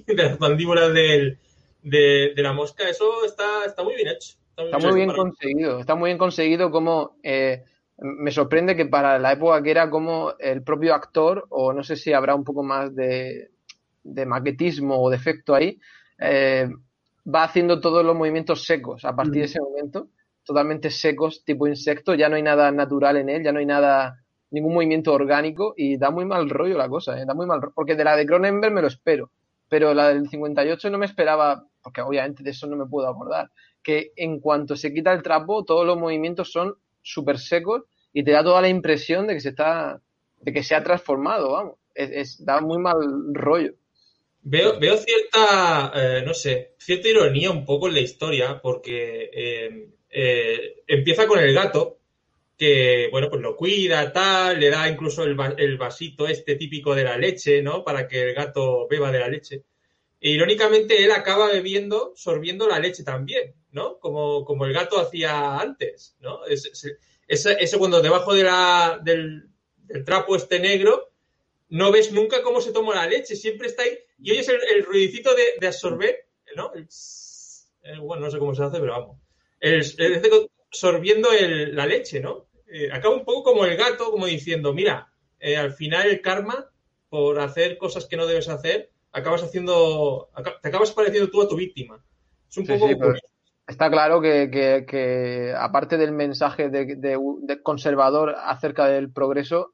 las 0.07 0.39
mandíbulas 0.39 0.93
de, 0.93 2.33
la 2.35 2.53
mosca. 2.53 2.89
Eso 2.89 3.25
está, 3.25 3.65
está 3.65 3.83
muy 3.83 3.95
bien 3.95 4.07
hecho. 4.07 4.37
Está 4.55 4.77
muy, 4.77 4.95
bien 4.95 5.11
conseguido. 5.11 5.79
Está 5.81 5.95
muy 5.95 6.09
bien 6.09 6.17
conseguido 6.17 6.71
como... 6.71 7.17
Eh, 7.21 7.63
me 7.97 8.31
sorprende 8.31 8.75
que 8.75 8.86
para 8.86 9.17
la 9.19 9.34
época 9.34 9.62
que 9.63 9.71
era 9.71 9.89
como 9.89 10.34
el 10.39 10.63
propio 10.63 10.93
actor, 10.93 11.45
o 11.49 11.73
no 11.73 11.84
sé 11.84 11.95
si 11.95 12.13
habrá 12.13 12.36
un 12.36 12.43
poco 12.43 12.63
más 12.63 12.93
de, 12.95 13.49
maquetismo 14.03 15.01
o 15.01 15.10
de 15.10 15.15
efecto 15.15 15.55
ahí, 15.55 15.79
eh, 16.19 16.69
va 17.34 17.43
haciendo 17.43 17.79
todos 17.79 18.05
los 18.05 18.15
movimientos 18.15 18.65
secos 18.65 19.03
a 19.05 19.15
partir 19.15 19.41
de 19.41 19.45
ese 19.45 19.62
momento 19.62 20.10
totalmente 20.45 20.91
secos, 20.91 21.43
tipo 21.43 21.67
insecto, 21.67 22.13
ya 22.13 22.29
no 22.29 22.36
hay 22.36 22.43
nada 22.43 22.71
natural 22.71 23.17
en 23.17 23.29
él, 23.29 23.43
ya 23.43 23.51
no 23.51 23.60
hay 23.60 23.65
nada, 23.65 24.23
ningún 24.51 24.75
movimiento 24.75 25.12
orgánico 25.12 25.73
y 25.75 25.97
da 25.97 26.12
muy 26.12 26.23
mal 26.23 26.49
rollo 26.49 26.77
la 26.77 26.88
cosa, 26.88 27.19
¿eh? 27.19 27.25
da 27.25 27.34
muy 27.34 27.47
mal 27.47 27.62
rollo, 27.62 27.73
porque 27.75 27.95
de 27.95 28.03
la 28.03 28.15
de 28.15 28.25
Cronenberg 28.25 28.73
me 28.73 28.81
lo 28.81 28.88
espero, 28.88 29.31
pero 29.67 29.93
la 29.93 30.10
del 30.10 30.29
58 30.29 30.89
no 30.91 30.99
me 30.99 31.08
esperaba, 31.08 31.65
porque 31.81 32.01
obviamente 32.01 32.43
de 32.43 32.51
eso 32.51 32.67
no 32.67 32.77
me 32.77 32.86
puedo 32.86 33.08
acordar, 33.08 33.49
que 33.81 34.12
en 34.15 34.39
cuanto 34.39 34.75
se 34.75 34.93
quita 34.93 35.12
el 35.12 35.23
trapo, 35.23 35.65
todos 35.65 35.86
los 35.86 35.97
movimientos 35.97 36.51
son 36.51 36.75
súper 37.05 37.37
secos 37.37 37.83
y 38.11 38.23
te 38.23 38.31
da 38.31 38.43
toda 38.43 38.61
la 38.61 38.69
impresión 38.69 39.27
de 39.27 39.35
que 39.35 39.41
se 39.41 39.49
está, 39.49 40.01
de 40.41 40.53
que 40.53 40.63
se 40.63 40.75
ha 40.75 40.83
transformado, 40.83 41.51
vamos, 41.51 41.75
es, 41.93 42.43
da 42.43 42.59
muy 42.59 42.79
mal 42.79 42.97
rollo. 43.33 43.73
Veo, 44.41 44.79
veo 44.79 44.97
cierta, 44.97 45.91
eh, 45.95 46.23
no 46.25 46.33
sé, 46.33 46.75
cierta 46.77 47.07
ironía 47.07 47.49
un 47.51 47.65
poco 47.65 47.87
en 47.87 47.95
la 47.95 47.99
historia, 48.01 48.59
porque 48.61 49.29
eh, 49.33 49.89
eh, 50.09 50.83
empieza 50.87 51.25
con 51.25 51.39
el 51.39 51.53
gato, 51.53 51.99
que, 52.57 53.09
bueno, 53.11 53.29
pues 53.29 53.41
lo 53.41 53.55
cuida, 53.55 54.13
tal, 54.13 54.59
le 54.59 54.69
da 54.69 54.87
incluso 54.87 55.23
el, 55.23 55.77
vasito 55.77 56.27
este 56.27 56.55
típico 56.55 56.95
de 56.95 57.03
la 57.03 57.17
leche, 57.17 57.61
¿no? 57.61 57.83
Para 57.83 58.07
que 58.07 58.29
el 58.29 58.33
gato 58.33 58.87
beba 58.87 59.11
de 59.11 59.19
la 59.19 59.27
leche. 59.27 59.63
E 60.21 60.29
irónicamente, 60.29 61.03
él 61.03 61.11
acaba 61.11 61.51
bebiendo, 61.51 62.13
sorbiendo 62.15 62.67
la 62.67 62.79
leche 62.79 63.03
también, 63.03 63.53
¿no? 63.75 63.99
Como, 63.99 64.45
como 64.45 64.65
el 64.65 64.73
gato 64.73 64.99
hacía 64.99 65.59
antes, 65.59 66.15
¿no? 66.21 66.39
Eso 66.47 67.77
cuando 67.77 68.01
debajo 68.01 68.33
de 68.33 68.43
la, 68.43 68.99
del, 69.03 69.49
trapo 70.05 70.38
este 70.38 70.59
negro, 70.59 71.11
no 71.67 71.91
ves 71.91 72.13
nunca 72.13 72.41
cómo 72.41 72.61
se 72.61 72.71
toma 72.71 72.95
la 72.95 73.05
leche, 73.05 73.35
siempre 73.35 73.67
está 73.67 73.83
ahí 73.83 73.99
y 74.17 74.31
oyes 74.31 74.47
el, 74.47 74.59
el 74.73 74.85
ruidicito 74.85 75.31
de, 75.59 75.67
absorber, 75.67 76.27
¿no? 76.55 76.71
Eh, 76.73 77.99
bueno, 77.99 78.23
no 78.25 78.31
sé 78.31 78.39
cómo 78.39 78.55
se 78.55 78.63
hace, 78.63 78.79
pero 78.79 78.93
vamos 78.93 79.17
el, 79.59 79.83
sorbiendo 80.71 81.29
la 81.33 81.85
leche, 81.85 82.21
¿no? 82.21 82.47
Eh, 82.67 82.89
acaba 82.91 83.13
un 83.13 83.25
poco 83.25 83.51
como 83.51 83.65
el 83.65 83.75
gato, 83.75 84.09
como 84.09 84.25
diciendo, 84.25 84.73
mira, 84.73 85.11
eh, 85.39 85.57
al 85.57 85.73
final 85.73 86.07
el 86.07 86.21
karma, 86.21 86.71
por 87.09 87.39
hacer 87.39 87.77
cosas 87.77 88.05
que 88.05 88.17
no 88.17 88.25
debes 88.25 88.47
hacer, 88.47 88.91
acabas 89.11 89.43
haciendo, 89.43 90.29
te 90.61 90.69
acabas 90.69 90.91
pareciendo 90.91 91.29
tú 91.29 91.41
a 91.41 91.47
tu 91.47 91.55
víctima. 91.55 92.03
Es 92.49 92.57
un 92.57 92.67
poco... 92.67 92.88
está 93.67 93.89
claro 93.89 94.21
que, 94.21 95.54
aparte 95.58 95.97
del 95.97 96.12
mensaje 96.12 96.69
de, 96.69 97.60
conservador 97.63 98.36
acerca 98.38 98.88
del 98.88 99.12
progreso, 99.12 99.73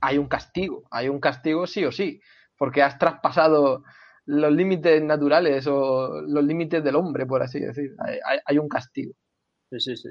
hay 0.00 0.18
un 0.18 0.28
castigo, 0.28 0.84
hay 0.90 1.08
un 1.08 1.20
castigo 1.20 1.66
sí 1.66 1.84
o 1.84 1.92
sí, 1.92 2.20
porque 2.56 2.82
has 2.82 2.98
traspasado 2.98 3.82
los 4.26 4.52
límites 4.52 5.02
naturales 5.02 5.66
o 5.66 6.20
los 6.22 6.44
límites 6.44 6.84
del 6.84 6.96
hombre, 6.96 7.26
por 7.26 7.42
así 7.42 7.58
decir. 7.60 7.90
Hay, 8.46 8.58
un 8.58 8.68
castigo. 8.68 9.14
Sí, 9.70 9.80
sí, 9.80 9.96
sí. 9.96 10.08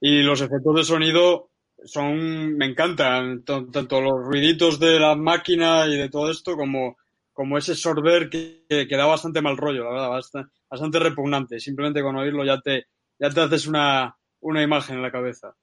Y 0.00 0.22
los 0.22 0.40
efectos 0.40 0.76
de 0.76 0.84
sonido 0.84 1.50
son, 1.84 2.56
me 2.56 2.66
encantan, 2.66 3.44
tanto 3.44 4.00
los 4.00 4.24
ruiditos 4.24 4.78
de 4.78 5.00
la 5.00 5.16
máquina 5.16 5.86
y 5.86 5.96
de 5.96 6.08
todo 6.08 6.30
esto 6.30 6.56
como, 6.56 6.96
como 7.32 7.58
ese 7.58 7.74
sorber 7.74 8.30
que, 8.30 8.64
que, 8.68 8.96
da 8.96 9.06
bastante 9.06 9.42
mal 9.42 9.56
rollo, 9.56 9.84
la 9.84 9.90
verdad, 9.90 10.08
bastante, 10.10 10.52
bastante, 10.68 10.98
repugnante. 10.98 11.60
Simplemente 11.60 12.02
con 12.02 12.16
oírlo 12.16 12.44
ya 12.44 12.60
te, 12.60 12.86
ya 13.18 13.30
te 13.30 13.40
haces 13.40 13.66
una, 13.66 14.16
una 14.40 14.62
imagen 14.62 14.96
en 14.96 15.02
la 15.02 15.12
cabeza. 15.12 15.54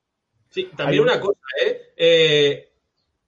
Sí, 0.49 0.69
también 0.75 1.01
una 1.01 1.19
cosa, 1.19 1.39
¿eh? 1.61 1.93
¿eh? 1.97 2.71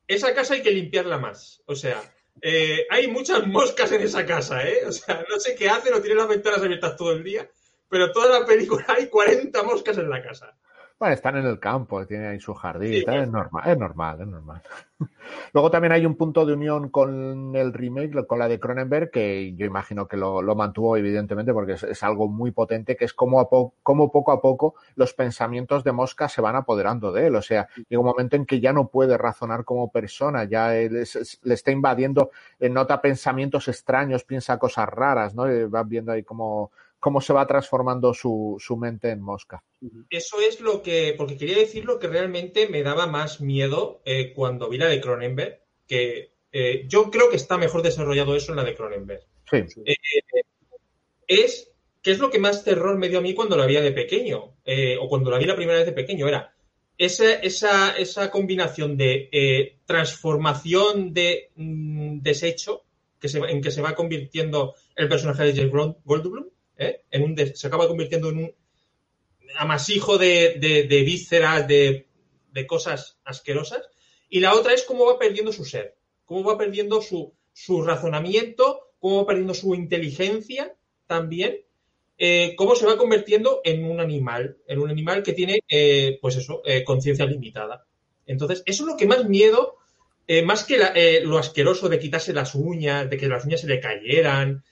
Esa 0.07 0.34
casa 0.36 0.53
hay 0.53 0.61
que 0.61 0.71
limpiarla 0.71 1.17
más. 1.17 1.61
O 1.65 1.76
sea, 1.76 2.01
eh, 2.41 2.86
hay 2.89 3.07
muchas 3.07 3.47
moscas 3.47 3.91
en 3.91 4.01
esa 4.01 4.26
casa, 4.26 4.67
¿eh? 4.67 4.86
O 4.86 4.91
sea, 4.91 5.26
no 5.30 5.39
sé 5.39 5.55
qué 5.55 5.69
hace, 5.69 5.89
no 5.89 6.01
tiene 6.01 6.15
las 6.15 6.28
ventanas 6.28 6.61
abiertas 6.61 6.95
todo 6.95 7.13
el 7.13 7.23
día, 7.23 7.49
pero 7.89 8.11
toda 8.11 8.39
la 8.39 8.45
película 8.45 8.86
hay 8.89 9.07
40 9.07 9.63
moscas 9.63 9.97
en 9.97 10.09
la 10.09 10.21
casa. 10.21 10.57
Bueno, 10.97 11.13
están 11.13 11.35
en 11.35 11.45
el 11.45 11.59
campo, 11.59 12.05
tienen 12.05 12.27
ahí 12.27 12.39
su 12.39 12.53
jardín, 12.53 12.93
sí, 12.93 13.03
es 13.05 13.27
normal, 13.29 13.63
es 13.69 13.77
normal, 13.77 14.21
es 14.21 14.27
normal. 14.27 14.61
Luego 15.53 15.69
también 15.69 15.91
hay 15.91 16.05
un 16.05 16.15
punto 16.15 16.45
de 16.45 16.53
unión 16.53 16.87
con 16.87 17.53
el 17.53 17.73
remake, 17.73 18.25
con 18.25 18.39
la 18.39 18.47
de 18.47 18.61
Cronenberg, 18.61 19.11
que 19.11 19.53
yo 19.55 19.65
imagino 19.65 20.07
que 20.07 20.15
lo, 20.15 20.41
lo 20.41 20.55
mantuvo 20.55 20.95
evidentemente 20.95 21.51
porque 21.51 21.73
es, 21.73 21.83
es, 21.83 22.01
algo 22.01 22.29
muy 22.29 22.51
potente, 22.51 22.95
que 22.95 23.03
es 23.03 23.13
como, 23.13 23.41
a 23.41 23.49
po 23.49 23.73
como 23.83 24.09
poco 24.09 24.31
a 24.31 24.41
poco 24.41 24.75
los 24.95 25.13
pensamientos 25.13 25.83
de 25.83 25.91
Mosca 25.91 26.29
se 26.29 26.39
van 26.39 26.55
apoderando 26.55 27.11
de 27.11 27.27
él. 27.27 27.35
O 27.35 27.41
sea, 27.41 27.67
llega 27.75 27.99
un 27.99 28.05
momento 28.05 28.37
en 28.37 28.45
que 28.45 28.61
ya 28.61 28.71
no 28.71 28.87
puede 28.87 29.17
razonar 29.17 29.65
como 29.65 29.91
persona, 29.91 30.45
ya 30.45 30.77
él 30.77 30.95
es, 30.95 31.41
le 31.43 31.55
está 31.55 31.71
invadiendo, 31.71 32.31
eh, 32.57 32.69
nota 32.69 33.01
pensamientos 33.01 33.67
extraños, 33.67 34.23
piensa 34.23 34.57
cosas 34.57 34.87
raras, 34.87 35.35
¿no? 35.35 35.43
Vas 35.69 35.89
viendo 35.89 36.13
ahí 36.13 36.23
como 36.23 36.71
cómo 37.06 37.22
se 37.22 37.34
va 37.34 37.45
transformando 37.45 38.16
su, 38.16 38.56
su, 38.58 38.78
mente 38.78 39.12
en 39.12 39.22
mosca. 39.22 39.64
Eso 40.10 40.39
es 40.39 40.60
lo 40.60 40.82
que, 40.82 41.14
porque 41.16 41.38
quería 41.38 41.60
decir 41.60 41.86
lo 41.86 41.99
que 41.99 42.08
realmente 42.08 42.68
me 42.68 42.82
daba 42.82 43.06
más 43.06 43.41
miedo 43.41 44.01
eh, 44.06 44.34
cuando 44.34 44.70
vi 44.70 44.80
la 44.80 44.88
de 44.88 44.99
Cronenberg, 44.99 45.62
que 45.88 46.32
eh, 46.51 46.86
yo 46.88 47.12
creo 47.12 47.30
que 47.30 47.36
está 47.36 47.60
mejor 47.60 47.84
desarrollado 47.84 48.36
eso 48.36 48.53
en 48.53 48.56
la 48.56 48.64
de 48.64 48.74
Cronenberg. 48.74 49.22
Sí. 49.47 49.58
Eh, 49.86 49.95
es, 51.28 51.72
¿qué 52.01 52.10
es 52.10 52.18
lo 52.18 52.32
que 52.32 52.39
más 52.39 52.64
terror 52.64 52.97
me 52.97 53.08
dio 53.08 53.20
a 53.20 53.22
mí 53.22 53.36
cuando 53.36 53.56
la 53.56 53.68
vi 53.68 53.76
de 53.76 53.91
pequeño? 53.91 54.56
Eh, 54.66 54.97
o 54.99 55.08
cuando 55.08 55.30
la 55.30 55.38
vi 55.38 55.45
la 55.45 55.56
primera 55.56 55.78
vez 55.78 55.86
de 55.86 55.93
pequeño, 55.93 56.28
era 56.28 56.56
esa, 56.97 57.36
esa, 57.36 57.95
esa 57.95 58.32
combinación 58.32 58.97
de 58.97 59.78
transformación 59.86 61.14
de 61.14 61.51
mm, 61.56 62.22
desecho 62.22 62.82
que 63.20 63.30
se, 63.30 63.38
en 63.38 63.62
que 63.62 63.70
se 63.70 63.84
va 63.84 63.93
convirtiendo 63.93 64.74
el 64.95 65.08
personaje 65.08 65.43
de 65.43 65.56
James 65.56 65.99
Goldblum, 66.03 66.45
¿eh? 66.78 67.01
se 67.53 67.67
acaba 67.67 67.88
convirtiendo 67.88 68.30
en 68.30 68.38
un 68.38 68.55
amasijo 69.57 70.17
de, 70.17 70.88
vísceras, 71.05 71.67
de, 71.67 72.07
cosas 72.67 73.17
asquerosas. 73.23 73.82
Y 74.30 74.39
la 74.39 74.53
otra 74.53 74.73
es 74.73 74.84
cómo 74.84 75.05
va 75.05 75.19
perdiendo 75.19 75.51
su 75.51 75.65
ser, 75.65 75.95
cómo 76.26 76.43
va 76.43 76.57
perdiendo 76.57 77.01
su, 77.01 77.34
razonamiento, 77.84 78.91
cómo 78.99 79.17
va 79.17 79.28
perdiendo 79.28 79.53
su 79.53 79.76
inteligencia 79.76 80.76
también, 81.07 81.61
eh, 82.17 82.55
cómo 82.57 82.76
se 82.76 82.86
va 82.86 82.97
convirtiendo 82.97 83.61
en 83.63 83.86
un 83.86 83.99
animal, 83.99 84.57
en 84.67 84.80
un 84.80 84.89
animal 84.89 85.21
que 85.21 85.34
tiene, 85.34 85.59
eh, 85.69 86.17
pues 86.21 86.38
eso, 86.38 86.61
conciencia 86.86 87.26
limitada. 87.26 87.86
Entonces, 88.26 88.63
eso 88.65 88.84
es 88.84 88.89
lo 88.89 88.97
que 88.97 89.05
más 89.05 89.26
miedo, 89.26 89.78
más 90.43 90.63
que 90.63 91.21
lo 91.23 91.38
asqueroso 91.38 91.88
de 91.88 91.99
quitarse 91.99 92.34
las 92.34 92.55
uñas, 92.55 93.09
de 93.09 93.17
que 93.17 93.28
las 93.28 93.45
uñas 93.45 93.61
se 93.61 93.67
le 93.67 93.80
cayeran, 93.80 94.63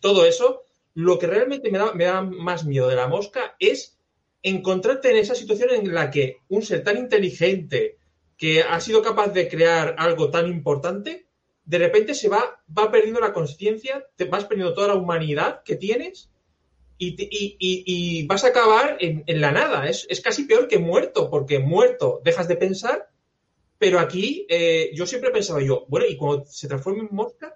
todo 0.00 0.24
eso, 0.24 0.63
lo 0.94 1.18
que 1.18 1.26
realmente 1.26 1.70
me 1.70 2.04
da, 2.04 2.22
más 2.22 2.64
miedo 2.64 2.88
de 2.88 2.96
la 2.96 3.08
mosca 3.08 3.56
es 3.58 3.98
encontrarte 4.42 5.10
en 5.10 5.16
esa 5.16 5.34
situación 5.34 5.70
en 5.70 5.92
la 5.94 6.10
que 6.10 6.38
un 6.48 6.62
ser 6.62 6.84
tan 6.84 6.98
inteligente 6.98 7.98
que 8.36 8.62
ha 8.62 8.80
sido 8.80 9.02
capaz 9.02 9.28
de 9.28 9.48
crear 9.48 9.96
algo 9.98 10.30
tan 10.30 10.48
importante, 10.48 11.26
de 11.64 11.78
repente 11.78 12.14
se 12.14 12.28
va, 12.28 12.62
va 12.76 12.90
perdiendo 12.90 13.20
la 13.20 13.32
conciencia, 13.32 14.06
te 14.16 14.24
vas 14.24 14.44
perdiendo 14.44 14.74
toda 14.74 14.88
la 14.88 14.94
humanidad 14.94 15.62
que 15.64 15.76
tienes 15.76 16.30
y, 16.98 18.26
vas 18.26 18.44
a 18.44 18.48
acabar 18.48 18.98
en, 19.00 19.40
la 19.40 19.50
nada. 19.50 19.88
Es, 19.88 20.20
casi 20.22 20.44
peor 20.44 20.68
que 20.68 20.78
muerto, 20.78 21.30
porque 21.30 21.58
muerto 21.58 22.20
dejas 22.24 22.48
de 22.48 22.56
pensar, 22.56 23.08
pero 23.78 23.98
aquí 23.98 24.46
eh, 24.48 24.90
yo 24.94 25.06
siempre 25.06 25.30
pensaba 25.30 25.60
yo, 25.62 25.86
bueno, 25.88 26.06
y 26.06 26.16
cuando 26.16 26.46
se 26.46 26.68
transforma 26.68 27.02
en 27.02 27.14
mosca, 27.14 27.54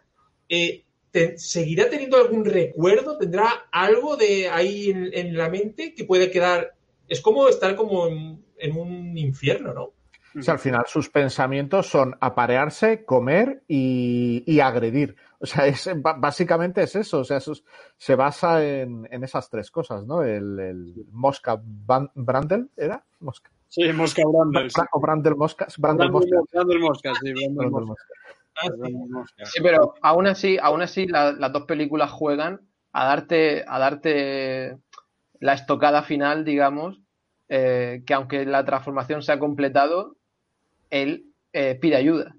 eh, 0.48 0.84
te, 1.10 1.38
¿seguirá 1.38 1.88
teniendo 1.88 2.16
algún 2.16 2.44
recuerdo? 2.44 3.18
¿Tendrá 3.18 3.68
algo 3.70 4.16
de 4.16 4.48
ahí 4.48 4.90
en, 4.90 5.10
en, 5.12 5.36
la 5.36 5.48
mente 5.48 5.94
que 5.94 6.04
puede 6.04 6.30
quedar? 6.30 6.74
Es 7.08 7.20
como 7.20 7.48
estar 7.48 7.76
como 7.76 8.06
en, 8.06 8.44
en 8.58 8.76
un 8.76 9.16
infierno, 9.16 9.72
¿no? 9.72 9.92
O 10.38 10.42
sea, 10.42 10.54
al 10.54 10.60
final 10.60 10.84
sus 10.86 11.08
pensamientos 11.08 11.86
son 11.86 12.14
aparearse, 12.20 13.04
comer 13.04 13.62
y, 13.66 14.44
y 14.46 14.60
agredir. 14.60 15.16
O 15.40 15.46
sea, 15.46 15.66
es, 15.66 15.88
básicamente 16.18 16.82
es 16.82 16.96
eso. 16.96 17.20
O 17.20 17.24
sea, 17.24 17.38
eso 17.38 17.52
es, 17.52 17.64
se 17.96 18.14
basa 18.14 18.64
en, 18.64 19.08
en, 19.10 19.24
esas 19.24 19.48
tres 19.50 19.70
cosas, 19.70 20.06
¿no? 20.06 20.22
El, 20.22 20.58
el 20.58 21.06
Mosca 21.10 21.60
Brandel, 21.60 22.70
¿era? 22.76 23.04
Mosca. 23.20 23.50
Sí, 23.68 23.92
Mosca 23.92 24.22
Brandel. 24.26 24.70
O 24.92 25.00
Brandel 25.00 25.36
Mosca. 25.36 25.66
Brandel, 25.78 26.10
Mosca. 26.10 26.36
Brandel 26.52 26.78
Mosca, 26.80 27.12
sí, 27.20 27.32
Brandel 27.32 27.70
Mosca. 27.70 28.04
Sí, 29.44 29.60
pero 29.62 29.94
aún 30.02 30.26
así, 30.26 30.58
aún 30.60 30.82
así 30.82 31.06
la, 31.06 31.32
las 31.32 31.52
dos 31.52 31.64
películas 31.64 32.10
juegan 32.10 32.60
a 32.92 33.04
darte, 33.04 33.64
a 33.66 33.78
darte 33.78 34.76
la 35.40 35.52
estocada 35.54 36.02
final, 36.02 36.44
digamos, 36.44 37.00
eh, 37.48 38.02
que 38.06 38.14
aunque 38.14 38.44
la 38.44 38.64
transformación 38.64 39.22
se 39.22 39.32
ha 39.32 39.38
completado, 39.38 40.16
él 40.90 41.26
eh, 41.52 41.76
pide 41.80 41.96
ayuda. 41.96 42.34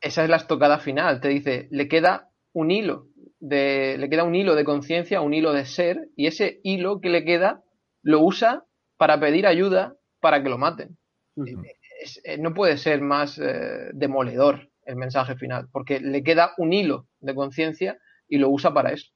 Esa 0.00 0.22
es 0.24 0.30
la 0.30 0.36
estocada 0.36 0.78
final. 0.78 1.20
Te 1.20 1.28
dice, 1.28 1.68
le 1.70 1.88
queda 1.88 2.30
un 2.52 2.70
hilo 2.70 3.06
de, 3.40 3.96
le 3.98 4.08
queda 4.08 4.24
un 4.24 4.34
hilo 4.34 4.54
de 4.54 4.64
conciencia, 4.64 5.20
un 5.20 5.34
hilo 5.34 5.52
de 5.52 5.64
ser, 5.64 6.08
y 6.16 6.26
ese 6.26 6.60
hilo 6.62 7.00
que 7.00 7.10
le 7.10 7.24
queda 7.24 7.62
lo 8.02 8.20
usa 8.20 8.64
para 8.96 9.20
pedir 9.20 9.46
ayuda 9.46 9.96
para 10.20 10.42
que 10.42 10.48
lo 10.48 10.58
maten. 10.58 10.96
Uh 11.36 11.44
-huh. 11.44 11.72
es, 12.00 12.20
no 12.38 12.54
puede 12.54 12.78
ser 12.78 13.00
más 13.00 13.38
eh, 13.38 13.90
demoledor 13.92 14.67
el 14.88 14.96
mensaje 14.96 15.36
final, 15.36 15.68
porque 15.70 16.00
le 16.00 16.22
queda 16.22 16.52
un 16.56 16.72
hilo 16.72 17.06
de 17.20 17.34
conciencia 17.34 17.98
y 18.26 18.38
lo 18.38 18.48
usa 18.48 18.72
para 18.72 18.90
eso. 18.90 19.12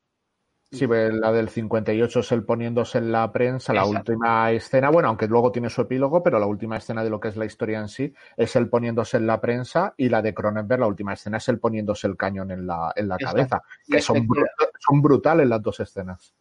Sí, 0.71 0.87
la 0.87 1.33
del 1.33 1.51
58 1.51 2.21
es 2.21 2.33
el 2.33 2.45
poniéndose 2.45 2.97
en 2.97 3.13
la 3.13 3.31
prensa, 3.31 3.75
la 3.75 3.83
Exacto. 3.83 4.13
última 4.13 4.51
escena, 4.53 4.89
bueno, 4.89 5.09
aunque 5.09 5.27
luego 5.27 5.53
tiene 5.53 5.69
su 5.69 5.83
epílogo, 5.83 6.23
pero 6.23 6.39
la 6.39 6.47
última 6.47 6.79
escena 6.79 7.05
de 7.05 7.11
lo 7.11 7.21
que 7.21 7.29
es 7.29 7.37
la 7.37 7.45
historia 7.45 7.79
en 7.79 7.89
sí 7.89 8.15
es 8.39 8.57
el 8.57 8.71
poniéndose 8.71 9.19
en 9.19 9.27
la 9.27 9.39
prensa 9.39 9.93
y 9.99 10.09
la 10.09 10.23
de 10.23 10.33
Cronenberg, 10.33 10.81
la 10.81 10.87
última 10.87 11.13
escena 11.13 11.37
es 11.37 11.49
el 11.51 11.59
poniéndose 11.59 12.07
el 12.07 12.17
cañón 12.17 12.51
en 12.51 12.67
la, 12.67 12.91
en 12.97 13.07
la 13.07 13.19
cabeza, 13.19 13.63
que 13.87 14.01
son, 14.01 14.27
son 14.79 15.03
brutales 15.03 15.47
las 15.47 15.63
dos 15.63 15.81
escenas. 15.81 16.35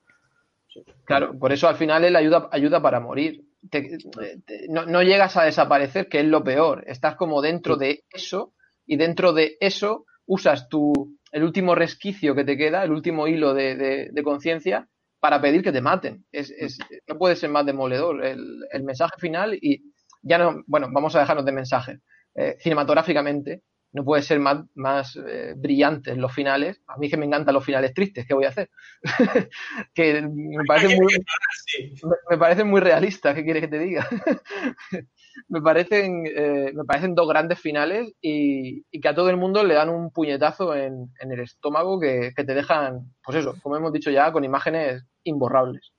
Claro, 1.04 1.38
por 1.38 1.52
eso 1.52 1.68
al 1.68 1.76
final 1.76 2.06
él 2.06 2.16
ayuda, 2.16 2.48
ayuda 2.54 2.82
para 2.82 3.02
morir. 3.02 3.44
Te, 3.70 3.98
te, 4.46 4.68
no, 4.70 4.86
no, 4.86 5.04
llegas 5.04 5.36
a 5.36 5.44
desaparecer, 5.44 6.08
que 6.08 6.22
es 6.22 6.26
lo 6.26 6.42
peor. 6.42 6.86
Estás 6.88 7.16
como 7.16 7.42
dentro 7.42 7.76
de 7.76 8.06
eso 8.10 8.54
y 8.86 8.98
dentro 8.98 9.34
de 9.34 9.58
eso 9.60 10.06
usas 10.26 10.70
tu, 10.70 11.18
el 11.32 11.44
último 11.44 11.76
resquicio 11.76 12.36
que 12.36 12.44
te 12.44 12.58
queda, 12.58 12.84
el 12.84 12.92
último 12.92 13.28
hilo 13.28 13.54
de, 13.54 13.76
de, 13.76 14.10
de 14.12 14.24
conciencia 14.24 14.88
para 15.20 15.42
pedir 15.42 15.64
que 15.64 15.72
te 15.72 15.82
maten. 15.82 16.26
Es, 16.32 16.52
es, 16.52 16.80
no 17.08 17.18
puede 17.18 17.36
ser 17.36 17.50
más 17.50 17.66
demoledor 17.66 18.26
el, 18.26 18.66
el, 18.72 18.84
mensaje 18.84 19.14
final 19.20 19.54
y 19.54 19.84
ya 20.24 20.38
no, 20.38 20.64
bueno, 20.68 20.88
vamos 20.92 21.16
a 21.16 21.20
dejarnos 21.20 21.46
de 21.46 21.52
mensaje. 21.52 22.00
Eh, 22.36 22.58
cinematográficamente 22.60 23.62
no 23.94 24.04
puede 24.06 24.24
ser 24.24 24.40
más, 24.40 24.64
más 24.74 25.18
eh, 25.28 25.54
brillante 25.56 26.12
en 26.12 26.22
los 26.22 26.34
finales. 26.34 26.82
A 26.88 26.98
mí 26.98 27.10
que 27.10 27.18
me 27.18 27.26
encantan 27.26 27.54
los 27.54 27.66
finales 27.66 27.94
tristes, 27.94 28.26
¿qué 28.26 28.34
voy 28.34 28.46
a 28.46 28.50
hacer? 28.50 28.70
que 29.94 30.22
me 30.22 30.64
parecen 30.66 30.98
muy, 30.98 31.14
me, 31.14 32.16
me 32.30 32.38
parecen 32.38 32.68
muy 32.68 32.82
realistas, 32.82 33.36
¿qué 33.36 33.44
quieres 33.44 33.62
que 33.62 33.68
te 33.68 33.80
diga? 33.80 34.08
me 35.48 35.62
parecen 35.62 36.26
eh, 36.26 36.72
me 36.74 36.84
parecen 36.84 37.16
dos 37.16 37.28
grandes 37.28 37.60
finales 37.60 38.14
y, 38.22 38.84
y, 38.92 39.00
que 39.00 39.08
a 39.08 39.16
todo 39.16 39.30
el 39.30 39.38
mundo 39.38 39.64
le 39.64 39.74
dan 39.74 39.90
un 39.90 40.12
puñetazo 40.12 40.76
en, 40.76 41.12
en 41.20 41.32
el 41.32 41.40
estómago 41.40 42.00
que, 42.00 42.32
que, 42.36 42.44
te 42.44 42.54
dejan, 42.54 43.14
pues 43.24 43.38
eso, 43.38 43.56
como 43.62 43.76
hemos 43.78 43.94
dicho 43.94 44.12
ya, 44.12 44.32
con 44.32 44.44
imágenes 44.44 45.04
imborrables. 45.24 45.92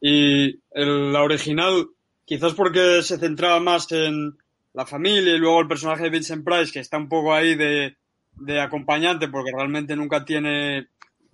Y 0.00 0.60
el, 0.70 1.12
la 1.12 1.22
original, 1.22 1.88
quizás 2.24 2.54
porque 2.54 3.02
se 3.02 3.18
centraba 3.18 3.60
más 3.60 3.92
en 3.92 4.38
la 4.72 4.86
familia 4.86 5.34
y 5.34 5.38
luego 5.38 5.60
el 5.60 5.68
personaje 5.68 6.04
de 6.04 6.10
Vincent 6.10 6.44
Price, 6.44 6.72
que 6.72 6.80
está 6.80 6.96
un 6.96 7.08
poco 7.08 7.34
ahí 7.34 7.54
de, 7.54 7.96
de 8.36 8.60
acompañante, 8.60 9.28
porque 9.28 9.52
realmente 9.54 9.94
nunca 9.96 10.24
tiene 10.24 10.88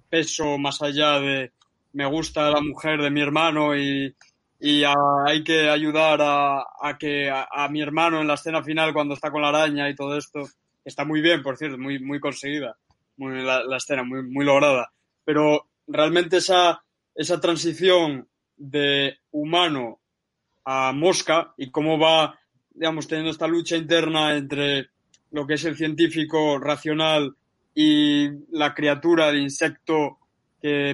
peso 0.09 0.59
más 0.59 0.82
allá 0.82 1.20
de 1.20 1.52
me 1.92 2.04
gusta 2.04 2.50
la 2.50 2.61
mujer 2.61 3.00
de 3.00 3.11
mi 3.11 3.22
hermano 3.22 3.74
y, 3.74 4.14
y 4.59 4.84
a, 4.84 4.94
hay 5.26 5.44
que 5.44 5.68
ayudar 5.68 6.20
a, 6.22 6.64
a 6.80 6.96
que 6.98 7.30
a, 7.30 7.68
mi 7.68 7.82
hermano 7.82 8.20
en 8.20 8.26
la 8.26 8.34
escena 8.34 8.62
final 8.62 8.92
cuando 8.92 9.14
está 9.14 9.30
con 9.30 9.42
la 9.42 9.48
araña 9.48 9.88
y 9.88 9.94
todo 9.94 10.16
esto 10.16 10.46
está 10.84 11.04
muy 11.04 11.20
bien, 11.20 11.42
por 11.42 11.57
cierto, 11.57 11.78
muy, 11.78 11.98
muy 11.98 12.20
conseguida, 12.20 12.76
muy, 13.16 13.42
la, 13.42 13.64
la 13.64 13.76
escena 13.76 14.02
muy, 14.02 14.22
muy 14.22 14.44
lograda. 14.44 14.92
Pero 15.24 15.68
realmente 15.86 16.38
esa, 16.38 16.82
esa 17.14 17.40
transición 17.40 18.28
de 18.57 19.18
humano 19.32 20.00
a 20.64 20.92
mosca 20.92 21.54
y 21.57 21.70
cómo 21.70 21.98
va, 21.98 22.38
digamos, 22.70 23.07
teniendo 23.07 23.30
esta 23.30 23.46
lucha 23.46 23.76
interna 23.76 24.36
entre 24.36 24.88
lo 25.32 25.46
que 25.46 25.54
es 25.54 25.64
el 25.64 25.76
científico 25.76 26.59
racional 26.59 27.36
y 27.74 28.28
la 28.50 28.74
criatura 28.74 29.30
de 29.30 29.38
insecto 29.40 30.18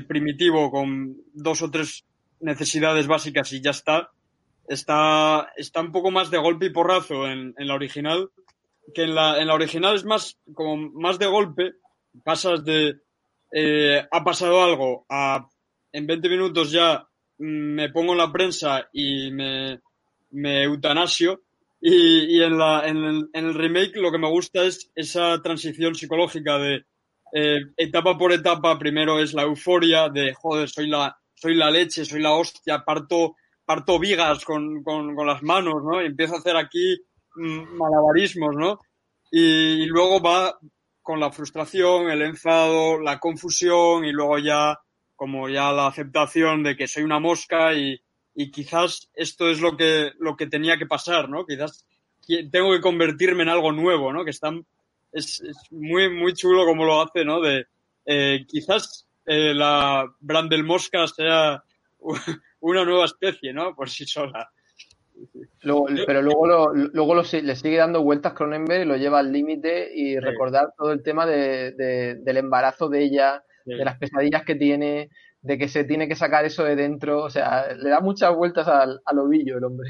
primitivo 0.06 0.70
con 0.70 1.16
dos 1.32 1.62
o 1.62 1.70
tres 1.70 2.04
necesidades 2.42 3.06
básicas 3.06 3.52
y 3.52 3.60
ya 3.60 3.70
está. 3.70 4.10
Está, 4.68 5.50
está 5.56 5.80
un 5.80 5.92
poco 5.92 6.10
más 6.10 6.30
de 6.30 6.38
golpe 6.38 6.66
y 6.66 6.70
porrazo 6.70 7.26
en, 7.26 7.54
en 7.56 7.68
la 7.68 7.74
original, 7.74 8.30
que 8.94 9.02
en 9.02 9.14
la, 9.14 9.40
en 9.40 9.48
la 9.48 9.54
original 9.54 9.94
es 9.94 10.04
más, 10.04 10.38
como 10.54 10.76
más 10.76 11.18
de 11.18 11.26
golpe, 11.26 11.72
pasas 12.24 12.64
de, 12.64 12.96
eh, 13.52 14.06
ha 14.10 14.24
pasado 14.24 14.62
algo, 14.62 15.04
a, 15.08 15.46
en 15.92 16.06
20 16.06 16.28
minutos 16.28 16.70
ya 16.70 17.06
me 17.38 17.90
pongo 17.90 18.12
en 18.12 18.18
la 18.18 18.32
prensa 18.32 18.88
y 18.92 19.30
me, 19.30 19.80
me 20.30 20.62
eutanasio. 20.62 21.42
Y, 21.80 22.36
y 22.36 22.42
en, 22.42 22.56
la, 22.56 22.86
en, 22.86 22.96
el, 22.98 23.30
en 23.32 23.44
el 23.46 23.54
remake 23.54 23.96
lo 23.96 24.12
que 24.12 24.18
me 24.18 24.30
gusta 24.30 24.62
es 24.62 24.92
esa 24.94 25.42
transición 25.42 25.96
psicológica 25.96 26.56
de 26.58 26.84
eh, 27.32 27.60
etapa 27.76 28.16
por 28.16 28.32
etapa. 28.32 28.78
Primero 28.78 29.18
es 29.18 29.34
la 29.34 29.42
euforia 29.42 30.08
de, 30.08 30.32
joder, 30.32 30.68
soy 30.68 30.86
la, 30.86 31.18
soy 31.42 31.54
la 31.56 31.70
leche, 31.72 32.04
soy 32.04 32.20
la 32.22 32.34
hostia, 32.34 32.84
parto, 32.84 33.34
parto 33.64 33.98
vigas 33.98 34.44
con, 34.44 34.84
con, 34.84 35.16
con 35.16 35.26
las 35.26 35.42
manos, 35.42 35.82
¿no? 35.82 36.00
Y 36.00 36.06
empiezo 36.06 36.36
a 36.36 36.38
hacer 36.38 36.56
aquí 36.56 36.96
mm, 37.34 37.76
malabarismos, 37.76 38.54
¿no? 38.54 38.78
Y, 39.32 39.86
luego 39.86 40.20
va 40.20 40.56
con 41.02 41.18
la 41.18 41.32
frustración, 41.32 42.10
el 42.10 42.22
enfado, 42.22 43.00
la 43.00 43.18
confusión 43.18 44.04
y 44.04 44.12
luego 44.12 44.38
ya 44.38 44.78
como 45.16 45.48
ya 45.48 45.72
la 45.72 45.88
aceptación 45.88 46.62
de 46.62 46.76
que 46.76 46.86
soy 46.86 47.02
una 47.02 47.18
mosca 47.18 47.74
y, 47.74 48.00
y 48.36 48.50
quizás 48.52 49.08
esto 49.14 49.50
es 49.50 49.60
lo 49.60 49.76
que, 49.76 50.12
lo 50.20 50.36
que 50.36 50.46
tenía 50.46 50.76
que 50.76 50.86
pasar, 50.86 51.28
¿no? 51.28 51.44
Quizás 51.44 51.84
qui- 52.24 52.48
tengo 52.52 52.70
que 52.72 52.80
convertirme 52.80 53.42
en 53.42 53.48
algo 53.48 53.72
nuevo, 53.72 54.12
¿no? 54.12 54.24
Que 54.24 54.30
está, 54.30 54.52
es, 55.12 55.40
es 55.40 55.56
muy, 55.72 56.08
muy 56.08 56.34
chulo 56.34 56.64
como 56.64 56.84
lo 56.84 57.00
hace, 57.02 57.24
¿no? 57.24 57.40
De, 57.40 57.66
eh, 58.06 58.44
quizás 58.46 59.06
eh, 59.26 59.54
la 59.54 60.06
Brandel 60.20 60.64
Mosca 60.64 61.06
sea 61.06 61.62
una 62.60 62.84
nueva 62.84 63.04
especie, 63.06 63.52
¿no? 63.52 63.74
Por 63.74 63.88
sí 63.90 64.04
sola. 64.06 64.50
Luego- 65.62 65.86
pero 66.06 66.22
luego, 66.22 66.46
lo, 66.46 66.74
luego 66.74 67.14
lo 67.14 67.22
le 67.22 67.56
sigue 67.56 67.76
dando 67.76 68.02
vueltas 68.02 68.32
Cronenberg 68.32 68.82
y 68.82 68.86
lo 68.86 68.96
lleva 68.96 69.20
al 69.20 69.32
límite 69.32 69.90
y 69.94 70.18
recordar 70.18 70.72
todo 70.76 70.92
el 70.92 71.02
tema 71.02 71.26
de, 71.26 71.72
de- 71.72 72.14
del 72.16 72.36
embarazo 72.38 72.88
de 72.88 73.04
ella, 73.04 73.42
de 73.64 73.84
las 73.84 73.98
pesadillas 73.98 74.44
que 74.44 74.56
tiene, 74.56 75.10
de 75.40 75.58
que 75.58 75.68
se 75.68 75.84
tiene 75.84 76.08
que 76.08 76.16
sacar 76.16 76.44
eso 76.44 76.64
de 76.64 76.74
dentro. 76.74 77.22
O 77.22 77.30
sea, 77.30 77.72
le 77.74 77.90
da 77.90 78.00
muchas 78.00 78.34
vueltas 78.34 78.66
al, 78.66 79.00
al 79.04 79.18
ovillo 79.18 79.58
el 79.58 79.64
hombre. 79.64 79.88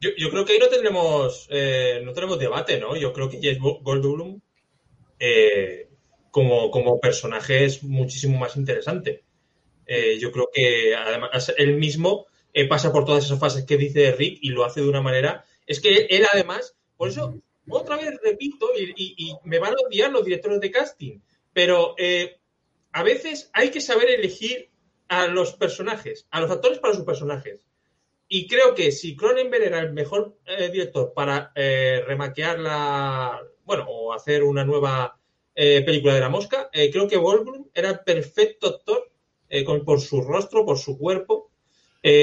Yo, 0.00 0.10
yo 0.16 0.30
creo 0.30 0.44
que 0.44 0.52
ahí 0.54 0.58
no 0.58 0.68
tendremos, 0.68 1.46
eh, 1.50 2.00
no 2.04 2.12
tenemos 2.12 2.38
debate, 2.38 2.80
¿no? 2.80 2.96
Yo 2.96 3.12
creo 3.12 3.28
que 3.28 3.38
James 3.42 3.60
Go- 3.60 3.80
Goldblum 3.82 4.40
eh, 5.20 5.87
como, 6.30 6.70
como 6.70 7.00
personaje 7.00 7.64
es 7.64 7.82
muchísimo 7.82 8.38
más 8.38 8.56
interesante. 8.56 9.24
Eh, 9.88 10.18
yo 10.18 10.30
creo 10.30 10.50
que 10.52 10.94
además 10.94 11.52
él 11.56 11.76
mismo 11.76 12.26
eh, 12.52 12.68
pasa 12.68 12.92
por 12.92 13.06
todas 13.06 13.24
esas 13.24 13.40
fases 13.40 13.64
que 13.64 13.78
dice 13.78 14.12
Rick 14.12 14.38
y 14.42 14.50
lo 14.50 14.64
hace 14.64 14.82
de 14.82 14.88
una 14.88 15.00
manera. 15.00 15.44
Es 15.66 15.80
que 15.80 16.06
él 16.10 16.26
además, 16.30 16.76
por 16.96 17.08
eso 17.08 17.34
otra 17.70 17.96
vez 17.96 18.18
repito 18.22 18.70
y, 18.76 19.34
me 19.44 19.58
van 19.58 19.72
a 19.72 19.86
odiar 19.86 20.10
los 20.12 20.24
directores 20.24 20.60
de 20.60 20.70
casting, 20.70 21.20
pero 21.52 21.94
eh, 21.96 22.38
a 22.92 23.02
veces 23.02 23.50
hay 23.54 23.70
que 23.70 23.80
saber 23.80 24.10
elegir 24.10 24.70
a 25.08 25.26
los 25.26 25.54
personajes, 25.54 26.26
a 26.30 26.40
los 26.40 26.50
actores 26.50 26.78
para 26.78 26.94
sus 26.94 27.04
personajes. 27.04 27.66
Y 28.28 28.46
creo 28.46 28.74
que 28.74 28.92
si 28.92 29.16
Cronenberg 29.16 29.62
era 29.64 29.80
el 29.80 29.94
mejor 29.94 30.36
director 30.70 31.14
para 31.14 31.50
remaquear 31.54 32.58
la. 32.58 33.40
Bueno, 33.64 33.86
o 33.88 34.12
hacer 34.12 34.42
una 34.42 34.66
nueva 34.66 35.17
eh, 35.60 35.82
película 35.84 36.14
de 36.14 36.20
la 36.20 36.28
mosca, 36.28 36.68
eh, 36.72 36.88
creo 36.92 37.08
que 37.08 37.16
Goldblum 37.16 37.66
era 37.74 37.90
el 37.90 37.98
perfecto 38.00 38.68
actor 38.68 39.10
eh, 39.48 39.64
con- 39.64 39.84
por 39.84 40.00
su 40.00 40.20
rostro, 40.22 40.64
por 40.64 40.78
su 40.78 40.96
cuerpo, 40.96 41.50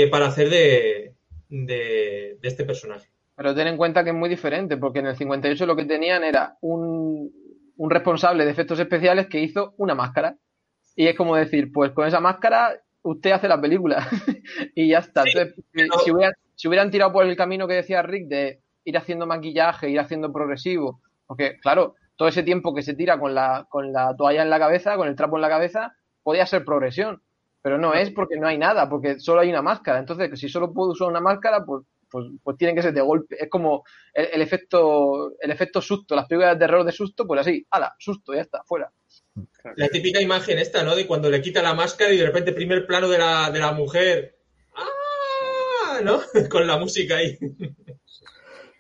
para 0.10 0.28
hacer 0.28 0.50
de, 0.50 1.14
de, 1.50 2.38
de 2.42 2.48
este 2.48 2.64
personaje. 2.64 3.08
Pero 3.36 3.54
ten 3.54 3.68
en 3.68 3.78
cuenta 3.78 4.04
que 4.04 4.12
es 4.12 4.16
muy 4.16 4.30
diferente, 4.30 4.78
porque 4.78 5.00
en 5.00 5.08
el 5.08 5.16
58 5.18 5.66
lo 5.66 5.76
que 5.76 5.86
tenían 5.86 6.24
era 6.24 6.58
un, 6.62 7.32
un 7.78 7.90
responsable 7.90 8.46
de 8.46 8.52
efectos 8.52 8.80
especiales 8.80 9.28
que 9.28 9.42
hizo 9.42 9.74
una 9.78 9.94
máscara. 9.96 10.38
Y 10.96 11.08
es 11.08 11.16
como 11.16 11.36
decir, 11.36 11.72
pues 11.74 11.92
con 11.92 12.08
esa 12.08 12.20
máscara 12.22 12.80
usted 13.02 13.32
hace 13.32 13.48
la 13.50 13.60
película 13.60 14.08
y 14.76 14.88
ya 14.90 15.00
está. 15.00 15.24
Sí, 15.24 15.32
Entonces, 15.36 15.66
pero- 15.72 16.00
si, 16.00 16.12
hubieran, 16.12 16.34
si 16.56 16.68
hubieran 16.70 16.90
tirado 16.92 17.12
por 17.12 17.26
el 17.26 17.36
camino 17.36 17.68
que 17.68 17.74
decía 17.76 18.02
Rick 18.02 18.28
de 18.28 18.62
ir 18.86 18.98
haciendo 18.98 19.28
maquillaje, 19.28 19.90
ir 19.90 20.00
haciendo 20.00 20.32
progresivo, 20.32 21.02
porque 21.28 21.58
claro, 21.60 21.96
todo 22.16 22.28
ese 22.28 22.43
tiempo 22.43 22.74
que 22.74 22.82
se 22.82 22.93
tira 22.93 23.20
con 23.20 23.36
la, 23.36 23.66
con 23.70 23.91
la 23.91 24.16
toalla 24.16 24.43
en 24.43 24.49
la 24.49 24.59
cabeza, 24.59 24.95
con 24.95 25.07
el 25.07 25.16
trapo 25.16 25.38
en 25.38 25.41
la 25.41 25.49
cabeza, 25.49 25.95
podía 26.24 26.45
ser 26.45 26.63
progresión. 26.63 27.22
Pero 27.61 27.78
no 27.78 27.93
es 27.93 28.11
porque 28.11 28.38
no 28.38 28.47
hay 28.47 28.57
nada, 28.57 28.88
porque 28.88 29.20
solo 29.20 29.41
hay 29.41 29.49
una 29.49 29.61
máscara. 29.61 29.99
Entonces, 29.99 30.39
si 30.39 30.49
solo 30.49 30.72
puedo 30.72 30.91
usar 30.91 31.07
una 31.07 31.20
máscara, 31.20 31.66
pues, 31.66 31.84
pues, 32.09 32.28
pues 32.43 32.57
tienen 32.57 32.76
que 32.76 32.84
ser 32.84 32.93
de 32.93 33.01
golpe. 33.01 33.38
Es 33.43 33.49
como 33.49 33.84
el, 34.13 34.28
el 34.34 34.41
efecto 34.41 35.34
el 35.39 35.51
efecto 35.51 35.82
susto, 35.82 36.16
las 36.16 36.28
películas 36.28 36.55
de 36.55 36.66
terror 36.66 36.86
de 36.86 36.91
susto, 36.91 37.26
pues 37.26 37.41
así, 37.41 37.66
ala, 37.72 37.95
susto, 37.97 38.34
ya 38.34 38.41
está, 38.41 38.63
fuera. 38.63 38.91
La 39.76 39.89
típica 39.89 40.22
imagen 40.22 40.59
esta, 40.59 40.84
¿no? 40.84 40.95
De 40.95 41.07
cuando 41.07 41.30
le 41.30 41.41
quita 41.41 41.61
la 41.61 41.74
máscara 41.74 42.13
y 42.13 42.18
de 42.18 42.26
repente 42.26 42.53
primer 42.53 42.86
plano 42.86 43.09
de 43.09 43.18
la, 43.18 43.49
de 43.51 43.59
la 43.59 43.74
mujer. 43.74 44.38
¡Ah! 44.74 45.99
¿No? 46.03 46.22
Con 46.49 46.68
la 46.68 46.78
música 46.78 47.18
ahí. 47.18 47.38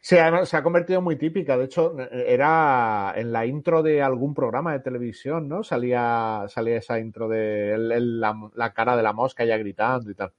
Sí, 0.07 0.19
además 0.19 0.47
se 0.49 0.55
ha 0.55 0.61
convertido 0.61 1.01
muy 1.01 1.15
típica. 1.15 1.57
De 1.57 1.65
hecho, 1.65 1.95
era 2.11 3.11
en 3.15 3.31
la 3.31 3.43
intro 3.47 3.81
de 3.81 4.03
algún 4.03 4.35
programa 4.35 4.71
de 4.73 4.81
televisión, 4.81 5.49
¿no? 5.49 5.63
Salía, 5.63 6.45
salía 6.47 6.77
esa 6.77 6.99
intro 6.99 7.27
de 7.27 7.73
el- 7.73 7.91
el- 7.91 8.19
la, 8.21 8.35
la 8.53 8.71
cara 8.71 8.95
de 8.95 9.01
la 9.01 9.13
mosca 9.13 9.45
ya 9.45 9.57
gritando 9.57 10.11
y 10.11 10.13
tal. 10.13 10.31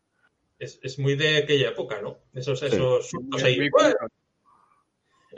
Es, 0.57 0.79
es 0.85 1.01
muy 1.01 1.17
de 1.17 1.39
aquella 1.39 1.71
época, 1.71 2.01
¿no? 2.01 2.17
Esos, 2.33 2.61
Sí. 2.61 2.67
esos 2.67 3.11
Muy 3.15 3.43
ahí. 3.43 3.59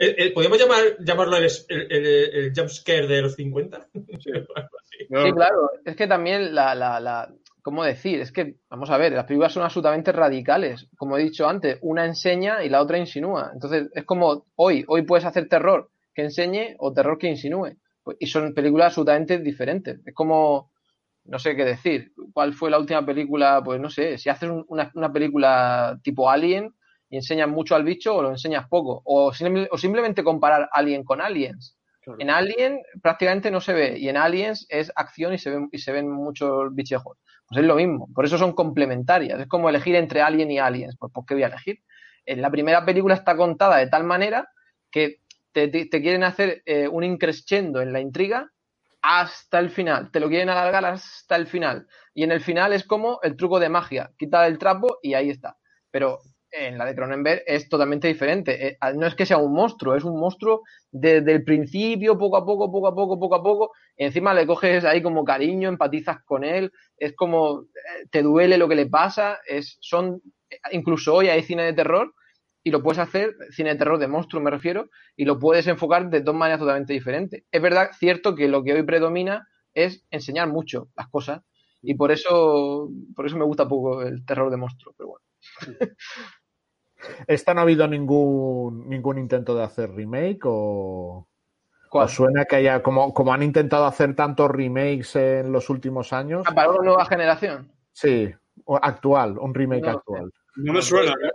Eh, 0.01 0.15
eh, 0.17 0.31
¿Podríamos 0.31 0.59
llamar, 0.59 0.83
llamarlo 0.99 1.37
el, 1.37 1.47
el, 1.67 1.91
el, 1.91 2.05
el 2.05 2.53
jump 2.55 2.69
scare 2.69 3.07
de 3.07 3.23
los 3.23 3.33
50? 3.33 3.77
Algo 3.95 4.77
así. 4.79 5.07
Yo- 5.09 5.23
Sí, 5.25 5.31
claro, 5.33 5.71
es 5.83 5.95
que 5.95 6.05
también 6.05 6.53
la, 6.53 6.75
la, 6.75 6.99
la, 6.99 7.33
¿cómo 7.61 7.83
decir? 7.83 8.19
Es 8.21 8.31
que, 8.31 8.55
vamos 8.69 8.89
a 8.89 8.97
ver, 8.97 9.13
las 9.13 9.25
películas 9.25 9.53
son 9.53 9.63
absolutamente 9.63 10.11
radicales. 10.11 10.87
Como 10.97 11.17
he 11.17 11.23
dicho 11.23 11.47
antes, 11.47 11.77
una 11.81 12.05
enseña 12.05 12.63
y 12.63 12.69
la 12.69 12.81
otra 12.81 12.97
insinúa. 12.97 13.51
Entonces, 13.53 13.89
es 13.93 14.03
como 14.05 14.45
hoy, 14.55 14.85
hoy 14.87 15.03
puedes 15.03 15.25
hacer 15.25 15.47
terror 15.47 15.89
que 16.13 16.23
enseñe 16.23 16.75
o 16.79 16.93
terror 16.93 17.17
que 17.17 17.27
insinúe. 17.27 17.75
Pues- 18.03 18.17
Y 18.19 18.27
son 18.27 18.53
películas 18.53 18.87
absolutamente 18.87 19.37
diferentes. 19.39 19.99
Es 20.05 20.13
como, 20.13 20.71
no 21.25 21.39
sé 21.39 21.55
qué 21.55 21.65
decir. 21.65 22.11
¿Cuál 22.33 22.53
fue 22.53 22.69
la 22.71 22.79
última 22.79 23.05
película? 23.05 23.61
Pues 23.63 23.79
no 23.79 23.89
sé, 23.89 24.17
si 24.17 24.29
haces 24.29 24.49
un- 24.49 24.65
una, 24.67 24.91
una 24.95 25.11
película 25.11 25.99
tipo 26.03 26.29
Alien 26.29 26.73
y 27.09 27.17
enseñas 27.17 27.49
mucho 27.49 27.75
al 27.75 27.83
bicho 27.83 28.15
o 28.15 28.21
lo 28.21 28.29
enseñas 28.31 28.67
poco. 28.69 29.01
O, 29.05 29.31
simple- 29.33 29.67
o 29.71 29.77
simplemente 29.77 30.23
comparar 30.23 30.69
Alien 30.71 31.03
con 31.03 31.21
Aliens. 31.21 31.75
Claro. 32.01 32.19
En 32.21 32.29
Alien 32.29 32.79
prácticamente 33.01 33.51
no 33.51 33.59
se 33.61 33.73
ve 33.73 33.99
y 33.99 34.07
en 34.09 34.17
Aliens 34.17 34.65
es 34.69 34.91
acción 34.95 35.33
y 35.33 35.37
se 35.37 35.49
ven, 35.51 35.69
y 35.71 35.77
se 35.79 35.91
ven 35.91 36.09
muchos 36.09 36.73
bichejos. 36.73 37.17
Pues 37.49 37.61
es 37.61 37.67
lo 37.67 37.75
mismo, 37.75 38.07
por 38.13 38.25
eso 38.25 38.37
son 38.37 38.53
complementarias. 38.53 39.39
Es 39.39 39.47
como 39.47 39.69
elegir 39.69 39.95
entre 39.95 40.21
Alien 40.21 40.51
y 40.51 40.59
Aliens. 40.59 40.95
Pues 40.99 41.11
¿por 41.11 41.25
qué 41.25 41.33
voy 41.33 41.43
a 41.43 41.47
elegir? 41.47 41.79
En 42.25 42.41
la 42.41 42.51
primera 42.51 42.85
película 42.85 43.15
está 43.15 43.35
contada 43.35 43.77
de 43.77 43.87
tal 43.87 44.03
manera 44.03 44.49
que 44.91 45.21
te, 45.51 45.67
te- 45.67 45.87
te 45.87 46.01
quieren 46.01 46.23
hacer 46.23 46.61
eh, 46.65 46.87
un 46.87 47.03
increscendo 47.03 47.81
en 47.81 47.91
la 47.91 48.01
intriga 48.01 48.51
hasta 49.01 49.59
el 49.59 49.69
final. 49.71 50.11
Te 50.11 50.19
lo 50.19 50.29
quieren 50.29 50.49
alargar 50.49 50.85
hasta 50.85 51.35
el 51.37 51.47
final. 51.47 51.87
Y 52.13 52.23
en 52.23 52.31
el 52.31 52.41
final 52.41 52.73
es 52.73 52.83
como 52.85 53.19
el 53.23 53.35
truco 53.35 53.59
de 53.59 53.69
magia. 53.69 54.11
Quita 54.17 54.45
el 54.45 54.59
trapo 54.59 54.99
y 55.01 55.15
ahí 55.15 55.29
está. 55.29 55.57
Pero 55.89 56.19
en 56.51 56.77
la 56.77 56.85
de 56.85 56.95
Cronenberg 56.95 57.43
es 57.45 57.69
totalmente 57.69 58.07
diferente. 58.07 58.67
Eh, 58.67 58.77
No 58.95 59.07
es 59.07 59.15
que 59.15 59.25
sea 59.25 59.37
un 59.37 59.53
monstruo, 59.53 59.95
es 59.95 60.03
un 60.03 60.19
monstruo 60.19 60.63
desde 60.91 61.31
el 61.31 61.43
principio, 61.43 62.17
poco 62.17 62.37
a 62.37 62.45
poco, 62.45 62.71
poco 62.71 62.87
a 62.87 62.95
poco, 62.95 63.19
poco 63.19 63.35
a 63.35 63.43
poco. 63.43 63.71
Encima 63.97 64.33
le 64.33 64.47
coges 64.47 64.85
ahí 64.85 65.01
como 65.01 65.23
cariño, 65.25 65.69
empatizas 65.69 66.23
con 66.25 66.43
él. 66.43 66.71
Es 66.97 67.15
como 67.15 67.63
eh, 67.63 68.07
te 68.11 68.21
duele 68.23 68.57
lo 68.57 68.67
que 68.67 68.75
le 68.75 68.87
pasa. 68.87 69.39
Es, 69.47 69.77
son, 69.81 70.21
incluso 70.71 71.15
hoy 71.15 71.29
hay 71.29 71.43
cine 71.43 71.63
de 71.63 71.73
terror 71.73 72.13
y 72.63 72.71
lo 72.71 72.83
puedes 72.83 72.99
hacer, 72.99 73.35
cine 73.51 73.69
de 73.71 73.75
terror 73.77 73.99
de 73.99 74.07
monstruo 74.07 74.41
me 74.41 74.51
refiero, 74.51 74.89
y 75.15 75.25
lo 75.25 75.39
puedes 75.39 75.67
enfocar 75.67 76.09
de 76.09 76.21
dos 76.21 76.35
maneras 76.35 76.59
totalmente 76.59 76.93
diferentes. 76.93 77.43
Es 77.51 77.61
verdad, 77.61 77.89
cierto 77.97 78.35
que 78.35 78.47
lo 78.47 78.63
que 78.63 78.73
hoy 78.73 78.83
predomina 78.83 79.47
es 79.73 80.05
enseñar 80.11 80.49
mucho 80.49 80.89
las 80.95 81.07
cosas 81.09 81.41
y 81.81 81.95
por 81.95 82.11
eso, 82.11 82.89
por 83.15 83.25
eso 83.25 83.37
me 83.37 83.45
gusta 83.45 83.67
poco 83.67 84.01
el 84.03 84.25
terror 84.25 84.51
de 84.51 84.57
monstruo, 84.57 84.93
pero 84.97 85.09
bueno. 85.09 85.25
¿Esta 87.27 87.53
no 87.53 87.61
ha 87.61 87.63
habido 87.63 87.87
ningún, 87.87 88.87
ningún 88.89 89.17
intento 89.17 89.55
de 89.55 89.63
hacer 89.63 89.91
remake 89.91 90.41
o, 90.45 91.27
¿Cuál? 91.89 92.05
¿Os 92.05 92.11
suena 92.13 92.45
que 92.45 92.57
haya, 92.57 92.83
como, 92.83 93.13
como 93.13 93.33
han 93.33 93.41
intentado 93.41 93.85
hacer 93.85 94.15
tantos 94.15 94.51
remakes 94.51 95.15
en 95.15 95.51
los 95.51 95.69
últimos 95.69 96.13
años? 96.13 96.43
Ah, 96.45 96.53
para 96.53 96.69
una 96.69 96.83
nueva 96.83 97.05
generación. 97.05 97.71
Sí, 97.91 98.31
o 98.65 98.77
actual, 98.77 99.39
un 99.39 99.53
remake 99.53 99.81
No 99.81 99.89
actual. 99.89 100.31
No 100.57 100.73
me 100.73 100.81
suena. 100.83 101.11
¿eh? 101.11 101.31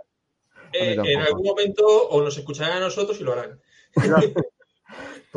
Eh, 0.71 0.95
en 0.97 1.21
algún 1.21 1.43
momento 1.43 1.85
o 1.85 2.21
nos 2.21 2.37
escucharán 2.37 2.77
a 2.77 2.79
nosotros 2.85 3.19
y 3.19 3.23
lo 3.23 3.33
harán. 3.33 3.59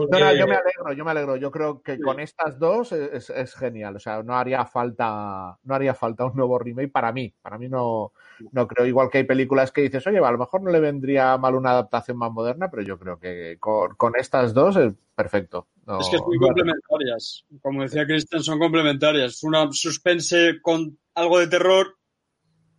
No, 0.06 0.18
no, 0.18 0.32
yo 0.34 0.46
me 0.46 0.54
alegro, 0.54 0.92
yo 0.92 1.04
me 1.04 1.10
alegro. 1.10 1.36
Yo 1.36 1.50
creo 1.50 1.82
que 1.82 1.98
con 2.00 2.20
estas 2.20 2.58
dos 2.58 2.92
es, 2.92 3.30
es 3.30 3.54
genial. 3.54 3.96
O 3.96 3.98
sea, 3.98 4.22
no 4.22 4.34
haría 4.36 4.64
falta, 4.64 5.58
no 5.62 5.74
haría 5.74 5.94
falta 5.94 6.24
un 6.26 6.36
nuevo 6.36 6.58
remake 6.58 6.90
para 6.92 7.12
mí. 7.12 7.34
Para 7.42 7.58
mí 7.58 7.68
no, 7.68 8.12
no 8.52 8.66
creo. 8.68 8.86
Igual 8.86 9.10
que 9.10 9.18
hay 9.18 9.24
películas 9.24 9.72
que 9.72 9.82
dices, 9.82 10.06
oye, 10.06 10.18
a 10.18 10.30
lo 10.30 10.38
mejor 10.38 10.62
no 10.62 10.70
le 10.70 10.80
vendría 10.80 11.36
mal 11.38 11.54
una 11.54 11.70
adaptación 11.70 12.16
más 12.16 12.30
moderna, 12.32 12.70
pero 12.70 12.82
yo 12.82 12.98
creo 12.98 13.18
que 13.18 13.56
con, 13.58 13.94
con 13.96 14.14
estas 14.16 14.54
dos 14.54 14.76
es 14.76 14.92
perfecto. 15.14 15.66
No- 15.86 16.00
Es 16.00 16.08
que 16.08 16.18
son 16.18 16.26
no- 16.32 16.46
complementarias. 16.46 17.44
Como 17.62 17.82
decía 17.82 18.06
Christian, 18.06 18.42
son 18.42 18.58
complementarias. 18.58 19.42
Una 19.42 19.68
suspense 19.72 20.60
con 20.62 20.98
algo 21.14 21.38
de 21.40 21.48
terror 21.48 21.96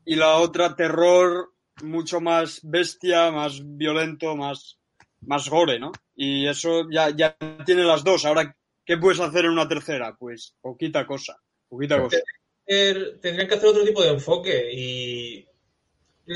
y 0.05 0.15
la 0.15 0.37
otra 0.37 0.75
terror 0.75 1.51
mucho 1.83 2.19
más 2.19 2.59
bestia, 2.63 3.31
más 3.31 3.61
violento, 3.63 4.35
más, 4.35 4.78
más 5.21 5.49
gore, 5.49 5.79
¿no? 5.79 5.91
Y 6.15 6.47
eso 6.47 6.89
ya, 6.89 7.09
ya 7.09 7.35
tiene 7.65 7.83
las 7.83 8.03
dos. 8.03 8.25
Ahora, 8.25 8.55
¿qué 8.85 8.97
puedes 8.97 9.19
hacer 9.19 9.45
en 9.45 9.51
una 9.51 9.67
tercera? 9.67 10.15
Pues 10.17 10.55
poquita 10.61 11.05
cosa, 11.05 11.37
poquita 11.67 12.01
cosa. 12.01 12.17
tendrían 12.65 13.47
que 13.47 13.55
hacer 13.55 13.69
otro 13.69 13.83
tipo 13.83 14.01
de 14.03 14.09
enfoque 14.09 14.71
y 14.73 15.45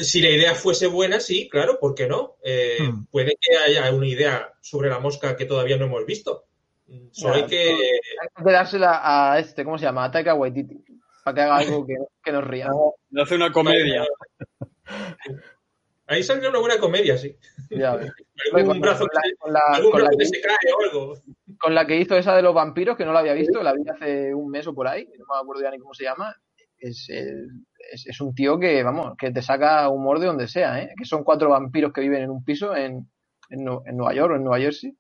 si 0.01 0.21
la 0.21 0.29
idea 0.29 0.55
fuese 0.55 0.87
buena, 0.87 1.19
sí, 1.19 1.47
claro, 1.49 1.79
¿por 1.79 1.93
qué 1.93 2.07
no? 2.07 2.37
Eh, 2.43 2.77
Hmm. 2.79 3.05
Puede 3.11 3.37
que 3.39 3.55
haya 3.57 3.93
una 3.93 4.07
idea 4.07 4.53
sobre 4.61 4.89
la 4.89 4.99
mosca 4.99 5.35
que 5.35 5.45
todavía 5.45 5.77
no 5.77 5.85
hemos 5.85 6.05
visto. 6.05 6.45
Solo 7.11 7.35
hay 7.35 7.45
que... 7.45 7.69
Hay 7.69 8.43
que 8.43 8.51
dársela 8.51 9.01
a 9.03 9.39
este, 9.39 9.63
¿cómo 9.63 9.77
se 9.77 9.85
llama? 9.85 10.05
A 10.05 10.11
Taika 10.11 10.33
Waititi. 10.35 10.83
Para 11.23 11.35
que 11.35 11.41
haga 11.41 11.57
algo 11.57 11.85
que, 11.85 11.95
que 12.23 12.31
nos 12.31 12.43
ría. 12.43 12.67
Le 13.09 13.21
hace 13.21 13.35
una 13.35 13.51
comedia. 13.51 14.05
Ahí 16.07 16.21
saldría 16.23 16.49
una 16.49 16.59
buena 16.59 16.77
comedia, 16.79 17.17
sí. 17.17 17.35
Ya 17.69 17.95
ves. 17.95 18.11
Algún 18.53 18.67
Con 18.67 18.79
la- 18.81 18.87
brazo, 18.87 19.05
que, 19.05 19.35
con 19.37 19.53
la- 19.53 19.59
algún 19.69 19.91
con 19.91 20.01
la 20.01 20.07
brazo 20.09 20.17
que- 20.19 20.23
que 20.31 20.37
se 20.37 20.41
cae 20.41 20.73
o 20.77 20.83
algo. 20.83 21.13
con 21.59 21.73
la 21.75 21.87
que 21.87 21.97
hizo 21.97 22.15
esa 22.17 22.35
de 22.35 22.41
los 22.41 22.53
vampiros, 22.53 22.97
que 22.97 23.05
no 23.05 23.13
la 23.13 23.19
había 23.19 23.33
visto, 23.33 23.63
la 23.63 23.73
vi 23.73 23.83
hace 23.89 24.33
un 24.33 24.49
mes 24.49 24.67
o 24.67 24.73
por 24.75 24.87
ahí, 24.87 25.05
no 25.17 25.25
me 25.33 25.39
acuerdo 25.41 25.61
ya 25.63 25.71
ni 25.71 25.79
cómo 25.79 25.93
se 25.93 26.03
llama. 26.03 26.35
Es, 26.77 27.07
es, 27.09 28.05
es 28.05 28.19
un 28.21 28.35
tío 28.35 28.59
que, 28.59 28.83
vamos, 28.83 29.13
que 29.17 29.31
te 29.31 29.41
saca 29.41 29.87
humor 29.87 30.19
de 30.19 30.25
donde 30.27 30.47
sea, 30.49 30.81
¿eh? 30.81 30.93
Que 30.97 31.05
son 31.05 31.23
cuatro 31.23 31.49
vampiros 31.49 31.93
que 31.93 32.01
viven 32.01 32.23
en 32.23 32.29
un 32.31 32.43
piso 32.43 32.75
en, 32.75 33.09
en, 33.49 33.63
Nu- 33.63 33.83
en 33.85 33.95
Nueva 33.95 34.13
York 34.13 34.33
o 34.33 34.35
en 34.35 34.43
Nueva 34.43 34.59
Jersey. 34.59 34.97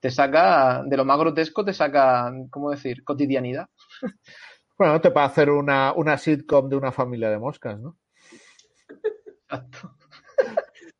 Te 0.00 0.10
saca, 0.10 0.82
de 0.84 0.96
lo 0.96 1.04
más 1.06 1.18
grotesco, 1.18 1.64
te 1.64 1.72
saca, 1.72 2.30
¿cómo 2.50 2.70
decir? 2.70 3.02
Cotidianidad. 3.04 3.68
Bueno, 4.78 5.00
te 5.00 5.12
puede 5.12 5.26
hacer 5.26 5.48
una, 5.50 5.92
una 5.92 6.18
sitcom 6.18 6.68
de 6.68 6.74
una 6.74 6.90
familia 6.90 7.30
de 7.30 7.38
moscas, 7.38 7.78
¿no? 7.78 7.98
Exacto. 9.48 9.94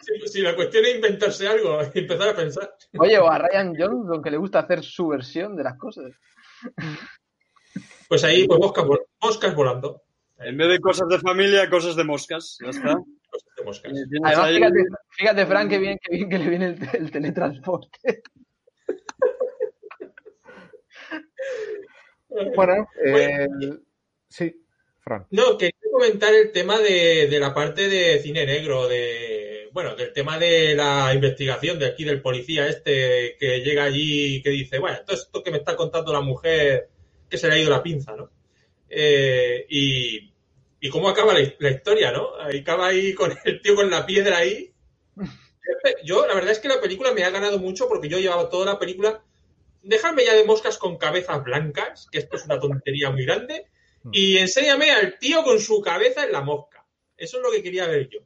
Si, 0.03 0.29
si 0.29 0.41
la 0.43 0.55
cuestión 0.57 0.85
es 0.85 0.97
inventarse 0.97 1.47
algo 1.49 1.79
y 1.95 1.99
empezar 2.01 2.29
a 2.31 2.37
pensar. 2.37 2.75
Oye, 2.99 3.19
o 3.19 3.29
a 3.31 3.39
Ryan 3.39 3.75
Johnson, 3.79 4.23
que 4.23 4.31
le 4.31 4.37
gusta 4.37 4.59
hacer 4.61 4.83
su 4.83 5.09
versión 5.09 5.57
de 5.57 5.63
las 5.65 5.79
cosas. 5.79 6.13
Pues 8.09 8.25
ahí, 8.25 8.47
pues 8.47 8.59
moscas, 8.61 8.85
vol- 8.85 9.07
moscas 9.23 9.55
volando. 9.55 10.03
En 10.39 10.57
vez 10.57 10.69
de 10.69 10.81
cosas 10.81 11.09
de 11.09 11.19
familia, 11.21 11.71
cosas 11.71 11.95
de 11.97 12.05
moscas. 12.05 12.59
Ya 12.63 12.71
está. 12.71 12.95
Cosas 13.31 13.49
de 13.57 13.65
moscas. 13.65 13.93
Tienes 13.93 14.21
Además, 14.25 14.51
fíjate, 14.51 14.85
fíjate, 15.11 15.47
Frank, 15.47 15.71
que 15.71 15.79
bien, 15.79 15.99
que 16.03 16.17
bien 16.17 16.29
que 16.29 16.39
le 16.39 16.49
viene 16.51 16.67
el, 16.67 16.89
el 16.95 17.11
teletransporte. 17.11 17.99
Bueno, 22.57 22.89
eh, 23.05 23.47
sí, 24.29 24.65
Fran. 25.01 25.27
No, 25.31 25.59
quería 25.59 25.77
comentar 25.93 26.33
el 26.35 26.51
tema 26.51 26.79
de, 26.79 27.29
de 27.31 27.39
la 27.41 27.53
parte 27.53 27.89
de 27.89 28.19
cine 28.21 28.47
negro, 28.47 28.89
de 28.89 29.52
bueno, 29.73 29.95
del 29.97 30.13
tema 30.13 30.39
de 30.39 30.75
la 30.75 31.13
investigación 31.15 31.79
de 31.79 31.87
aquí 31.87 32.05
del 32.05 32.21
policía 32.21 32.69
este 32.69 33.37
que 33.39 33.61
llega 33.61 33.85
allí 33.85 34.37
y 34.37 34.43
que 34.43 34.51
dice, 34.51 34.79
bueno, 34.79 34.99
todo 35.07 35.17
esto 35.17 35.43
que 35.43 35.51
me 35.51 35.59
está 35.59 35.77
contando 35.77 36.13
la 36.13 36.21
mujer 36.21 36.89
que 37.29 37.39
se 37.39 37.49
le 37.49 37.55
ha 37.55 37.59
ido 37.59 37.71
la 37.71 37.83
pinza, 37.83 38.15
¿no? 38.15 38.31
Eh, 38.89 39.65
y, 39.71 40.33
y 40.81 40.89
cómo 40.91 41.09
acaba 41.09 41.33
la, 41.33 41.41
la 41.59 41.71
historia, 41.71 42.13
¿no? 42.13 42.37
Ahí 42.39 42.59
acaba 42.59 42.89
ahí 42.89 43.15
con 43.15 43.33
el 43.45 43.63
tío 43.63 43.75
con 43.75 43.91
la 43.91 44.05
piedra 44.05 44.39
ahí. 44.39 44.73
Yo, 46.05 46.27
la 46.27 46.35
verdad 46.35 46.53
es 46.53 46.59
que 46.59 46.69
la 46.69 46.81
película 46.81 47.13
me 47.13 47.25
ha 47.25 47.31
ganado 47.31 47.59
mucho 47.59 47.89
porque 47.89 48.09
yo 48.09 48.19
llevaba 48.19 48.49
toda 48.49 48.67
la 48.67 48.79
película. 48.79 49.23
Dejarme 49.83 50.25
ya 50.25 50.35
de 50.35 50.45
moscas 50.45 50.79
con 50.79 50.97
cabezas 50.97 51.43
blancas, 51.43 52.09
que 52.11 52.19
esto 52.19 52.37
es 52.37 52.45
una 52.45 52.61
tontería 52.61 53.11
muy 53.11 53.25
grande 53.25 53.67
y 54.11 54.39
enséñame 54.39 54.91
al 54.91 55.19
tío 55.19 55.43
con 55.45 55.61
su 55.61 55.81
cabeza 55.81 56.25
en 56.25 56.33
la 56.33 56.41
mosca. 56.41 56.85
Eso 57.17 57.37
es 57.39 57.43
lo 57.43 57.51
que 57.51 57.63
quería 57.63 57.87
ver 57.87 58.09
yo. 58.09 58.21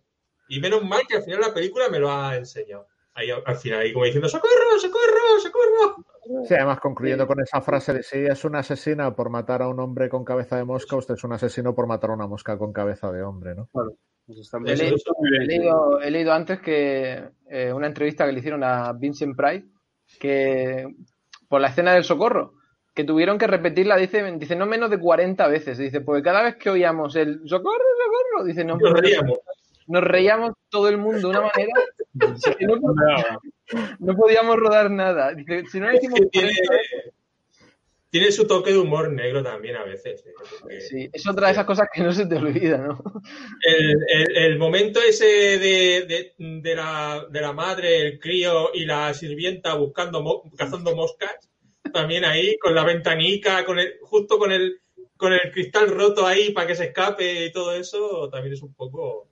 Y 0.49 0.61
menos 0.61 0.85
mal 0.85 1.03
que 1.09 1.17
al 1.17 1.23
final 1.23 1.41
la 1.41 1.55
película 1.55 1.89
me 1.89 1.99
lo 1.99 2.11
ha 2.11 2.37
enseñado. 2.37 2.87
Ahí 3.15 3.31
al 3.31 3.57
final, 3.57 3.81
ahí 3.81 3.93
como 3.93 4.05
diciendo, 4.05 4.29
¡socorro, 4.29 4.79
socorro, 4.79 5.41
socorro! 5.41 6.05
Sí, 6.47 6.55
además 6.55 6.81
concluyendo 6.81 7.27
con 7.27 7.41
esa 7.41 7.63
frase 7.63 7.95
de 7.95 8.03
si 8.03 8.19
es 8.19 8.45
una 8.45 8.59
asesina 8.59 9.15
por 9.17 9.31
matar 9.31 9.63
a 9.63 9.69
un 9.69 9.81
hombre 9.81 10.09
con 10.11 10.25
cabeza 10.25 10.57
de 10.57 10.65
mosca, 10.65 10.97
usted 10.97 11.15
es 11.15 11.25
un 11.25 11.33
asesino 11.33 11.75
por 11.75 11.87
matar 11.87 12.11
a 12.11 12.15
una 12.15 12.27
mosca 12.27 12.59
con 12.59 12.73
cabeza 12.75 13.11
de 13.11 13.23
hombre, 13.23 13.55
¿no? 13.55 13.69
Está- 14.29 14.59
He 14.67 14.73
eso 14.73 14.83
leído, 14.83 14.97
está 14.97 15.13
muy 15.19 15.29
he 15.29 15.39
bien. 15.39 15.49
leído- 15.63 16.01
he 16.03 16.11
leído 16.11 16.33
antes 16.33 16.61
que 16.61 17.25
eh, 17.49 17.73
una 17.73 17.87
entrevista 17.87 18.27
que 18.27 18.33
le 18.33 18.41
hicieron 18.41 18.63
a 18.65 18.93
Vincent 18.93 19.35
Price, 19.37 19.67
que 20.19 20.87
por 21.49 21.61
la 21.61 21.69
escena 21.69 21.95
del 21.95 22.05
socorro, 22.05 22.55
que 22.95 23.05
tuvieron 23.05 23.39
que 23.39 23.47
repetirla, 23.47 23.97
dice, 23.97 24.23
dice 24.39 24.57
no 24.57 24.67
menos 24.67 24.91
de 24.91 24.99
40 24.99 25.47
veces. 25.49 25.79
Dice, 25.79 26.01
porque 26.01 26.23
cada 26.23 26.43
vez 26.43 26.57
que 26.57 26.71
oíamos 26.71 27.15
el 27.17 27.41
socorro, 27.49 27.85
socorro, 28.05 28.45
dice, 28.45 28.65
no, 28.65 28.77
Nos 28.77 28.93
reíamos. 29.01 29.39
Nos 29.87 30.03
reíamos 30.05 30.53
todo 30.69 30.89
el 30.89 30.99
mundo 30.99 31.19
de 31.21 31.27
una 31.27 31.41
manera 31.43 31.73
que 32.59 32.67
no, 32.67 32.77
no 33.99 34.17
podíamos 34.17 34.57
rodar 34.57 34.91
nada. 34.91 35.33
Dice, 35.35 35.65
si 35.71 35.81
no 35.81 35.93
hicimos 35.93 36.21
que 36.21 36.27
tiene, 36.27 36.51
40 36.67 36.73
veces, 36.73 37.13
tiene 38.11 38.31
su 38.33 38.47
toque 38.47 38.71
de 38.73 38.79
humor 38.79 39.11
negro 39.13 39.43
también 39.43 39.77
a 39.77 39.85
veces. 39.85 40.25
¿eh? 40.27 40.33
Porque 40.61 40.81
sí, 40.81 41.11
es 41.13 41.27
otra 41.29 41.49
de 41.49 41.53
esas 41.53 41.67
cosas 41.67 41.89
que 41.93 42.03
no 42.03 42.13
se 42.13 42.27
te 42.27 42.37
olvida, 42.37 42.79
¿no? 42.79 43.03
el, 43.67 43.97
el- 44.09 44.37
el 44.37 44.59
momento 44.59 45.01
ese 45.01 45.27
de, 45.27 46.07
de- 46.07 46.35
de 46.39 46.75
la, 46.75 47.27
de 47.31 47.41
la 47.41 47.53
madre, 47.53 48.01
el 48.01 48.19
crío 48.19 48.71
y 48.73 48.85
la 48.87 49.13
sirvienta 49.13 49.75
buscando 49.75 50.43
cazando 50.57 50.95
moscas, 50.97 51.51
también 51.93 52.25
ahí 52.25 52.57
con 52.59 52.75
la 52.75 52.85
ventanica, 52.85 53.65
con 53.65 53.79
el, 53.79 53.95
justo 54.03 54.39
con 54.39 54.51
el, 54.53 54.81
con 55.17 55.33
el 55.33 55.51
cristal 55.53 55.89
roto 55.91 56.27
ahí 56.27 56.51
para 56.53 56.67
que 56.69 56.75
se 56.77 56.85
escape 56.87 57.47
y 57.47 57.53
todo 57.53 57.73
eso, 57.75 58.29
también 58.31 58.55
es 58.55 58.63
un 58.63 58.75
poco... 58.75 59.29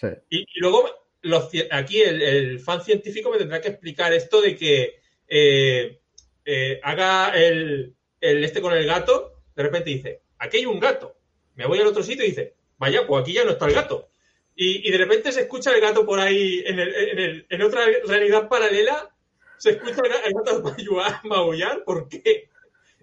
Sí. 0.00 0.06
Y, 0.30 0.38
y 0.40 0.60
luego 0.60 0.88
los 1.22 1.50
aquí 1.70 2.00
el, 2.02 2.22
el 2.22 2.60
fan 2.60 2.82
científico 2.82 3.30
me 3.30 3.38
tendrá 3.38 3.60
que 3.60 3.68
explicar 3.68 4.12
esto 4.12 4.40
de 4.40 4.54
que 4.56 5.00
eh, 5.26 6.00
eh, 6.44 6.80
haga 6.82 7.30
el, 7.36 7.94
el 8.20 8.44
este 8.44 8.60
con 8.60 8.72
el 8.72 8.86
gato, 8.86 9.42
de 9.56 9.62
repente 9.62 9.90
dice, 9.90 10.22
aquí 10.38 10.58
hay 10.58 10.66
un 10.66 10.78
gato. 10.80 11.16
Me 11.56 11.66
voy 11.66 11.80
al 11.80 11.88
otro 11.88 12.02
sitio 12.02 12.24
y 12.24 12.28
dice, 12.28 12.54
vaya, 12.78 13.06
pues 13.06 13.22
aquí 13.22 13.32
ya 13.32 13.44
no 13.44 13.50
está 13.50 13.66
el 13.66 13.74
gato. 13.74 14.08
Y, 14.54 14.88
y 14.88 14.90
de 14.92 14.98
repente 14.98 15.32
se 15.32 15.42
escucha 15.42 15.72
el 15.74 15.80
gato 15.80 16.06
por 16.06 16.18
ahí 16.20 16.62
en, 16.66 16.78
el, 16.78 16.94
en, 16.94 17.18
el- 17.18 17.46
en 17.48 17.62
otra 17.62 17.82
realidad 18.06 18.48
paralela. 18.48 19.14
Se 19.56 19.70
escucha 19.70 20.00
el, 20.04 20.12
ga- 20.12 20.22
el 20.24 20.32
gato 20.34 20.62
maullar, 20.62 21.20
maullar. 21.24 21.84
¿Por 21.84 22.08
qué? 22.08 22.48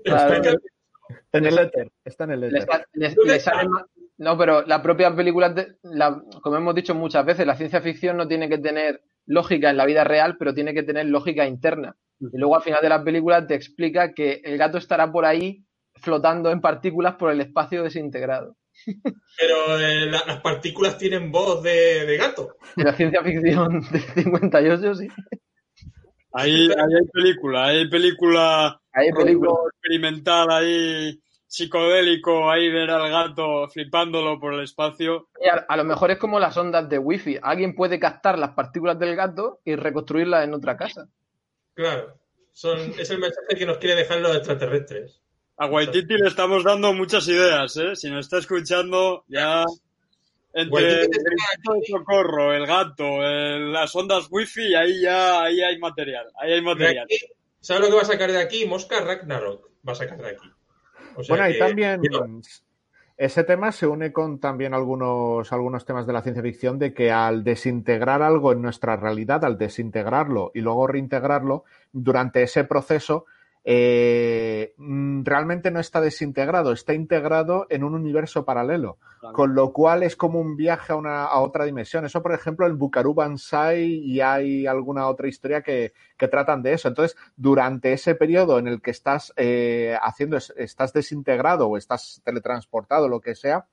Claro. 0.04 0.34
Explica- 0.34 0.62
En 1.34 1.46
el 1.46 1.60
éter, 1.60 1.92
está 2.06 2.24
en 2.24 2.32
el 2.32 2.44
éter. 2.46 2.62
sa- 2.64 2.86
le- 2.94 3.10
¿Dónde 3.14 3.32
le 3.34 3.38
está? 3.38 3.52
sale 3.56 3.70
más- 3.70 3.84
No, 4.18 4.38
pero 4.38 4.62
la 4.66 4.82
propia 4.82 5.14
película, 5.16 5.50
de- 5.50 5.76
la- 5.84 6.22
como 6.42 6.56
hemos 6.58 6.74
dicho 6.76 6.96
muchas 6.96 7.26
veces, 7.26 7.46
la 7.46 7.56
ciencia 7.56 7.82
ficción 7.82 8.16
no 8.18 8.28
tiene 8.28 8.48
que 8.50 8.58
tener 8.58 9.02
lógica 9.26 9.70
en 9.70 9.78
la 9.78 9.86
vida 9.86 10.04
real, 10.04 10.38
pero 10.38 10.54
tiene 10.54 10.74
que 10.74 10.84
tener 10.84 11.06
lógica 11.08 11.46
interna. 11.48 11.96
Y 12.20 12.38
luego 12.38 12.56
al 12.56 12.62
final 12.62 12.82
de 12.82 12.90
la 12.90 13.04
película 13.04 13.46
te 13.46 13.56
explica 13.56 14.14
que 14.14 14.42
el 14.44 14.58
gato 14.58 14.78
estará 14.78 15.12
por 15.12 15.26
ahí 15.26 15.66
flotando 15.96 16.50
en 16.52 16.62
partículas 16.62 17.16
por 17.16 17.32
el 17.32 17.42
espacio 17.42 17.84
desintegrado. 17.84 18.56
Pero 19.38 19.80
eh, 19.80 20.06
la- 20.12 20.24
las 20.28 20.42
partículas 20.42 20.98
tienen 20.98 21.32
voz 21.32 21.62
de, 21.64 22.06
de 22.06 22.18
gato. 22.18 22.56
En 22.78 22.86
la 22.86 22.94
ciencia 22.94 23.22
ficción 23.24 23.82
de 23.92 24.00
58, 24.00 24.96
sí. 24.96 25.08
Ahí, 26.34 26.68
ahí 26.68 26.94
hay 27.00 27.08
película, 27.14 27.66
hay 27.66 27.90
película 27.90 28.82
Hay 28.92 29.12
películas. 29.14 29.54
rollo 29.56 29.70
experimental 29.70 30.48
ahí, 30.52 31.20
psicodélico, 31.48 32.50
ahí 32.50 32.70
ver 32.70 32.90
al 32.92 33.10
gato 33.10 33.68
flipándolo 33.70 34.40
por 34.40 34.54
el 34.54 34.64
espacio. 34.64 35.30
Y 35.44 35.48
A, 35.48 35.66
a 35.68 35.78
lo 35.78 35.84
mejor 35.84 36.12
es 36.12 36.18
como 36.18 36.40
las 36.40 36.56
ondas 36.58 36.90
de 36.90 36.98
wifi. 36.98 37.38
Alguien 37.42 37.76
puede 37.76 38.00
captar 38.00 38.38
las 38.40 38.52
partículas 38.52 38.98
del 39.00 39.16
gato 39.16 39.60
y 39.64 39.76
reconstruirlas 39.76 40.44
en 40.46 40.54
otra 40.54 40.76
casa. 40.78 41.08
Claro. 41.74 42.18
Son, 42.52 42.80
es 42.98 43.10
el 43.10 43.20
mensaje 43.20 43.56
que 43.58 43.66
nos 43.66 43.78
quiere 43.78 43.96
dejar 43.96 44.20
los 44.22 44.36
extraterrestres. 44.36 45.22
A 45.58 45.68
Waititi 45.68 46.16
le 46.18 46.28
estamos 46.28 46.64
dando 46.64 46.94
muchas 46.94 47.28
ideas, 47.28 47.76
¿eh? 47.78 47.96
Si 47.96 48.10
nos 48.10 48.26
está 48.26 48.40
escuchando, 48.40 49.24
ya 49.28 49.64
entre 50.54 51.02
el 51.04 51.08
grito 51.10 51.74
de 51.74 51.86
socorro, 51.88 52.54
el 52.54 52.66
gato, 52.66 53.04
el- 53.24 53.72
las 53.74 53.94
ondas 53.96 54.28
wifi, 54.30 54.74
ahí 54.76 55.02
ya 55.02 55.44
ahí 55.44 55.62
hay 55.62 55.78
material, 55.80 56.28
ahí 56.40 56.54
hay 56.54 56.62
material. 56.62 57.06
aquí, 57.06 57.18
¿Sabes 57.62 57.84
lo 57.84 57.88
que 57.90 57.96
va 57.96 58.02
a 58.02 58.06
sacar 58.06 58.32
de 58.32 58.40
aquí? 58.42 58.66
Mosca 58.66 59.00
Ragnarok 59.02 59.70
va 59.88 59.92
a 59.94 59.96
sacar 59.96 60.18
de 60.22 60.30
aquí. 60.30 60.50
O 61.16 61.24
sea 61.24 61.36
Bueno, 61.36 61.50
y 61.50 61.60
también 61.60 62.02
ese 63.18 63.46
tema 63.46 63.72
se 63.72 63.88
une 63.88 64.12
con 64.12 64.40
también 64.40 64.74
algunos, 64.74 65.54
algunos 65.54 65.86
temas 65.86 66.06
de 66.06 66.12
la 66.12 66.22
ciencia 66.22 66.44
ficción 66.44 66.78
de 66.78 66.94
que 66.94 67.12
al 67.12 67.46
desintegrar 67.46 68.22
algo 68.22 68.52
en 68.52 68.62
nuestra 68.62 68.98
realidad, 68.98 69.46
al 69.46 69.58
desintegrarlo 69.58 70.52
y 70.54 70.60
luego 70.60 70.88
reintegrarlo, 70.88 71.64
durante 71.94 72.44
ese 72.44 72.66
proceso 72.66 73.26
eh, 73.68 74.74
mm, 74.78 75.24
realmente 75.24 75.72
no 75.72 75.80
está 75.80 76.00
desintegrado, 76.00 76.72
está 76.72 76.94
integrado 76.94 77.66
en 77.70 77.84
un 77.84 77.96
universo 77.96 78.46
paralelo, 78.46 79.00
con 79.34 79.56
lo 79.56 79.74
cual 79.74 80.04
es 80.04 80.16
como 80.16 80.40
un 80.40 80.56
viaje 80.56 80.94
a, 80.94 80.96
una, 80.96 81.24
a 81.26 81.40
otra 81.40 81.66
dimensión. 81.66 82.06
Eso, 82.06 82.22
por 82.22 82.34
ejemplo, 82.34 82.68
en 82.68 82.78
Bukaru 82.78 83.16
Banzai 83.16 83.82
y 83.84 84.22
hay 84.22 84.68
alguna 84.68 85.08
otra 85.08 85.28
historia 85.28 85.64
que, 85.64 85.94
que 86.16 86.28
tratan 86.28 86.62
de 86.62 86.74
eso. 86.74 86.88
Entonces, 86.90 87.18
durante 87.36 87.92
ese 87.92 88.14
periodo 88.14 88.60
en 88.60 88.68
el 88.68 88.82
que 88.84 88.92
estás 88.92 89.34
eh, 89.36 89.98
haciendo, 90.00 90.38
es- 90.38 90.54
estás 90.58 90.94
desintegrado 90.94 91.68
o 91.68 91.76
estás 91.78 92.22
teletransportado, 92.24 93.08
lo 93.10 93.20
que 93.20 93.34
sea, 93.34 93.66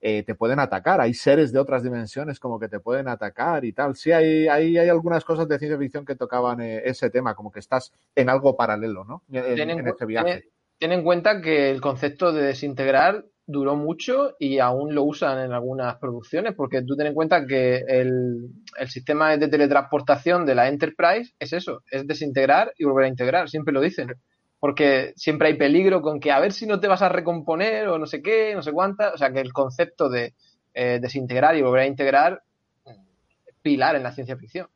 eh, 0.00 0.22
te 0.22 0.34
pueden 0.34 0.60
atacar. 0.60 1.00
Hay 1.00 1.14
seres 1.14 1.52
de 1.52 1.58
otras 1.58 1.82
dimensiones 1.82 2.38
como 2.38 2.58
que 2.58 2.68
te 2.68 2.80
pueden 2.80 3.08
atacar 3.08 3.64
y 3.64 3.72
tal. 3.72 3.96
Sí, 3.96 4.12
hay, 4.12 4.46
hay, 4.48 4.78
hay 4.78 4.88
algunas 4.88 5.24
cosas 5.24 5.48
de 5.48 5.58
ciencia 5.58 5.78
ficción 5.78 6.04
que 6.04 6.14
tocaban 6.14 6.60
eh, 6.60 6.82
ese 6.84 7.10
tema, 7.10 7.34
como 7.34 7.50
que 7.50 7.60
estás 7.60 7.92
en 8.14 8.28
algo 8.28 8.56
paralelo, 8.56 9.04
¿no? 9.04 9.22
En, 9.30 9.70
en, 9.70 9.86
ese 9.86 10.06
viaje. 10.06 10.44
ten 10.78 10.92
en 10.92 11.02
cuenta 11.02 11.40
que 11.40 11.70
el 11.70 11.80
concepto 11.80 12.32
de 12.32 12.42
desintegrar 12.42 13.24
duró 13.48 13.76
mucho 13.76 14.36
y 14.38 14.58
aún 14.58 14.94
lo 14.94 15.04
usan 15.04 15.42
en 15.44 15.52
algunas 15.52 15.96
producciones, 15.96 16.54
porque 16.54 16.82
tú 16.82 16.96
ten 16.96 17.06
en 17.06 17.14
cuenta 17.14 17.46
que 17.46 17.82
el, 17.88 18.50
el 18.78 18.88
sistema 18.88 19.36
de 19.36 19.48
teletransportación 19.48 20.44
de 20.44 20.54
la 20.54 20.68
Enterprise 20.68 21.32
es 21.38 21.54
eso, 21.54 21.82
es 21.90 22.06
desintegrar 22.06 22.74
y 22.76 22.84
volver 22.84 23.06
a 23.06 23.08
integrar, 23.08 23.48
siempre 23.48 23.72
lo 23.72 23.80
dicen. 23.80 24.14
Porque 24.60 25.12
siempre 25.16 25.48
hay 25.48 25.54
peligro 25.54 26.02
con 26.02 26.18
que 26.18 26.32
a 26.32 26.40
ver 26.40 26.52
si 26.52 26.66
no 26.66 26.80
te 26.80 26.88
vas 26.88 27.02
a 27.02 27.08
recomponer 27.08 27.88
o 27.88 27.98
no 27.98 28.06
sé 28.06 28.20
qué, 28.22 28.54
no 28.54 28.62
sé 28.62 28.72
cuánta. 28.72 29.12
O 29.12 29.16
sea 29.16 29.32
que 29.32 29.40
el 29.40 29.52
concepto 29.52 30.08
de 30.08 30.34
eh, 30.74 30.98
desintegrar 31.00 31.56
y 31.56 31.62
volver 31.62 31.82
a 31.82 31.86
integrar 31.86 32.42
es 32.84 32.96
pilar 33.62 33.96
en 33.96 34.02
la 34.02 34.12
ciencia 34.12 34.36
ficción. 34.36 34.68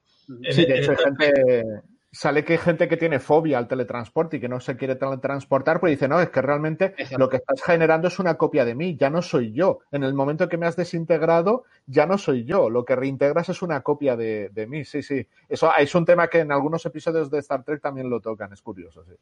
Sí, 0.51 0.65
de 0.67 0.79
hecho, 0.79 0.93
hay 0.93 0.97
esta- 0.97 1.05
gente, 1.05 1.65
sale 2.13 2.45
que 2.45 2.53
hay 2.53 2.59
gente 2.59 2.89
que 2.89 2.97
tiene 2.97 3.19
fobia 3.19 3.59
al 3.59 3.67
teletransporte 3.67 4.37
y 4.37 4.41
que 4.41 4.49
no 4.49 4.61
se 4.61 4.77
quiere 4.77 4.97
teletransportar, 4.97 5.81
pues 5.81 5.93
dice, 5.93 6.09
no, 6.09 6.21
es 6.21 6.29
que 6.31 6.43
realmente 6.43 6.95
Exacto. 6.97 7.19
lo 7.19 7.29
que 7.29 7.39
estás 7.39 7.63
generando 7.63 8.09
es 8.09 8.19
una 8.19 8.35
copia 8.37 8.65
de 8.65 8.75
mí, 8.75 8.97
ya 8.97 9.11
no 9.11 9.21
soy 9.23 9.53
yo. 9.53 9.81
En 9.91 10.05
el 10.05 10.15
momento 10.15 10.49
que 10.49 10.59
me 10.59 10.67
has 10.67 10.77
desintegrado, 10.77 11.65
ya 11.87 12.07
no 12.07 12.19
soy 12.19 12.45
yo. 12.45 12.71
Lo 12.71 12.85
que 12.85 12.95
reintegras 12.97 13.49
es 13.49 13.63
una 13.63 13.81
copia 13.81 14.15
de, 14.15 14.51
de 14.51 14.67
mí, 14.67 14.85
sí, 14.85 15.03
sí. 15.03 15.27
Eso 15.49 15.73
es 15.77 15.95
un 15.95 16.05
tema 16.05 16.29
que 16.29 16.41
en 16.41 16.53
algunos 16.53 16.85
episodios 16.87 17.31
de 17.31 17.39
Star 17.41 17.65
Trek 17.65 17.81
también 17.81 18.09
lo 18.09 18.21
tocan, 18.21 18.53
es 18.53 18.63
curioso, 18.63 19.05
sí. 19.05 19.13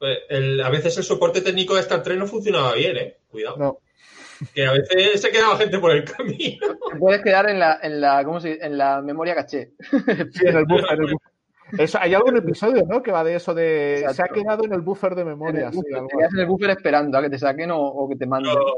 Pues, 0.00 0.18
el- 0.28 0.60
a 0.60 0.68
veces 0.70 0.96
el 0.98 1.04
soporte 1.04 1.40
técnico 1.42 1.74
de 1.76 1.82
Star 1.82 2.02
Trek 2.02 2.18
no 2.18 2.26
funcionaba 2.26 2.74
bien, 2.74 2.96
¿eh? 2.96 3.16
Cuidado. 3.30 3.56
No, 3.58 3.78
Que 4.54 4.66
a 4.66 4.72
veces 4.72 5.20
se 5.20 5.30
quedaba 5.30 5.56
gente 5.58 5.78
por 5.78 5.92
el 5.92 6.02
camino. 6.04 6.58
Te 6.92 6.98
puedes 6.98 7.22
quedar 7.22 7.48
en 7.48 7.58
la, 7.60 7.78
en 7.82 8.00
la, 8.00 8.24
¿cómo 8.24 8.40
se 8.40 8.48
dice? 8.54 8.66
En 8.66 8.76
la 8.78 9.00
memoria 9.02 9.34
caché. 9.36 9.72
sí, 10.32 10.46
en 10.46 10.56
el 10.56 10.64
buffer. 10.64 10.92
en 10.94 11.04
el 11.04 11.12
buffer. 11.12 11.30
Eso, 11.78 11.98
hay 12.00 12.14
algún 12.14 12.36
episodio, 12.36 12.82
¿no? 12.88 13.00
Que 13.00 13.12
va 13.12 13.22
de 13.22 13.36
eso 13.36 13.54
de 13.54 14.04
se 14.12 14.22
ha 14.22 14.26
quedado 14.26 14.64
en 14.64 14.72
el 14.72 14.80
buffer 14.80 15.14
de 15.14 15.20
En 15.22 15.28
memoria. 15.28 15.68
el 15.68 15.72
buffer, 15.76 16.00
te 16.08 16.16
quedas 16.16 16.32
en 16.34 16.40
el 16.40 16.46
buffer 16.46 16.70
esperando 16.70 17.16
a 17.18 17.22
que 17.22 17.30
te 17.30 17.38
saquen 17.38 17.70
o, 17.70 17.78
o 17.80 18.08
que 18.08 18.16
te 18.16 18.26
manden. 18.26 18.52
Pero 18.54 18.74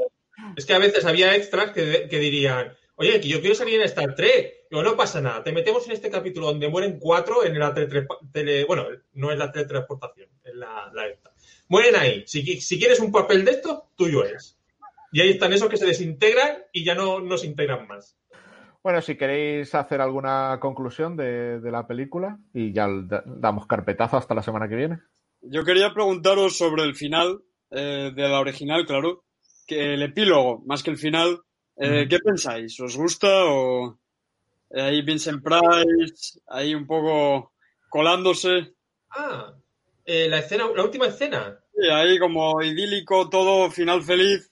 es 0.55 0.63
que 0.65 0.73
a 0.75 0.77
veces 0.79 1.03
había 1.05 1.35
extras 1.35 1.71
que, 1.71 2.07
que 2.07 2.19
dirían, 2.19 2.71
oye, 2.95 3.19
que 3.19 3.27
yo 3.27 3.39
quiero 3.41 3.55
salir 3.55 3.75
en 3.75 3.83
Star 3.83 4.15
Trek. 4.15 4.67
Digo, 4.69 4.83
no 4.83 4.95
pasa 4.95 5.21
nada, 5.21 5.43
te 5.43 5.51
metemos 5.51 5.85
en 5.87 5.93
este 5.93 6.09
capítulo 6.09 6.47
donde 6.47 6.69
mueren 6.69 6.97
cuatro 6.99 7.43
en 7.43 7.57
la 7.59 7.73
tele, 7.73 8.07
tele- 8.31 8.65
bueno, 8.65 8.85
no 9.13 9.31
es 9.31 9.37
la 9.37 9.51
teletransportación, 9.51 10.29
es 10.43 10.55
la, 10.55 10.89
la 10.93 11.07
esta. 11.07 11.31
Mueren 11.69 11.95
ahí. 11.95 12.23
Si, 12.25 12.43
qui- 12.43 12.59
si 12.59 12.79
quieres 12.79 12.99
un 12.99 13.11
papel 13.11 13.45
de 13.45 13.51
esto, 13.51 13.89
tuyo 13.95 14.23
es. 14.25 14.57
Y 15.11 15.21
ahí 15.21 15.29
están 15.31 15.53
esos 15.53 15.69
que 15.69 15.77
se 15.77 15.85
desintegran 15.85 16.63
y 16.71 16.83
ya 16.83 16.95
no, 16.95 17.19
no 17.19 17.37
se 17.37 17.45
integran 17.47 17.87
más. 17.87 18.17
Bueno, 18.81 18.99
si 19.01 19.15
queréis 19.15 19.73
hacer 19.75 20.01
alguna 20.01 20.57
conclusión 20.59 21.15
de, 21.15 21.59
de 21.61 21.71
la 21.71 21.87
película 21.87 22.37
y 22.53 22.73
ya 22.73 22.87
da- 22.87 23.23
damos 23.25 23.65
carpetazo 23.67 24.17
hasta 24.17 24.33
la 24.35 24.41
semana 24.43 24.67
que 24.67 24.75
viene. 24.75 24.99
Yo 25.41 25.63
quería 25.63 25.93
preguntaros 25.93 26.57
sobre 26.57 26.83
el 26.83 26.95
final 26.95 27.41
eh, 27.71 28.11
de 28.13 28.21
la 28.29 28.39
original, 28.39 28.85
claro, 28.85 29.23
que 29.67 29.93
el 29.93 30.01
epílogo, 30.03 30.63
más 30.65 30.83
que 30.83 30.91
el 30.91 30.97
final, 30.97 31.41
eh. 31.77 32.07
¿qué 32.09 32.19
pensáis? 32.19 32.79
¿Os 32.79 32.95
gusta 32.95 33.27
o 33.45 33.99
eh, 34.69 34.81
ahí 34.81 35.01
Vincent 35.01 35.43
Price, 35.43 36.39
ahí 36.47 36.75
un 36.75 36.87
poco 36.87 37.53
colándose? 37.89 38.73
Ah, 39.09 39.53
eh, 40.05 40.27
la 40.29 40.39
escena, 40.39 40.67
la 40.75 40.83
última 40.83 41.07
escena. 41.07 41.59
Sí, 41.73 41.87
ahí 41.89 42.19
como 42.19 42.61
idílico, 42.61 43.29
todo 43.29 43.69
final 43.71 44.01
feliz. 44.03 44.51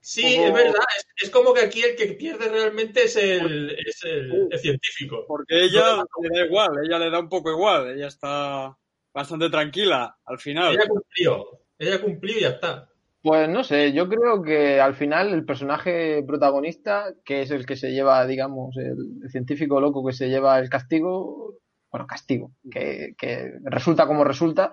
Sí, 0.00 0.22
Como- 0.22 0.46
es 0.46 0.52
verdad. 0.54 0.84
Es, 0.96 1.06
es 1.24 1.30
como 1.30 1.52
que 1.52 1.60
aquí 1.60 1.82
el 1.82 1.94
que 1.94 2.06
pierde 2.14 2.48
realmente 2.48 3.04
es 3.04 3.16
el, 3.16 3.70
es 3.86 4.02
el, 4.04 4.48
el 4.50 4.58
científico. 4.58 5.24
Porque 5.26 5.64
ella 5.64 6.02
le 6.22 6.38
da 6.38 6.46
igual, 6.46 6.70
ella 6.82 6.98
le 6.98 7.10
da 7.10 7.18
un 7.20 7.28
poco 7.28 7.50
igual, 7.50 7.90
ella 7.90 8.06
está 8.08 8.76
bastante 9.12 9.50
tranquila 9.50 10.16
al 10.24 10.38
final. 10.38 10.74
Ella 10.74 10.88
cumplió. 10.88 11.46
Ella 11.78 12.00
cumplió 12.00 12.38
y 12.38 12.40
ya 12.42 12.48
está. 12.50 12.88
Pues 13.22 13.50
no 13.50 13.62
sé, 13.64 13.92
yo 13.92 14.08
creo 14.08 14.42
que 14.42 14.80
al 14.80 14.94
final 14.94 15.34
el 15.34 15.44
personaje 15.44 16.22
protagonista, 16.26 17.12
que 17.22 17.42
es 17.42 17.50
el 17.50 17.66
que 17.66 17.76
se 17.76 17.90
lleva, 17.92 18.26
digamos, 18.26 18.74
el, 18.78 18.96
el 19.22 19.30
científico 19.30 19.78
loco 19.78 20.04
que 20.06 20.14
se 20.14 20.28
lleva 20.30 20.58
el 20.58 20.70
castigo, 20.70 21.56
bueno, 21.90 22.06
castigo, 22.06 22.52
que, 22.70 23.14
que 23.18 23.52
resulta 23.64 24.06
como 24.06 24.24
resulta, 24.24 24.72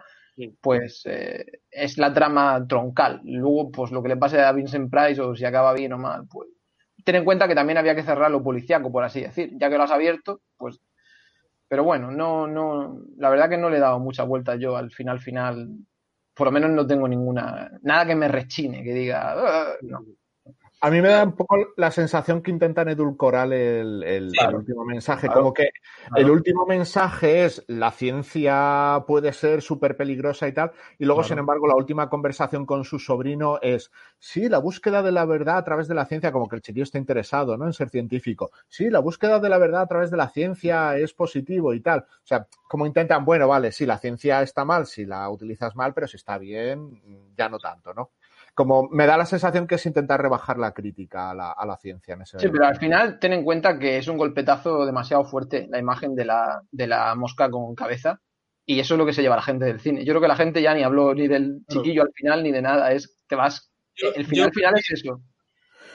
pues 0.61 1.01
eh, 1.05 1.45
es 1.69 1.97
la 1.97 2.13
trama 2.13 2.65
troncal. 2.67 3.19
Luego, 3.25 3.69
pues 3.69 3.91
lo 3.91 4.01
que 4.01 4.09
le 4.09 4.17
pase 4.17 4.39
a 4.41 4.53
Vincent 4.53 4.89
Price 4.89 5.19
o 5.21 5.35
si 5.35 5.43
acaba 5.43 5.73
bien 5.73 5.91
o 5.91 5.97
mal, 5.97 6.25
pues 6.29 6.47
ten 7.03 7.15
en 7.15 7.25
cuenta 7.25 7.47
que 7.49 7.55
también 7.55 7.77
había 7.77 7.95
que 7.95 8.03
cerrar 8.03 8.31
lo 8.31 8.43
policíaco, 8.43 8.91
por 8.91 9.03
así 9.03 9.21
decir, 9.21 9.51
ya 9.59 9.69
que 9.69 9.77
lo 9.77 9.83
has 9.83 9.91
abierto, 9.91 10.41
pues... 10.57 10.79
Pero 11.69 11.83
bueno, 11.83 12.11
no, 12.11 12.47
no, 12.47 13.01
la 13.17 13.29
verdad 13.29 13.49
que 13.49 13.57
no 13.57 13.69
le 13.69 13.77
he 13.77 13.81
dado 13.81 13.99
mucha 13.99 14.23
vuelta 14.23 14.55
yo 14.55 14.77
al 14.77 14.91
final 14.91 15.19
final 15.19 15.69
por 16.37 16.47
lo 16.47 16.51
menos 16.51 16.71
no 16.71 16.85
tengo 16.87 17.07
ninguna, 17.07 17.71
nada 17.83 18.05
que 18.07 18.15
me 18.15 18.27
rechine, 18.27 18.83
que 18.83 18.93
diga, 18.93 19.33
"Ah", 19.37 19.73
no. 19.81 19.99
A 20.79 20.91
mí 20.91 21.01
me 21.01 21.09
da 21.09 21.23
un 21.23 21.35
poco 21.35 21.57
la 21.75 21.89
sensación 21.89 22.43
que 22.43 22.51
intentan 22.51 22.87
edulcorar 22.87 23.51
el, 23.51 24.03
el- 24.03 24.31
Claro. 24.33 24.49
el 24.51 24.55
último 24.57 24.85
mensaje, 24.85 25.25
Claro. 25.27 25.41
como 25.41 25.53
que 25.53 25.69
el 26.15 26.29
último 26.29 26.67
mensaje 26.67 27.45
es 27.45 27.63
la 27.67 27.89
ciencia 27.91 29.03
puede 29.07 29.33
ser 29.33 29.63
súper 29.63 29.97
peligrosa 29.97 30.47
y 30.47 30.53
tal, 30.53 30.71
y 30.99 31.05
luego, 31.05 31.21
Claro. 31.21 31.29
sin 31.29 31.39
embargo, 31.39 31.65
la 31.67 31.75
última 31.75 32.09
conversación 32.09 32.67
con 32.67 32.83
su 32.85 32.99
sobrino 32.99 33.57
es, 33.63 33.91
sí, 34.19 34.49
la 34.49 34.59
búsqueda 34.59 35.01
de 35.01 35.11
la 35.11 35.25
verdad 35.25 35.57
a 35.57 35.63
través 35.63 35.87
de 35.87 35.95
la 35.95 36.05
ciencia, 36.05 36.31
como 36.31 36.47
que 36.47 36.57
el 36.57 36.61
chiquillo 36.61 36.83
está 36.83 36.99
interesado 36.99 37.57
¿no? 37.57 37.65
en 37.65 37.73
ser 37.73 37.89
científico, 37.89 38.51
sí, 38.67 38.91
la 38.91 38.99
búsqueda 38.99 39.39
de 39.39 39.49
la 39.49 39.57
verdad 39.57 39.81
a 39.81 39.87
través 39.87 40.11
de 40.11 40.17
la 40.17 40.29
ciencia 40.29 40.95
es 40.97 41.11
positivo 41.11 41.73
y 41.73 41.79
tal. 41.81 42.01
O 42.01 42.25
sea, 42.27 42.47
como 42.69 42.85
intentan, 42.85 43.25
bueno, 43.25 43.47
vale, 43.47 43.71
sí, 43.71 43.87
la 43.87 43.97
ciencia 43.97 44.43
está 44.43 44.63
mal 44.63 44.85
si 44.85 45.05
la 45.07 45.27
utilizas 45.29 45.75
mal, 45.75 45.95
pero 45.95 46.07
si 46.07 46.17
está 46.17 46.37
bien, 46.37 47.01
ya 47.35 47.49
no 47.49 47.57
tanto, 47.57 47.95
¿no? 47.95 48.11
Como 48.57 48.89
me 48.89 49.05
da 49.05 49.17
la 49.17 49.27
sensación 49.27 49.67
que 49.67 49.75
es 49.75 49.85
intentar 49.85 50.19
rebajar 50.19 50.57
la 50.57 50.73
crítica 50.73 51.29
a 51.29 51.35
la, 51.35 51.51
a 51.51 51.63
la 51.67 51.77
ciencia 51.77 52.15
en 52.15 52.23
ese 52.23 52.39
Sí, 52.39 52.47
pero 52.49 52.65
al 52.65 52.77
final 52.79 53.19
ten 53.19 53.33
en 53.33 53.43
cuenta 53.43 53.77
que 53.77 53.97
es 53.99 54.07
un 54.07 54.17
golpetazo 54.17 54.83
demasiado 54.83 55.25
fuerte 55.25 55.67
la 55.69 55.77
imagen 55.77 56.15
de 56.15 56.25
la, 56.25 56.63
de 56.71 56.87
la 56.87 57.13
mosca 57.13 57.51
con 57.51 57.75
cabeza 57.75 58.19
y 58.65 58.79
eso 58.79 58.95
es 58.95 58.97
lo 58.97 59.05
que 59.05 59.13
se 59.13 59.21
lleva 59.21 59.35
a 59.35 59.37
la 59.37 59.43
gente 59.43 59.65
del 59.65 59.79
cine. 59.79 60.03
Yo 60.03 60.13
creo 60.13 60.21
que 60.23 60.27
la 60.27 60.35
gente 60.35 60.63
ya 60.63 60.73
ni 60.73 60.81
habló 60.81 61.13
ni 61.13 61.27
del 61.27 61.59
chiquillo 61.69 62.01
al 62.01 62.11
final 62.15 62.41
ni 62.41 62.51
de 62.51 62.63
nada, 62.63 62.91
es 62.93 63.19
te 63.27 63.35
vas, 63.35 63.71
Yo, 63.95 64.07
el 64.15 64.25
final 64.25 64.47
yo- 64.47 64.53
final 64.53 64.73
es 64.75 64.89
eso. 64.89 65.21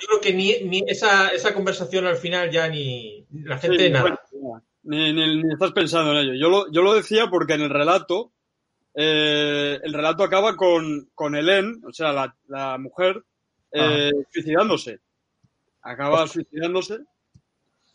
yo 0.00 0.06
creo 0.06 0.20
que 0.20 0.32
ni, 0.32 0.60
ni 0.68 0.84
esa, 0.86 1.30
esa 1.30 1.52
conversación 1.54 2.06
al 2.06 2.16
final 2.16 2.48
ya 2.52 2.68
ni 2.68 3.26
la 3.32 3.58
gente 3.58 3.86
Sí, 3.86 3.90
nada. 3.90 4.20
bueno, 4.40 4.62
ni, 4.84 5.12
ni- 5.12 5.42
ni 5.42 5.52
estás 5.52 5.72
pensando 5.72 6.12
en 6.12 6.18
ello. 6.18 6.34
Yo 6.34 6.48
lo, 6.48 6.70
yo 6.70 6.82
lo 6.82 6.94
decía 6.94 7.26
porque 7.28 7.54
en 7.54 7.62
el 7.62 7.70
relato, 7.70 8.32
eh, 8.95 9.78
el 9.82 9.93
relato 9.93 10.22
acaba 10.24 10.57
con, 10.57 11.09
con 11.14 11.34
Helen, 11.34 11.80
o 11.86 11.93
sea, 11.93 12.12
la, 12.12 12.34
la 12.49 12.78
mujer, 12.78 13.22
eh, 13.72 14.11
suicidándose. 14.32 15.01
Acaba 15.82 16.26
suicidándose. 16.26 16.99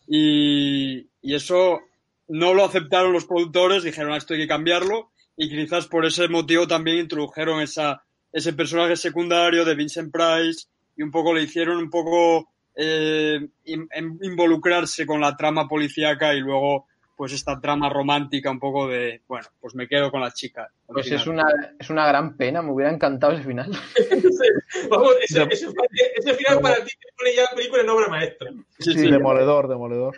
Y, 0.06 1.06
y 1.22 1.34
eso 1.34 1.80
no 2.28 2.54
lo 2.54 2.64
aceptaron 2.64 3.12
los 3.12 3.26
productores, 3.26 3.82
dijeron, 3.82 4.12
"Ah, 4.12 4.16
esto 4.16 4.34
hay 4.34 4.40
que 4.40 4.48
cambiarlo. 4.48 5.10
Y 5.36 5.48
quizás 5.48 5.86
por 5.86 6.04
ese 6.04 6.28
motivo 6.28 6.66
también 6.66 6.98
introdujeron 6.98 7.60
esa, 7.60 8.02
ese 8.32 8.52
personaje 8.52 8.96
secundario 8.96 9.64
de 9.64 9.74
Vincent 9.74 10.12
Price 10.12 10.66
y 10.96 11.02
un 11.02 11.10
poco 11.10 11.32
le 11.32 11.42
hicieron 11.42 11.76
un 11.78 11.90
poco 11.90 12.48
eh, 12.74 13.38
in- 13.64 13.88
involucrarse 14.22 15.06
con 15.06 15.20
la 15.20 15.36
trama 15.36 15.68
policíaca 15.68 16.34
y 16.34 16.40
luego 16.40 16.86
pues 17.18 17.32
esta 17.32 17.60
trama 17.60 17.90
romántica 17.90 18.48
un 18.48 18.60
poco 18.60 18.86
de, 18.86 19.22
bueno, 19.26 19.48
pues 19.60 19.74
me 19.74 19.88
quedo 19.88 20.12
con 20.12 20.20
la 20.20 20.32
chica. 20.32 20.72
Pues 20.86 21.06
final. 21.06 21.20
es 21.20 21.26
una, 21.26 21.44
es 21.76 21.90
una 21.90 22.06
gran 22.06 22.36
pena, 22.36 22.62
me 22.62 22.70
hubiera 22.70 22.92
encantado 22.92 23.32
ese 23.32 23.42
final. 23.42 23.72
Vamos, 24.88 25.16
ese, 25.20 25.42
ese, 25.50 25.66
ese 26.14 26.34
final 26.34 26.60
para 26.60 26.76
ti 26.76 26.92
te 26.92 27.08
pone 27.16 27.34
ya 27.34 27.48
película 27.56 27.82
en 27.82 27.88
obra 27.88 28.06
maestra. 28.06 28.52
Sí, 28.78 28.92
Sí, 28.92 28.98
sí. 29.00 29.10
demoledor, 29.10 29.66
demoledor. 29.66 30.16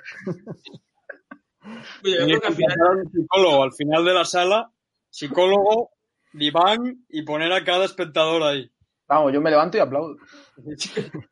Oye, 2.05 2.13
yo 2.13 2.19
Tenía 2.19 2.39
creo 2.39 2.41
que 2.41 2.41
que 2.41 2.47
al 2.49 2.55
final 2.55 3.09
psicólogo 3.11 3.63
al 3.63 3.73
final 3.73 4.05
de 4.05 4.13
la 4.13 4.25
sala, 4.27 4.71
psicólogo, 5.09 5.93
diván 6.35 7.07
y 7.09 7.23
poner 7.23 7.51
a 7.55 7.65
cada 7.65 7.87
espectador 7.87 8.43
ahí. 8.43 8.71
Vamos, 9.09 9.33
yo 9.33 9.41
me 9.41 9.49
levanto 9.49 9.79
y 9.79 9.81
aplaudo. 9.81 10.19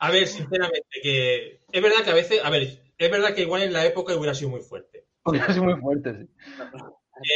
A 0.00 0.10
ver, 0.10 0.26
sinceramente, 0.26 0.86
que 1.02 1.60
es 1.72 1.82
verdad 1.82 2.04
que 2.04 2.10
a 2.10 2.14
veces, 2.14 2.40
a 2.44 2.50
ver, 2.50 2.87
es 2.98 3.10
verdad 3.10 3.34
que 3.34 3.42
igual 3.42 3.62
en 3.62 3.72
la 3.72 3.86
época 3.86 4.14
hubiera 4.14 4.34
sido 4.34 4.50
muy 4.50 4.60
fuerte. 4.60 5.06
Hubiera 5.24 5.52
sido 5.52 5.64
muy 5.64 5.80
fuerte, 5.80 6.14
sí. 6.14 6.28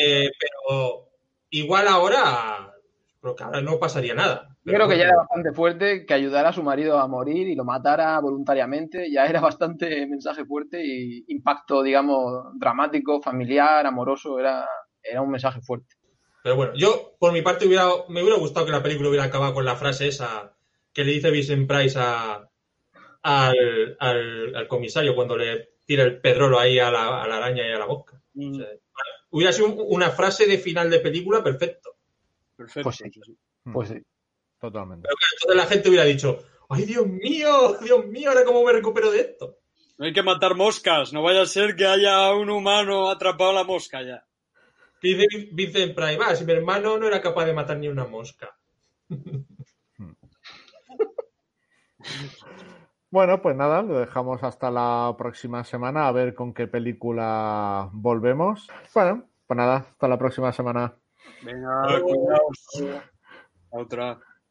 Eh, 0.01 0.31
pero 0.39 1.09
igual 1.51 1.89
ahora, 1.89 2.73
creo 3.21 3.37
que 3.37 3.45
ahora 3.45 3.61
no 3.61 3.79
pasaría 3.79 4.15
nada. 4.15 4.49
Yo 4.65 4.75
creo 4.75 4.89
que 4.89 4.97
ya 4.97 5.05
era 5.05 5.17
bastante 5.17 5.53
fuerte 5.53 6.07
que 6.07 6.15
ayudara 6.15 6.51
a 6.51 6.53
su 6.53 6.63
marido 6.63 6.99
a 6.99 7.09
morir 7.09 7.49
y 7.49 7.57
lo 7.57 7.65
matara 7.65 8.19
voluntariamente. 8.21 9.11
Ya 9.11 9.27
era 9.27 9.41
bastante 9.41 10.07
mensaje 10.07 10.45
fuerte 10.45 10.81
y 10.85 11.25
impacto, 11.29 11.83
digamos, 11.83 12.45
dramático, 12.59 13.21
familiar, 13.21 13.85
amoroso. 13.87 14.39
Era, 14.39 14.69
era 15.03 15.21
un 15.21 15.31
mensaje 15.31 15.61
fuerte. 15.61 15.97
Pero 16.45 16.57
bueno, 16.57 16.75
yo 16.75 17.17
por 17.19 17.33
mi 17.33 17.43
parte 17.43 17.67
hubiera, 17.67 17.89
me 18.09 18.23
hubiera 18.23 18.39
gustado 18.39 18.67
que 18.67 18.73
la 18.73 18.83
película 18.83 19.09
hubiera 19.09 19.25
acabado 19.25 19.55
con 19.55 19.65
la 19.65 19.77
frase 19.77 20.09
esa 20.09 20.55
que 20.93 21.05
le 21.05 21.13
dice 21.13 21.31
Vincent 21.31 21.69
Price 21.69 21.99
a, 21.99 22.49
al, 23.23 23.97
al, 24.01 24.57
al 24.57 24.69
comisario 24.69 25.15
cuando 25.15 25.37
le 25.37 25.75
tira 25.85 26.05
el 26.05 26.21
pedrolo 26.21 26.59
ahí 26.59 26.79
a 26.79 26.91
la, 26.91 27.23
a 27.23 27.29
la 27.29 27.37
araña 27.39 27.67
y 27.69 27.73
a 27.73 27.79
la 27.79 27.87
mosca. 27.87 28.21
Mm, 28.35 28.53
O 28.53 28.57
sea, 28.57 28.67
hubiera 29.31 29.53
sido 29.53 29.69
un- 29.69 29.85
una 29.89 30.11
frase 30.11 30.47
de 30.47 30.59
final 30.59 30.91
de 30.91 31.01
película 31.01 31.43
perfecto. 31.43 31.97
perfecto. 32.57 32.85
Pues 32.85 32.97
sí. 32.97 33.05
sí, 33.13 33.21
sí. 33.25 33.37
Pues 33.73 33.89
sí. 33.89 33.97
Totalmente. 34.61 35.09
Pero 35.09 35.17
que 35.17 35.25
entonces 35.37 35.57
la 35.57 35.67
gente 35.67 35.89
hubiera 35.89 36.05
dicho, 36.05 36.45
¡ay, 36.69 36.85
Dios 36.85 37.07
mío! 37.07 37.77
¡Dios 37.83 38.07
mío! 38.07 38.31
¿Ahora 38.31 38.45
cómo 38.45 38.65
me 38.65 38.73
recupero 38.73 39.11
de 39.11 39.21
esto? 39.21 39.59
No 39.99 40.07
hay 40.07 40.13
que 40.13 40.23
matar 40.23 40.55
moscas, 40.55 41.13
no 41.13 41.23
vaya 41.23 41.43
a 41.43 41.47
ser 41.47 41.75
que 41.77 41.85
haya 41.87 42.33
un 42.33 42.49
humano 42.51 43.11
atrapado 43.11 43.51
a 43.51 43.55
la 43.55 43.65
mosca 43.65 44.03
ya. 44.03 44.25
Dice 45.03 45.27
Vin- 45.29 45.49
Vincent 45.53 45.95
Price, 45.97 46.17
va, 46.17 46.35
si 46.37 46.45
mi 46.45 46.53
hermano 46.53 46.97
no 46.97 47.07
era 47.09 47.21
capaz 47.21 47.45
de 47.45 47.53
matar 47.53 47.77
ni 47.79 47.89
una 47.89 48.07
mosca. 48.07 48.57
Bueno, 53.13 53.43
pues 53.43 53.55
nada, 53.55 53.83
lo 53.83 53.99
dejamos 53.99 54.43
hasta 54.43 54.71
la 54.71 55.15
próxima 55.19 55.65
semana 55.65 56.09
a 56.09 56.13
ver 56.13 56.35
con 56.35 56.55
qué 56.55 56.67
película 56.67 57.91
volvemos. 57.93 58.71
Bueno, 58.95 59.25
pues 59.47 59.55
nada, 59.55 59.77
hasta 59.91 60.09
la 60.09 60.19
próxima 60.19 60.51
semana. 60.51 60.95
Venga, 61.43 62.01
cuidaos. 62.01 63.05
A 63.71 63.79
otra. 63.79 64.19